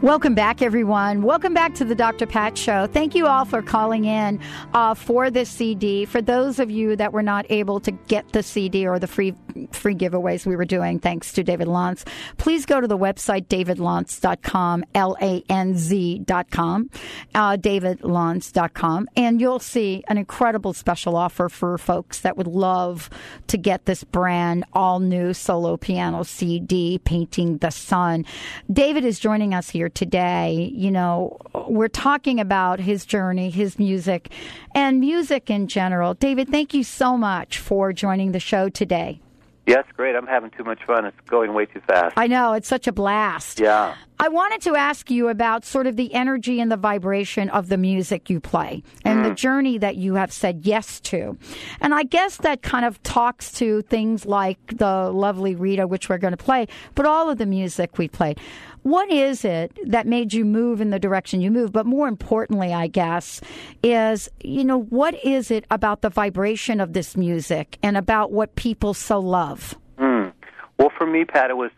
Welcome 0.00 0.36
back, 0.36 0.62
everyone. 0.62 1.22
Welcome 1.22 1.54
back 1.54 1.74
to 1.74 1.84
the 1.84 1.96
Dr. 1.96 2.24
Pat 2.24 2.56
Show. 2.56 2.86
Thank 2.86 3.16
you 3.16 3.26
all 3.26 3.44
for 3.44 3.62
calling 3.62 4.04
in 4.04 4.38
uh, 4.72 4.94
for 4.94 5.28
this 5.28 5.50
CD. 5.50 6.04
For 6.04 6.22
those 6.22 6.60
of 6.60 6.70
you 6.70 6.94
that 6.94 7.12
were 7.12 7.22
not 7.22 7.46
able 7.50 7.80
to 7.80 7.90
get 7.90 8.30
the 8.30 8.44
CD 8.44 8.86
or 8.86 9.00
the 9.00 9.08
free 9.08 9.34
free 9.72 9.96
giveaways 9.96 10.46
we 10.46 10.54
were 10.54 10.64
doing, 10.64 11.00
thanks 11.00 11.32
to 11.32 11.42
David 11.42 11.66
Lanz, 11.66 12.04
please 12.36 12.64
go 12.64 12.80
to 12.80 12.86
the 12.86 12.96
website 12.96 13.48
davidlanz.com, 13.48 14.84
L 14.94 15.16
A 15.20 15.42
N 15.48 15.76
Z.com, 15.76 16.90
uh, 17.34 17.56
davidlanz.com, 17.56 19.08
and 19.16 19.40
you'll 19.40 19.58
see 19.58 20.04
an 20.06 20.16
incredible 20.16 20.74
special 20.74 21.16
offer 21.16 21.48
for 21.48 21.76
folks 21.76 22.20
that 22.20 22.36
would 22.36 22.46
love 22.46 23.10
to 23.48 23.58
get 23.58 23.86
this 23.86 24.04
brand 24.04 24.64
all 24.72 25.00
new 25.00 25.34
solo 25.34 25.76
piano 25.76 26.22
CD, 26.22 27.00
Painting 27.00 27.58
the 27.58 27.70
Sun. 27.70 28.24
David 28.72 29.04
is 29.04 29.18
joining 29.18 29.52
us 29.52 29.70
here 29.70 29.87
today. 29.88 30.70
You 30.74 30.90
know, 30.90 31.38
we're 31.68 31.88
talking 31.88 32.40
about 32.40 32.80
his 32.80 33.04
journey, 33.04 33.50
his 33.50 33.78
music, 33.78 34.30
and 34.74 35.00
music 35.00 35.50
in 35.50 35.68
general. 35.68 36.14
David, 36.14 36.48
thank 36.48 36.74
you 36.74 36.84
so 36.84 37.16
much 37.16 37.58
for 37.58 37.92
joining 37.92 38.32
the 38.32 38.40
show 38.40 38.68
today. 38.68 39.20
Yes, 39.68 39.84
great. 39.94 40.16
I'm 40.16 40.26
having 40.26 40.48
too 40.48 40.64
much 40.64 40.82
fun. 40.86 41.04
It's 41.04 41.20
going 41.28 41.52
way 41.52 41.66
too 41.66 41.80
fast. 41.86 42.14
I 42.16 42.26
know, 42.26 42.54
it's 42.54 42.66
such 42.66 42.86
a 42.86 42.92
blast. 42.92 43.60
Yeah. 43.60 43.96
I 44.18 44.28
wanted 44.28 44.62
to 44.62 44.74
ask 44.76 45.10
you 45.10 45.28
about 45.28 45.66
sort 45.66 45.86
of 45.86 45.96
the 45.96 46.14
energy 46.14 46.58
and 46.58 46.72
the 46.72 46.78
vibration 46.78 47.50
of 47.50 47.68
the 47.68 47.76
music 47.76 48.30
you 48.30 48.40
play 48.40 48.82
and 49.04 49.20
mm. 49.20 49.28
the 49.28 49.34
journey 49.34 49.76
that 49.76 49.96
you 49.96 50.14
have 50.14 50.32
said 50.32 50.64
yes 50.64 51.00
to. 51.00 51.36
And 51.82 51.94
I 51.94 52.04
guess 52.04 52.38
that 52.38 52.62
kind 52.62 52.86
of 52.86 53.02
talks 53.02 53.52
to 53.58 53.82
things 53.82 54.24
like 54.24 54.78
the 54.78 55.10
lovely 55.10 55.54
Rita, 55.54 55.86
which 55.86 56.08
we're 56.08 56.16
going 56.16 56.32
to 56.32 56.42
play, 56.42 56.66
but 56.94 57.04
all 57.04 57.28
of 57.28 57.36
the 57.36 57.46
music 57.46 57.98
we 57.98 58.08
played. 58.08 58.40
What 58.88 59.10
is 59.10 59.44
it 59.44 59.78
that 59.84 60.06
made 60.06 60.32
you 60.32 60.46
move 60.46 60.80
in 60.80 60.88
the 60.88 60.98
direction 60.98 61.42
you 61.42 61.50
move? 61.50 61.72
But 61.72 61.84
more 61.84 62.08
importantly, 62.08 62.72
I 62.72 62.86
guess, 62.86 63.42
is, 63.82 64.30
you 64.42 64.64
know, 64.64 64.80
what 64.80 65.14
is 65.22 65.50
it 65.50 65.66
about 65.70 66.00
the 66.00 66.08
vibration 66.08 66.80
of 66.80 66.94
this 66.94 67.14
music 67.14 67.76
and 67.82 67.98
about 67.98 68.32
what 68.32 68.56
people 68.56 68.94
so 68.94 69.18
love? 69.18 69.76
Mm. 69.98 70.32
Well, 70.78 70.90
for 70.96 71.06
me, 71.06 71.26
Pat, 71.26 71.50
it 71.50 71.56
was, 71.58 71.70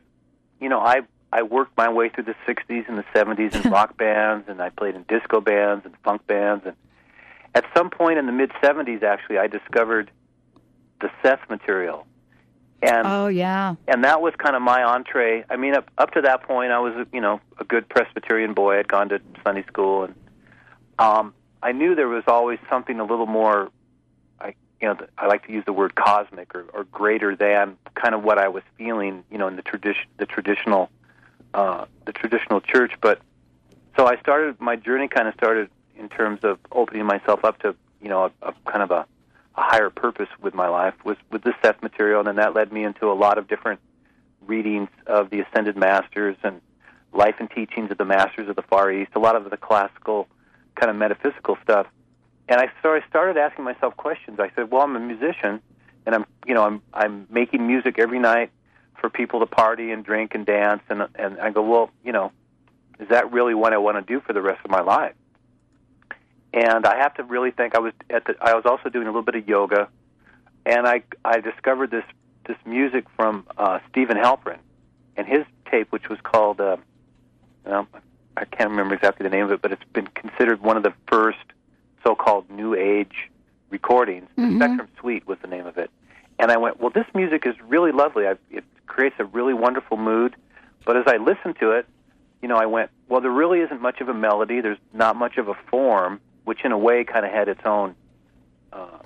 you 0.61 0.69
know, 0.69 0.79
I 0.79 1.01
I 1.33 1.43
worked 1.43 1.77
my 1.77 1.89
way 1.89 2.11
through 2.11 2.25
the 2.25 2.37
'60s 2.47 2.89
and 2.89 2.97
the 2.97 3.05
'70s 3.13 3.57
in 3.61 3.73
rock 3.73 3.97
bands, 3.97 4.49
and 4.49 4.63
I 4.63 4.69
played 4.71 4.95
in 4.95 5.03
disco 5.09 5.41
bands 5.41 5.85
and 5.85 5.97
funk 6.05 6.25
bands, 6.29 6.63
and 6.65 6.77
at 7.57 7.65
some 7.77 7.91
point 7.91 8.21
in 8.21 8.27
the 8.27 8.33
mid 8.33 8.53
'70s, 8.63 9.03
actually, 9.03 9.39
I 9.39 9.49
discovered 9.49 10.13
the 11.01 11.11
Seth 11.25 11.41
material, 11.51 12.07
and 12.83 13.07
oh 13.07 13.28
yeah, 13.28 13.74
and 13.87 14.05
that 14.05 14.22
was 14.22 14.35
kind 14.39 14.57
of 14.57 14.62
my 14.62 14.83
entree. 14.83 15.45
I 15.51 15.57
mean, 15.57 15.74
up 15.74 15.91
up 15.99 16.12
to 16.12 16.22
that 16.22 16.43
point, 16.43 16.72
I 16.72 16.78
was 16.78 17.07
you 17.12 17.20
know 17.20 17.41
a 17.59 17.64
good 17.64 17.89
Presbyterian 17.89 18.55
boy. 18.55 18.78
I'd 18.78 18.89
gone 18.89 19.11
to 19.11 19.20
Sunday 19.45 19.64
school, 19.64 20.05
and 20.05 20.14
um, 20.99 21.35
I 21.62 21.72
knew 21.72 21.95
there 21.95 22.09
was 22.09 22.24
always 22.26 22.59
something 22.70 22.99
a 22.99 23.05
little 23.05 23.26
more. 23.26 23.70
I 24.41 24.55
you 24.81 24.89
know 24.89 24.97
I 25.18 25.26
like 25.26 25.47
to 25.47 25.53
use 25.53 25.64
the 25.66 25.74
word 25.74 25.95
cosmic 25.95 26.55
or, 26.55 26.64
or 26.72 26.85
greater 26.85 27.37
than 27.37 27.76
kind 27.95 28.14
of 28.14 28.22
what 28.22 28.39
I 28.39 28.49
was 28.49 28.62
feeling. 28.78 29.24
You 29.31 29.37
know, 29.37 29.49
in 29.49 29.57
the 29.57 29.62
tradition, 29.62 30.07
the 30.16 30.26
traditional, 30.26 30.91
uh, 31.53 31.85
the 32.07 32.12
traditional 32.12 32.62
church. 32.62 32.95
But 33.03 33.20
so 33.97 34.07
I 34.07 34.18
started 34.20 34.59
my 34.59 34.76
journey. 34.76 35.07
Kind 35.07 35.28
of 35.28 35.35
started 35.35 35.68
in 35.97 36.09
terms 36.09 36.41
of 36.45 36.59
opening 36.72 37.05
myself 37.05 37.45
up 37.45 37.59
to 37.61 37.76
you 38.01 38.09
know 38.09 38.24
a, 38.43 38.49
a 38.49 38.55
kind 38.64 38.83
of 38.83 38.91
a 38.91 39.07
a 39.57 39.63
higher 39.63 39.91
purpose 39.91 40.29
with 40.41 40.55
my 40.55 40.69
life 40.69 40.95
was 41.05 41.17
with 41.31 41.43
the 41.43 41.55
Seth 41.63 41.83
material, 41.83 42.21
and 42.21 42.29
then 42.29 42.37
that 42.37 42.55
led 42.55 42.73
me 42.73 42.85
into 42.85 43.11
a 43.11 43.15
lot 43.15 43.39
of 43.39 43.49
different 43.49 43.81
readings 44.47 44.89
of 45.07 45.31
the 45.31 45.41
Ascended 45.41 45.77
Masters 45.77 46.37
and 46.43 46.61
life 47.13 47.37
and 47.39 47.51
teachings 47.51 47.91
of 47.91 47.99
the 47.99 48.05
Masters 48.05 48.49
of 48.49 48.57
the 48.57 48.63
Far 48.63 48.91
East, 48.93 49.13
a 49.15 49.19
lot 49.19 49.37
of 49.37 49.49
the 49.51 49.57
classical 49.57 50.29
kind 50.77 50.91
of 50.91 50.97
metaphysical 50.97 51.59
stuff. 51.63 51.87
And 52.49 52.61
I 52.61 52.71
started 52.81 53.05
started 53.09 53.37
asking 53.37 53.65
myself 53.65 53.97
questions. 53.97 54.41
I 54.41 54.51
said, 54.57 54.71
"Well, 54.71 54.83
I'm 54.83 54.97
a 54.97 55.01
musician, 55.01 55.61
and 56.07 56.15
I'm 56.15 56.27
you 56.47 56.55
know 56.55 56.65
I'm 56.65 56.83
I'm 56.93 57.27
making 57.31 57.67
music 57.67 57.99
every 57.99 58.19
night 58.19 58.51
for 59.01 59.09
people 59.09 59.41
to 59.41 59.47
party 59.47 59.93
and 59.93 60.05
drink 60.05 60.35
and 60.35 60.45
dance." 60.45 60.83
And 60.89 61.07
and 61.15 61.41
I 61.41 61.51
go, 61.51 61.63
"Well, 61.63 61.91
you 62.05 62.13
know, 62.13 62.33
is 62.99 63.09
that 63.09 63.31
really 63.33 63.55
what 63.55 63.73
I 63.73 63.79
want 63.79 64.05
to 64.05 64.13
do 64.15 64.21
for 64.21 64.33
the 64.33 64.43
rest 64.43 64.65
of 64.65 64.71
my 64.71 64.81
life?" 64.81 65.15
And 66.53 66.85
I 66.85 66.97
have 66.99 67.15
to 67.15 67.23
really 67.23 67.53
think 67.53 67.77
I 67.77 67.79
was 67.79 67.93
at 68.09 68.25
the 68.25 68.35
I 68.41 68.55
was 68.55 68.65
also 68.67 68.89
doing 68.89 69.07
a 69.07 69.11
little 69.11 69.23
bit 69.23 69.37
of 69.37 69.49
yoga, 69.49 69.89
and 70.67 70.87
I 70.87 71.03
I 71.25 71.41
discovered 71.41 71.91
this 71.91 72.05
this 72.47 72.57
music 72.65 73.05
from 73.17 73.47
uh, 73.57 73.79
Steven 73.89 74.17
Halpern, 74.17 74.59
and 75.17 75.29
his 75.29 75.45
tape, 75.71 75.93
which 75.93 76.09
was 76.09 76.19
called 76.23 76.61
uh, 76.61 76.77
well, 77.65 77.87
I 78.37 78.45
can't 78.47 78.71
remember 78.71 78.95
exactly 78.95 79.23
the 79.25 79.31
name 79.31 79.45
of 79.45 79.53
it, 79.53 79.63
but 79.63 79.71
it's 79.71 79.85
been 79.93 80.09
considered 80.09 80.61
one 80.61 80.77
of 80.77 80.83
the 80.83 80.93
first 81.07 81.39
so-called 82.03 82.51
New 82.51 82.75
Age 82.75 83.31
recordings. 83.69 84.29
Mm-hmm. 84.37 84.57
Spectrum 84.57 84.89
Suite 84.99 85.29
was 85.29 85.39
the 85.43 85.49
name 85.49 85.67
of 85.67 85.79
it, 85.79 85.91
and 86.41 86.51
I 86.51 86.57
went, 86.57 86.81
well, 86.81 86.91
this 86.91 87.07
music 87.15 87.47
is 87.47 87.55
really 87.69 87.93
lovely. 87.93 88.27
I, 88.27 88.35
it 88.51 88.65
creates 88.87 89.17
a 89.21 89.25
really 89.25 89.55
wonderful 89.55 89.97
mood, 89.97 90.35
but 90.85 90.97
as 90.97 91.05
I 91.07 91.19
listened 91.19 91.57
to 91.61 91.71
it, 91.73 91.87
you 92.43 92.49
know, 92.49 92.57
I 92.57 92.67
went, 92.67 92.91
well, 93.09 93.21
there 93.21 93.31
really 93.31 93.61
isn't 93.61 93.81
much 93.81 94.01
of 94.01 94.09
a 94.09 94.15
melody. 94.15 94.61
There's 94.61 94.79
not 94.93 95.15
much 95.15 95.37
of 95.37 95.49
a 95.49 95.55
form 95.71 96.21
which 96.51 96.65
in 96.65 96.73
a 96.73 96.79
way 96.79 97.05
kind 97.05 97.25
of 97.25 97.31
had 97.31 97.49
its 97.49 97.61
own 97.65 97.95
uh, 98.73 98.99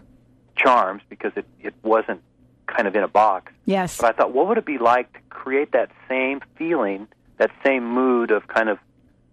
charms 0.57 1.03
because 1.11 1.31
it, 1.37 1.45
it 1.61 1.75
wasn't 1.83 2.23
kind 2.67 2.89
of 2.89 2.97
in 2.97 3.03
a 3.03 3.09
box. 3.23 3.53
Yes. 3.67 3.99
But 3.99 4.07
I 4.07 4.13
thought, 4.17 4.33
what 4.33 4.49
would 4.49 4.57
it 4.57 4.65
be 4.65 4.79
like 4.79 5.13
to 5.13 5.19
create 5.29 5.73
that 5.73 5.91
same 6.09 6.41
feeling, 6.57 7.07
that 7.37 7.51
same 7.63 7.85
mood 7.85 8.31
of 8.31 8.47
kind 8.47 8.71
of, 8.71 8.79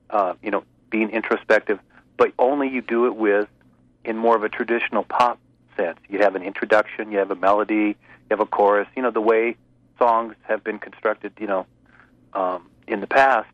uh, 0.10 0.34
you 0.44 0.52
know, 0.52 0.66
being 0.90 1.10
introspective, 1.10 1.80
but 2.18 2.34
only 2.38 2.68
you 2.68 2.82
do 2.82 3.06
it 3.06 3.16
with 3.16 3.48
in 4.04 4.18
more 4.18 4.36
of 4.36 4.44
a 4.44 4.50
traditional 4.50 5.04
pop 5.04 5.40
sense. 5.78 5.98
You 6.10 6.20
have 6.20 6.36
an 6.36 6.44
introduction, 6.44 7.14
you 7.14 7.20
have 7.20 7.32
a 7.32 7.36
melody, 7.36 7.96
you 7.96 8.32
have 8.32 8.42
a 8.42 8.46
chorus. 8.46 8.90
You 8.94 9.04
know, 9.04 9.12
the 9.12 9.22
way 9.22 9.56
songs 9.98 10.36
have 10.42 10.66
been 10.66 10.80
constructed, 10.80 11.32
you 11.40 11.48
know, 11.48 11.66
um, 12.34 12.68
in 12.90 13.00
the 13.00 13.08
past. 13.08 13.48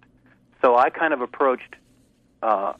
So 0.63 0.75
I 0.75 0.89
kind 0.89 1.13
of 1.13 1.21
approached 1.21 1.75
uh, 2.41 2.73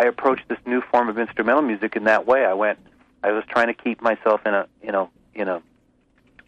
I 0.00 0.04
approached 0.04 0.48
this 0.48 0.58
new 0.64 0.80
form 0.80 1.10
of 1.10 1.18
instrumental 1.18 1.60
music 1.60 1.94
in 1.94 2.04
that 2.04 2.26
way. 2.26 2.46
I 2.46 2.54
went, 2.54 2.78
I 3.22 3.32
was 3.32 3.44
trying 3.46 3.66
to 3.66 3.74
keep 3.74 4.00
myself 4.00 4.40
in 4.46 4.54
a, 4.54 4.66
you 4.82 4.92
know, 4.92 5.10
in 5.34 5.46
a 5.46 5.62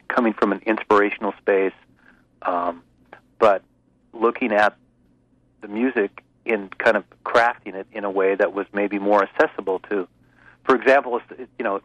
coming 0.09 0.33
from 0.33 0.53
an 0.53 0.61
inspirational 0.65 1.35
space, 1.39 1.75
um, 2.41 2.83
but 3.39 3.63
looking 4.15 4.53
at 4.53 4.75
the 5.61 5.69
music 5.69 6.25
in 6.47 6.71
kind 6.79 6.97
of 6.97 7.05
crafting 7.27 7.75
it 7.75 7.87
in 7.93 8.05
a 8.05 8.11
way 8.11 8.35
that 8.35 8.55
was 8.55 8.67
maybe 8.73 8.99
more 8.99 9.23
accessible 9.23 9.81
to. 9.91 10.09
For 10.65 10.75
example, 10.75 11.21
you 11.39 11.65
know, 11.65 11.83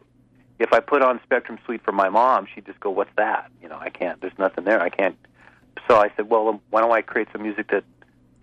if 0.58 0.72
I 0.72 0.80
put 0.80 1.02
on 1.02 1.20
Spectrum 1.22 1.58
Suite 1.66 1.82
for 1.84 1.92
my 1.92 2.08
mom, 2.08 2.46
she'd 2.54 2.64
just 2.64 2.80
go, 2.80 2.88
"What's 2.88 3.14
that?" 3.16 3.50
You 3.62 3.68
know, 3.68 3.78
I 3.78 3.90
can't. 3.90 4.18
There's 4.22 4.38
nothing 4.38 4.64
there. 4.64 4.80
I 4.80 4.88
can't. 4.88 5.16
so 5.86 5.98
I 5.98 6.10
said, 6.16 6.30
well, 6.30 6.62
why 6.70 6.80
don't 6.80 6.92
I 6.92 7.02
create 7.02 7.28
some 7.30 7.42
music 7.42 7.70
that 7.72 7.84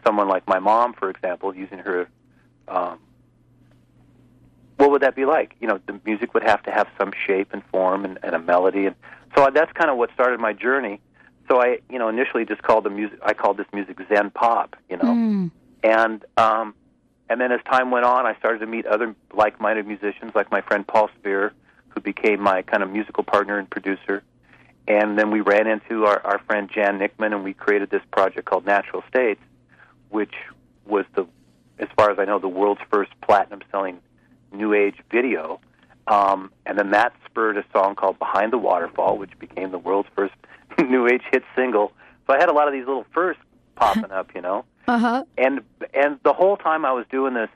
someone 0.06 0.28
like 0.28 0.48
my 0.48 0.60
mom, 0.60 0.94
for 0.94 1.10
example, 1.10 1.56
using 1.56 1.80
her, 1.80 2.08
um, 2.68 3.00
what 4.78 4.92
would 4.92 5.02
that 5.02 5.16
be 5.16 5.26
like? 5.26 5.56
You 5.60 5.68
know, 5.68 5.80
the 5.86 6.00
music 6.06 6.34
would 6.34 6.44
have 6.44 6.62
to 6.64 6.72
have 6.72 6.88
some 6.98 7.12
shape 7.26 7.50
and 7.54 7.64
form 7.66 8.06
and, 8.06 8.20
and 8.24 8.36
a 8.36 8.40
melody, 8.40 8.86
and 8.86 8.96
so 9.36 9.50
that's 9.54 9.72
kind 9.74 9.90
of 9.90 9.98
what 9.98 10.12
started 10.14 10.40
my 10.40 10.54
journey. 10.54 11.00
So 11.48 11.62
I, 11.62 11.80
you 11.90 12.00
know, 12.00 12.10
initially 12.10 12.46
just 12.46 12.64
called 12.64 12.86
the 12.86 12.90
music. 12.90 13.20
I 13.24 13.34
called 13.34 13.58
this 13.58 13.68
music 13.74 13.98
Zen 14.10 14.32
pop. 14.32 14.76
You 14.90 14.98
know, 14.98 15.04
Mm. 15.14 15.52
and 15.84 16.26
um, 16.38 16.74
and 17.30 17.40
then 17.40 17.52
as 17.52 17.60
time 17.72 17.92
went 17.92 18.06
on, 18.06 18.26
I 18.26 18.36
started 18.36 18.60
to 18.60 18.68
meet 18.68 18.86
other 18.86 19.16
like-minded 19.34 19.88
musicians, 19.88 20.34
like 20.36 20.52
my 20.52 20.62
friend 20.62 20.86
Paul 20.86 21.10
Speer, 21.20 21.54
who 21.90 22.02
became 22.02 22.42
my 22.42 22.62
kind 22.62 22.84
of 22.84 22.90
musical 22.92 23.24
partner 23.24 23.58
and 23.58 23.70
producer. 23.70 24.24
And 24.88 25.18
then 25.18 25.32
we 25.32 25.42
ran 25.42 25.66
into 25.66 26.06
our, 26.06 26.20
our 26.24 26.40
friend 26.40 26.70
Jan 26.72 27.00
Nickman, 27.00 27.34
and 27.34 27.44
we 27.44 27.54
created 27.54 27.90
this 27.90 28.04
project 28.12 28.46
called 28.46 28.66
Natural 28.68 29.04
States, 29.10 29.42
which 30.10 30.34
was 30.86 31.06
the, 31.16 31.26
as 31.80 31.88
far 31.98 32.12
as 32.12 32.20
I 32.20 32.26
know, 32.26 32.38
the 32.38 32.48
world's 32.48 32.82
first 32.92 33.10
platinum-selling 33.22 34.00
new 34.56 34.74
age 34.74 34.96
video. 35.12 35.60
Um, 36.08 36.52
and 36.66 36.78
then 36.78 36.92
that 36.92 37.14
spurred 37.26 37.58
a 37.58 37.66
song 37.74 37.96
called 37.96 38.20
Behind 38.20 38.54
the 38.54 38.58
Waterfall, 38.58 39.18
which 39.18 39.38
became 39.40 39.72
the 39.72 39.80
world's 39.80 40.10
first 40.16 40.34
new 40.80 41.08
age 41.08 41.24
hit 41.32 41.44
single. 41.56 41.92
So 42.28 42.34
I 42.34 42.40
had 42.40 42.50
a 42.50 42.54
lot 42.54 42.68
of 42.68 42.74
these 42.74 42.86
little 42.86 43.06
firsts 43.14 43.42
popping 43.76 44.12
up, 44.12 44.32
you 44.36 44.42
know 44.42 44.66
Uh 44.88 45.00
huh. 45.00 45.24
and 45.36 45.62
and 45.96 46.20
the 46.24 46.32
whole 46.34 46.58
time 46.58 46.86
I 46.86 46.92
was 46.92 47.06
doing 47.10 47.34
this, 47.34 47.50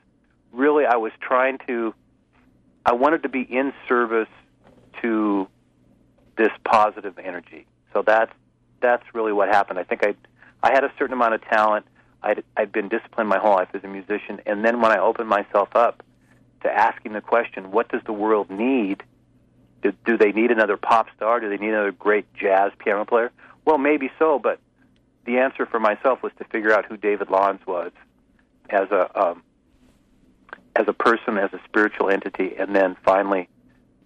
really 0.52 0.84
I 0.84 0.96
was 0.96 1.12
trying 1.20 1.58
to, 1.68 1.94
I 2.84 2.92
wanted 2.92 3.22
to 3.22 3.28
be 3.28 3.42
in 3.42 3.72
service 3.88 4.28
to 5.00 5.46
this 6.36 6.50
positive 6.64 7.16
energy. 7.20 7.66
So 7.92 8.02
that's 8.04 8.32
that's 8.80 9.04
really 9.14 9.32
what 9.32 9.48
happened. 9.48 9.78
I 9.78 9.84
think 9.84 10.04
I 10.04 10.14
I 10.62 10.72
had 10.72 10.82
a 10.82 10.92
certain 10.98 11.12
amount 11.12 11.34
of 11.34 11.42
talent. 11.42 11.86
I'd 12.22 12.42
I'd 12.56 12.72
been 12.72 12.88
disciplined 12.88 13.28
my 13.28 13.38
whole 13.38 13.52
life 13.54 13.68
as 13.74 13.84
a 13.84 13.88
musician, 13.88 14.40
and 14.44 14.64
then 14.64 14.80
when 14.80 14.90
I 14.90 14.98
opened 14.98 15.28
myself 15.28 15.68
up 15.76 16.02
to 16.62 16.70
asking 16.70 17.12
the 17.12 17.20
question, 17.20 17.70
what 17.70 17.88
does 17.88 18.02
the 18.04 18.12
world 18.12 18.50
need? 18.50 19.02
Do, 19.82 19.92
do 20.04 20.18
they 20.18 20.32
need 20.32 20.50
another 20.50 20.76
pop 20.76 21.06
star? 21.16 21.40
Do 21.40 21.48
they 21.48 21.56
need 21.56 21.70
another 21.70 21.92
great 21.92 22.32
jazz 22.34 22.72
piano 22.78 23.04
player? 23.04 23.32
Well, 23.64 23.78
maybe 23.78 24.10
so, 24.18 24.38
but 24.38 24.58
the 25.24 25.38
answer 25.38 25.66
for 25.66 25.80
myself 25.80 26.22
was 26.22 26.32
to 26.38 26.44
figure 26.44 26.72
out 26.72 26.86
who 26.86 26.96
David 26.96 27.30
Lanz 27.30 27.60
was 27.66 27.92
as 28.68 28.90
a 28.90 29.20
um, 29.20 29.42
as 30.76 30.86
a 30.86 30.92
person, 30.92 31.36
as 31.36 31.52
a 31.52 31.60
spiritual 31.64 32.10
entity, 32.10 32.56
and 32.56 32.74
then 32.74 32.96
finally 33.04 33.48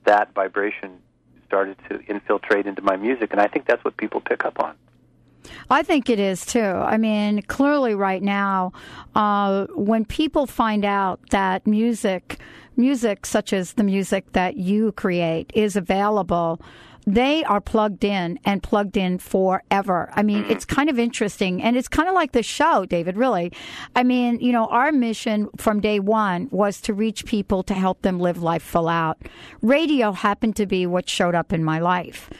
that 0.04 0.32
vibration 0.34 0.98
started 1.46 1.76
to 1.88 2.00
infiltrate 2.06 2.66
into 2.66 2.82
my 2.82 2.96
music, 2.96 3.32
and 3.32 3.40
I 3.40 3.46
think 3.46 3.66
that's 3.66 3.84
what 3.84 3.96
people 3.96 4.20
pick 4.20 4.44
up 4.44 4.60
on. 4.60 4.74
I 5.70 5.82
think 5.82 6.08
it 6.10 6.18
is 6.18 6.44
too. 6.44 6.60
I 6.60 6.96
mean, 6.96 7.42
clearly, 7.42 7.94
right 7.94 8.22
now, 8.22 8.72
uh, 9.14 9.66
when 9.74 10.04
people 10.04 10.46
find 10.46 10.84
out 10.84 11.20
that 11.30 11.66
music, 11.66 12.40
music 12.76 13.26
such 13.26 13.52
as 13.52 13.74
the 13.74 13.84
music 13.84 14.32
that 14.32 14.56
you 14.56 14.92
create, 14.92 15.50
is 15.54 15.76
available, 15.76 16.60
they 17.06 17.44
are 17.44 17.60
plugged 17.60 18.04
in 18.04 18.38
and 18.44 18.62
plugged 18.62 18.96
in 18.96 19.18
forever. 19.18 20.10
I 20.14 20.22
mean, 20.22 20.44
it's 20.48 20.64
kind 20.64 20.88
of 20.88 20.98
interesting. 20.98 21.62
And 21.62 21.76
it's 21.76 21.88
kind 21.88 22.08
of 22.08 22.14
like 22.14 22.32
the 22.32 22.42
show, 22.42 22.86
David, 22.86 23.16
really. 23.16 23.52
I 23.94 24.02
mean, 24.02 24.40
you 24.40 24.52
know, 24.52 24.66
our 24.66 24.90
mission 24.90 25.48
from 25.56 25.80
day 25.80 26.00
one 26.00 26.48
was 26.50 26.80
to 26.82 26.94
reach 26.94 27.26
people 27.26 27.62
to 27.64 27.74
help 27.74 28.02
them 28.02 28.18
live 28.18 28.42
life 28.42 28.62
full 28.62 28.88
out. 28.88 29.18
Radio 29.60 30.12
happened 30.12 30.56
to 30.56 30.66
be 30.66 30.86
what 30.86 31.08
showed 31.08 31.34
up 31.34 31.52
in 31.52 31.62
my 31.62 31.78
life. 31.78 32.30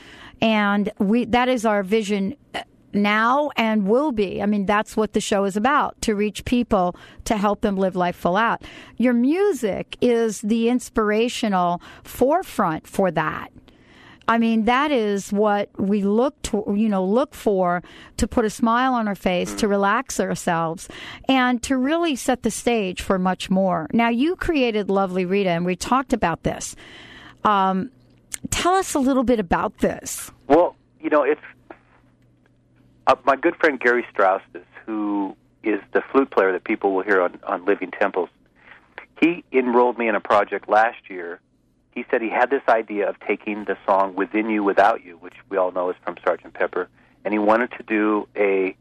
And 0.41 0.91
we, 0.99 1.27
that 1.27 1.49
is 1.49 1.65
our 1.65 1.83
vision 1.83 2.37
uh, 2.55 2.63
now 2.95 3.51
and 3.57 3.87
will 3.87 4.13
be. 4.13 4.43
I 4.43 4.47
mean, 4.47 4.67
that's 4.67 4.97
what 4.97 5.13
the 5.13 5.21
show 5.21 5.45
is 5.45 5.57
about 5.57 6.01
to 6.03 6.15
reach 6.15 6.45
people 6.45 6.97
to 7.25 7.37
help 7.37 7.61
them 7.61 7.77
live 7.77 7.97
life 7.97 8.17
full 8.17 8.37
out. 8.37 8.63
Your 8.97 9.15
music 9.15 9.97
is 10.01 10.41
the 10.41 10.69
inspirational 10.69 11.81
forefront 12.03 12.87
for 12.87 13.11
that. 13.11 13.51
I 14.27 14.39
mean, 14.39 14.65
that 14.65 14.91
is 14.91 15.33
what 15.33 15.69
we 15.79 16.03
look 16.03 16.41
to, 16.45 16.65
you 16.75 16.89
know, 16.89 17.05
look 17.05 17.35
for 17.35 17.83
to 18.17 18.27
put 18.27 18.45
a 18.45 18.51
smile 18.51 18.95
on 18.95 19.07
our 19.07 19.15
face, 19.15 19.53
to 19.55 19.69
relax 19.69 20.19
ourselves, 20.19 20.89
and 21.29 21.63
to 21.65 21.77
really 21.77 22.17
set 22.17 22.43
the 22.43 22.51
stage 22.51 23.03
for 23.03 23.19
much 23.19 23.51
more. 23.51 23.87
Now, 23.93 24.09
you 24.09 24.37
created 24.37 24.89
Lovely 24.89 25.27
Rita, 25.27 25.51
and 25.51 25.67
we 25.67 25.77
talked 25.77 26.15
about 26.15 26.43
this. 26.43 26.75
Um, 27.45 27.91
tell 28.51 28.75
us 28.75 28.95
a 28.95 28.99
little 28.99 29.25
bit 29.25 29.41
about 29.41 29.79
this. 29.79 30.31
Well, 30.49 30.75
you 31.01 31.11
know, 31.11 31.23
it's 31.23 31.43
uh, 33.07 33.17
my 33.25 33.37
good 33.37 33.57
friend 33.57 33.79
Gary 33.79 34.07
Stroutsos, 34.15 34.65
who 34.87 35.37
is 35.63 35.81
the 35.93 36.03
flute 36.13 36.31
player 36.31 36.53
that 36.53 36.65
people 36.65 36.93
will 36.93 37.03
hear 37.03 37.21
on, 37.21 37.39
on 37.45 37.65
Living 37.65 37.91
Temples. 37.91 38.29
He 39.21 39.45
enrolled 39.53 39.99
me 39.99 40.09
in 40.09 40.15
a 40.15 40.21
project 40.21 40.69
last 40.69 41.09
year. 41.09 41.41
He 41.93 42.05
said 42.11 42.21
he 42.21 42.29
had 42.29 42.51
this 42.51 42.63
idea 42.69 43.09
of 43.09 43.19
taking 43.21 43.65
the 43.65 43.77
song 43.87 44.15
"Within 44.15 44.51
You, 44.51 44.65
Without 44.65 45.05
You," 45.05 45.17
which 45.19 45.35
we 45.49 45.57
all 45.57 45.71
know 45.71 45.91
is 45.91 45.97
from 46.05 46.17
Sgt. 46.17 46.53
Pepper, 46.53 46.89
and 47.25 47.33
he 47.33 47.39
wanted 47.39 47.71
to 47.73 47.83
do 47.85 48.29
a 48.37 48.77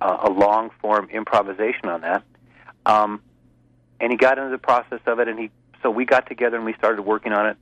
uh, 0.00 0.18
a 0.22 0.30
long 0.30 0.70
form 0.80 1.08
improvisation 1.10 1.88
on 1.88 2.00
that. 2.02 2.22
Um, 2.86 3.20
and 4.00 4.10
he 4.10 4.16
got 4.16 4.38
into 4.38 4.50
the 4.50 4.58
process 4.58 5.00
of 5.06 5.20
it, 5.20 5.28
and 5.28 5.38
he 5.38 5.50
so 5.82 5.90
we 5.90 6.04
got 6.04 6.26
together 6.26 6.56
and 6.56 6.64
we 6.64 6.72
started 6.74 7.02
working 7.02 7.32
on 7.32 7.46
it, 7.46 7.56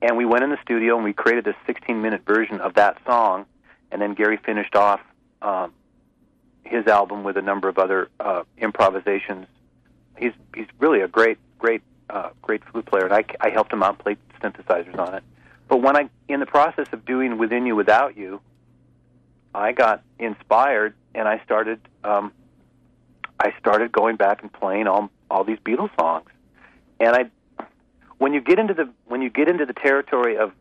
and 0.00 0.16
we 0.16 0.24
went 0.24 0.44
in 0.44 0.50
the 0.50 0.58
studio 0.62 0.94
and 0.94 1.04
we 1.04 1.12
created 1.12 1.44
this 1.44 1.56
16 1.66 2.00
minute 2.00 2.24
version 2.24 2.60
of 2.60 2.74
that 2.74 2.98
song, 3.04 3.46
and 3.90 4.00
then 4.00 4.14
Gary 4.14 4.36
finished 4.36 4.76
off 4.76 5.00
um, 5.42 5.72
his 6.64 6.86
album 6.86 7.24
with 7.24 7.36
a 7.36 7.42
number 7.42 7.68
of 7.68 7.78
other 7.78 8.08
uh, 8.20 8.42
improvisations. 8.58 9.46
He's 10.18 10.32
he's 10.54 10.66
really 10.78 11.00
a 11.00 11.08
great 11.08 11.38
great 11.58 11.82
uh, 12.10 12.30
great 12.42 12.64
flute 12.64 12.86
player, 12.86 13.04
and 13.04 13.14
I, 13.14 13.24
I 13.40 13.50
helped 13.50 13.72
him 13.72 13.82
out 13.82 13.98
play 13.98 14.16
synthesizers 14.40 14.98
on 14.98 15.14
it. 15.14 15.22
But 15.68 15.78
when 15.78 15.96
I 15.96 16.08
in 16.28 16.40
the 16.40 16.46
process 16.46 16.86
of 16.92 17.04
doing 17.04 17.38
Within 17.38 17.66
You 17.66 17.76
Without 17.76 18.16
You, 18.16 18.40
I 19.54 19.72
got 19.72 20.02
inspired 20.18 20.94
and 21.14 21.26
I 21.26 21.40
started 21.44 21.80
um, 22.04 22.32
I 23.40 23.52
started 23.58 23.92
going 23.92 24.16
back 24.16 24.42
and 24.42 24.52
playing 24.52 24.86
all 24.86 25.10
all 25.30 25.44
these 25.44 25.58
Beatles 25.58 25.90
songs, 25.98 26.28
and 27.00 27.16
I 27.16 27.66
when 28.18 28.32
you 28.32 28.40
get 28.40 28.58
into 28.58 28.74
the 28.74 28.88
when 29.06 29.22
you 29.22 29.30
get 29.30 29.48
into 29.48 29.66
the 29.66 29.72
territory 29.72 30.36
of 30.36 30.52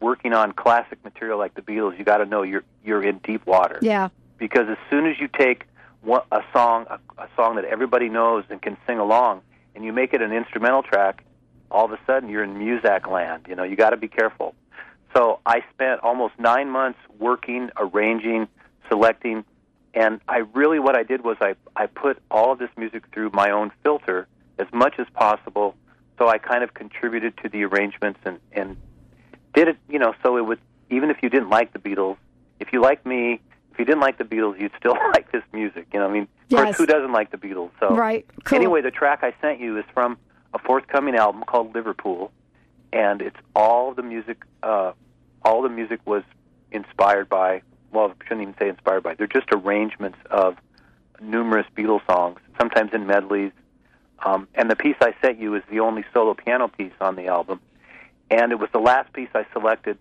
working 0.00 0.32
on 0.32 0.52
classic 0.52 1.02
material 1.04 1.38
like 1.38 1.54
the 1.54 1.62
Beatles, 1.62 1.98
you 1.98 2.04
got 2.04 2.18
to 2.18 2.26
know 2.26 2.42
you're 2.42 2.64
you're 2.84 3.02
in 3.02 3.18
deep 3.18 3.46
water 3.46 3.78
Yeah. 3.82 4.08
because 4.38 4.68
as 4.68 4.78
soon 4.90 5.06
as 5.06 5.18
you 5.20 5.28
take 5.28 5.64
one, 6.02 6.22
a 6.30 6.42
song 6.52 6.86
a, 6.88 6.98
a 7.22 7.28
song 7.36 7.56
that 7.56 7.64
everybody 7.64 8.08
knows 8.08 8.44
and 8.50 8.60
can 8.62 8.76
sing 8.86 8.98
along 8.98 9.42
and 9.74 9.84
you 9.84 9.92
make 9.92 10.12
it 10.14 10.22
an 10.22 10.32
instrumental 10.32 10.82
track, 10.82 11.24
all 11.70 11.84
of 11.84 11.92
a 11.92 11.98
sudden 12.06 12.28
you're 12.28 12.44
in 12.44 12.54
Muzak 12.54 13.08
land. 13.10 13.46
You 13.48 13.54
know, 13.56 13.62
you 13.64 13.76
got 13.76 13.90
to 13.90 13.96
be 13.96 14.08
careful. 14.08 14.54
So 15.16 15.40
I 15.46 15.62
spent 15.72 16.00
almost 16.02 16.34
nine 16.38 16.68
months 16.70 16.98
working, 17.18 17.70
arranging, 17.78 18.46
selecting, 18.88 19.44
and 19.94 20.20
I 20.28 20.38
really 20.54 20.78
what 20.78 20.96
I 20.96 21.02
did 21.02 21.24
was 21.24 21.36
I 21.40 21.54
I 21.74 21.86
put 21.86 22.18
all 22.30 22.52
of 22.52 22.58
this 22.58 22.70
music 22.76 23.04
through 23.12 23.30
my 23.32 23.50
own 23.50 23.72
filter 23.82 24.28
as 24.58 24.66
much 24.72 24.94
as 24.98 25.06
possible. 25.14 25.74
So 26.18 26.28
I 26.28 26.38
kind 26.38 26.62
of 26.64 26.74
contributed 26.74 27.36
to 27.42 27.48
the 27.48 27.64
arrangements 27.64 28.20
and 28.24 28.38
and 28.52 28.76
did 29.58 29.68
it, 29.68 29.76
you 29.88 29.98
know, 29.98 30.14
so 30.22 30.36
it 30.36 30.42
would 30.46 30.58
even 30.90 31.10
if 31.10 31.22
you 31.22 31.28
didn't 31.28 31.50
like 31.50 31.72
the 31.72 31.78
Beatles, 31.78 32.16
if 32.60 32.72
you 32.72 32.80
like 32.80 33.04
me, 33.04 33.40
if 33.72 33.78
you 33.78 33.84
didn't 33.84 34.00
like 34.00 34.18
the 34.18 34.24
Beatles, 34.24 34.60
you'd 34.60 34.72
still 34.78 34.96
like 35.14 35.30
this 35.32 35.42
music. 35.52 35.86
You 35.92 36.00
know, 36.00 36.08
I 36.08 36.12
mean, 36.12 36.28
Yes. 36.48 36.64
course, 36.64 36.76
who 36.78 36.86
doesn't 36.86 37.12
like 37.12 37.30
the 37.30 37.36
Beatles? 37.36 37.70
So 37.80 37.94
Right. 37.94 38.24
Cool. 38.44 38.56
anyway, 38.56 38.80
the 38.80 38.90
track 38.90 39.20
I 39.22 39.34
sent 39.40 39.60
you 39.60 39.76
is 39.78 39.84
from 39.92 40.16
a 40.54 40.58
forthcoming 40.58 41.14
album 41.14 41.42
called 41.46 41.74
Liverpool, 41.74 42.32
and 42.92 43.20
it's 43.20 43.36
all 43.54 43.92
the 43.92 44.02
music. 44.02 44.38
Uh, 44.62 44.92
all 45.44 45.62
the 45.62 45.68
music 45.68 46.00
was 46.06 46.22
inspired 46.72 47.28
by. 47.28 47.62
Well, 47.92 48.10
I 48.18 48.24
shouldn't 48.24 48.42
even 48.42 48.54
say 48.58 48.68
inspired 48.68 49.02
by. 49.02 49.14
They're 49.14 49.26
just 49.26 49.48
arrangements 49.52 50.18
of 50.30 50.56
numerous 51.20 51.66
Beatles 51.76 52.04
songs, 52.10 52.38
sometimes 52.58 52.92
in 52.92 53.06
medleys. 53.06 53.52
Um, 54.24 54.48
and 54.54 54.70
the 54.70 54.76
piece 54.76 54.96
I 55.00 55.14
sent 55.22 55.38
you 55.38 55.54
is 55.54 55.62
the 55.70 55.80
only 55.80 56.04
solo 56.12 56.34
piano 56.34 56.68
piece 56.68 56.92
on 57.00 57.14
the 57.16 57.26
album, 57.26 57.60
and 58.30 58.52
it 58.52 58.58
was 58.58 58.68
the 58.72 58.78
last 58.78 59.12
piece 59.12 59.28
I 59.34 59.46
selected. 59.52 59.98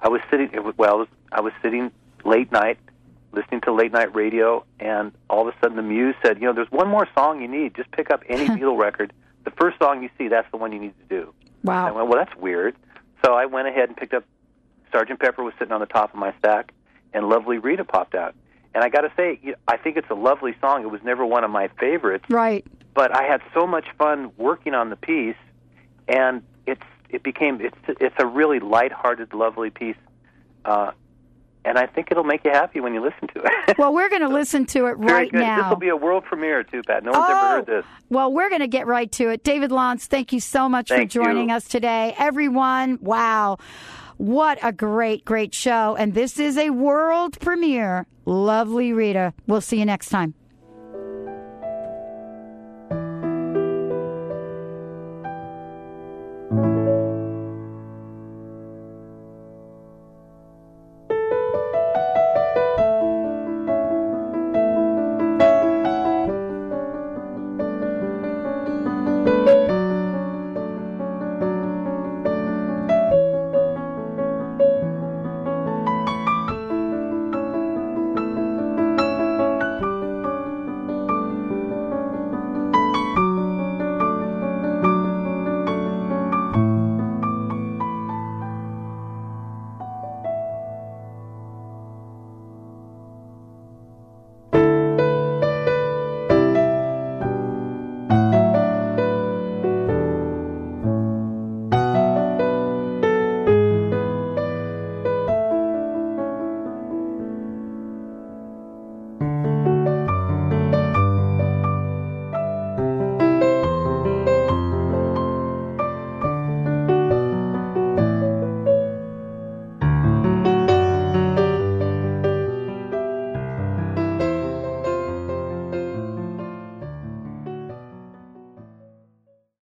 I 0.00 0.08
was 0.08 0.20
sitting. 0.30 0.50
It 0.52 0.62
was, 0.64 0.74
well, 0.76 0.90
I 0.90 0.96
was, 0.96 1.08
I 1.32 1.40
was 1.40 1.52
sitting 1.62 1.90
late 2.24 2.52
night, 2.52 2.78
listening 3.32 3.60
to 3.62 3.72
late 3.72 3.92
night 3.92 4.14
radio, 4.14 4.64
and 4.80 5.12
all 5.30 5.48
of 5.48 5.54
a 5.54 5.58
sudden 5.60 5.76
the 5.76 5.82
muse 5.82 6.14
said, 6.22 6.38
"You 6.40 6.46
know, 6.46 6.52
there's 6.52 6.70
one 6.70 6.88
more 6.88 7.08
song 7.14 7.40
you 7.40 7.48
need. 7.48 7.74
Just 7.74 7.90
pick 7.92 8.10
up 8.10 8.22
any 8.28 8.46
Beatle 8.48 8.76
record. 8.78 9.12
The 9.44 9.50
first 9.52 9.78
song 9.78 10.02
you 10.02 10.10
see, 10.18 10.28
that's 10.28 10.50
the 10.50 10.56
one 10.56 10.72
you 10.72 10.80
need 10.80 10.94
to 11.08 11.14
do." 11.22 11.34
Wow. 11.62 11.88
I 11.88 11.90
went, 11.92 12.08
"Well, 12.08 12.18
that's 12.24 12.36
weird." 12.36 12.76
So 13.24 13.34
I 13.34 13.46
went 13.46 13.68
ahead 13.68 13.88
and 13.88 13.96
picked 13.96 14.14
up. 14.14 14.24
Sergeant 14.92 15.18
Pepper 15.18 15.42
was 15.42 15.52
sitting 15.58 15.72
on 15.72 15.80
the 15.80 15.86
top 15.86 16.12
of 16.14 16.18
my 16.20 16.32
stack, 16.38 16.72
and 17.12 17.28
Lovely 17.28 17.58
Rita 17.58 17.84
popped 17.84 18.14
out. 18.14 18.34
And 18.74 18.84
I 18.84 18.88
got 18.88 19.00
to 19.00 19.12
say, 19.16 19.40
I 19.66 19.76
think 19.78 19.96
it's 19.96 20.10
a 20.10 20.14
lovely 20.14 20.54
song. 20.60 20.82
It 20.82 20.90
was 20.90 21.02
never 21.02 21.24
one 21.24 21.44
of 21.44 21.50
my 21.50 21.68
favorites, 21.80 22.26
Right. 22.28 22.64
but 22.94 23.10
I 23.14 23.22
had 23.24 23.40
so 23.54 23.66
much 23.66 23.86
fun 23.98 24.30
working 24.36 24.74
on 24.74 24.90
the 24.90 24.96
piece, 24.96 25.34
and 26.06 26.42
it's 26.66 26.82
it 27.10 27.22
became 27.22 27.60
it's 27.60 27.76
it's 28.00 28.14
a 28.18 28.26
really 28.26 28.60
lighthearted, 28.60 29.32
lovely 29.34 29.70
piece, 29.70 29.96
uh, 30.64 30.92
and 31.64 31.78
I 31.78 31.86
think 31.86 32.08
it'll 32.10 32.24
make 32.24 32.44
you 32.44 32.50
happy 32.52 32.80
when 32.80 32.94
you 32.94 33.02
listen 33.02 33.26
to 33.28 33.42
it. 33.44 33.76
well, 33.78 33.92
we're 33.92 34.08
going 34.08 34.22
to 34.22 34.28
listen 34.28 34.66
to 34.66 34.86
it 34.86 34.92
right 34.98 35.32
now. 35.32 35.62
This 35.62 35.70
will 35.70 35.76
be 35.76 35.88
a 35.88 35.96
world 35.96 36.24
premiere 36.24 36.62
too, 36.62 36.82
Pat. 36.82 37.02
No 37.04 37.10
one's 37.12 37.24
Oh, 37.28 37.32
ever 37.36 37.56
heard 37.56 37.66
this. 37.66 37.84
Well, 38.08 38.32
we're 38.32 38.48
going 38.48 38.60
to 38.60 38.68
get 38.68 38.86
right 38.86 39.10
to 39.12 39.30
it. 39.30 39.42
David 39.42 39.72
Lanz, 39.72 40.06
thank 40.06 40.32
you 40.32 40.38
so 40.40 40.68
much 40.68 40.88
Thank 40.90 41.10
for 41.10 41.24
joining 41.24 41.48
you. 41.50 41.56
us 41.56 41.64
today. 41.66 42.14
Everyone, 42.18 42.98
wow. 43.02 43.58
What 44.18 44.58
a 44.62 44.72
great, 44.72 45.24
great 45.24 45.54
show. 45.54 45.96
And 45.96 46.14
this 46.14 46.38
is 46.38 46.56
a 46.56 46.70
world 46.70 47.38
premiere. 47.40 48.06
Lovely 48.24 48.92
Rita. 48.92 49.34
We'll 49.46 49.60
see 49.60 49.78
you 49.78 49.84
next 49.84 50.08
time. 50.08 50.34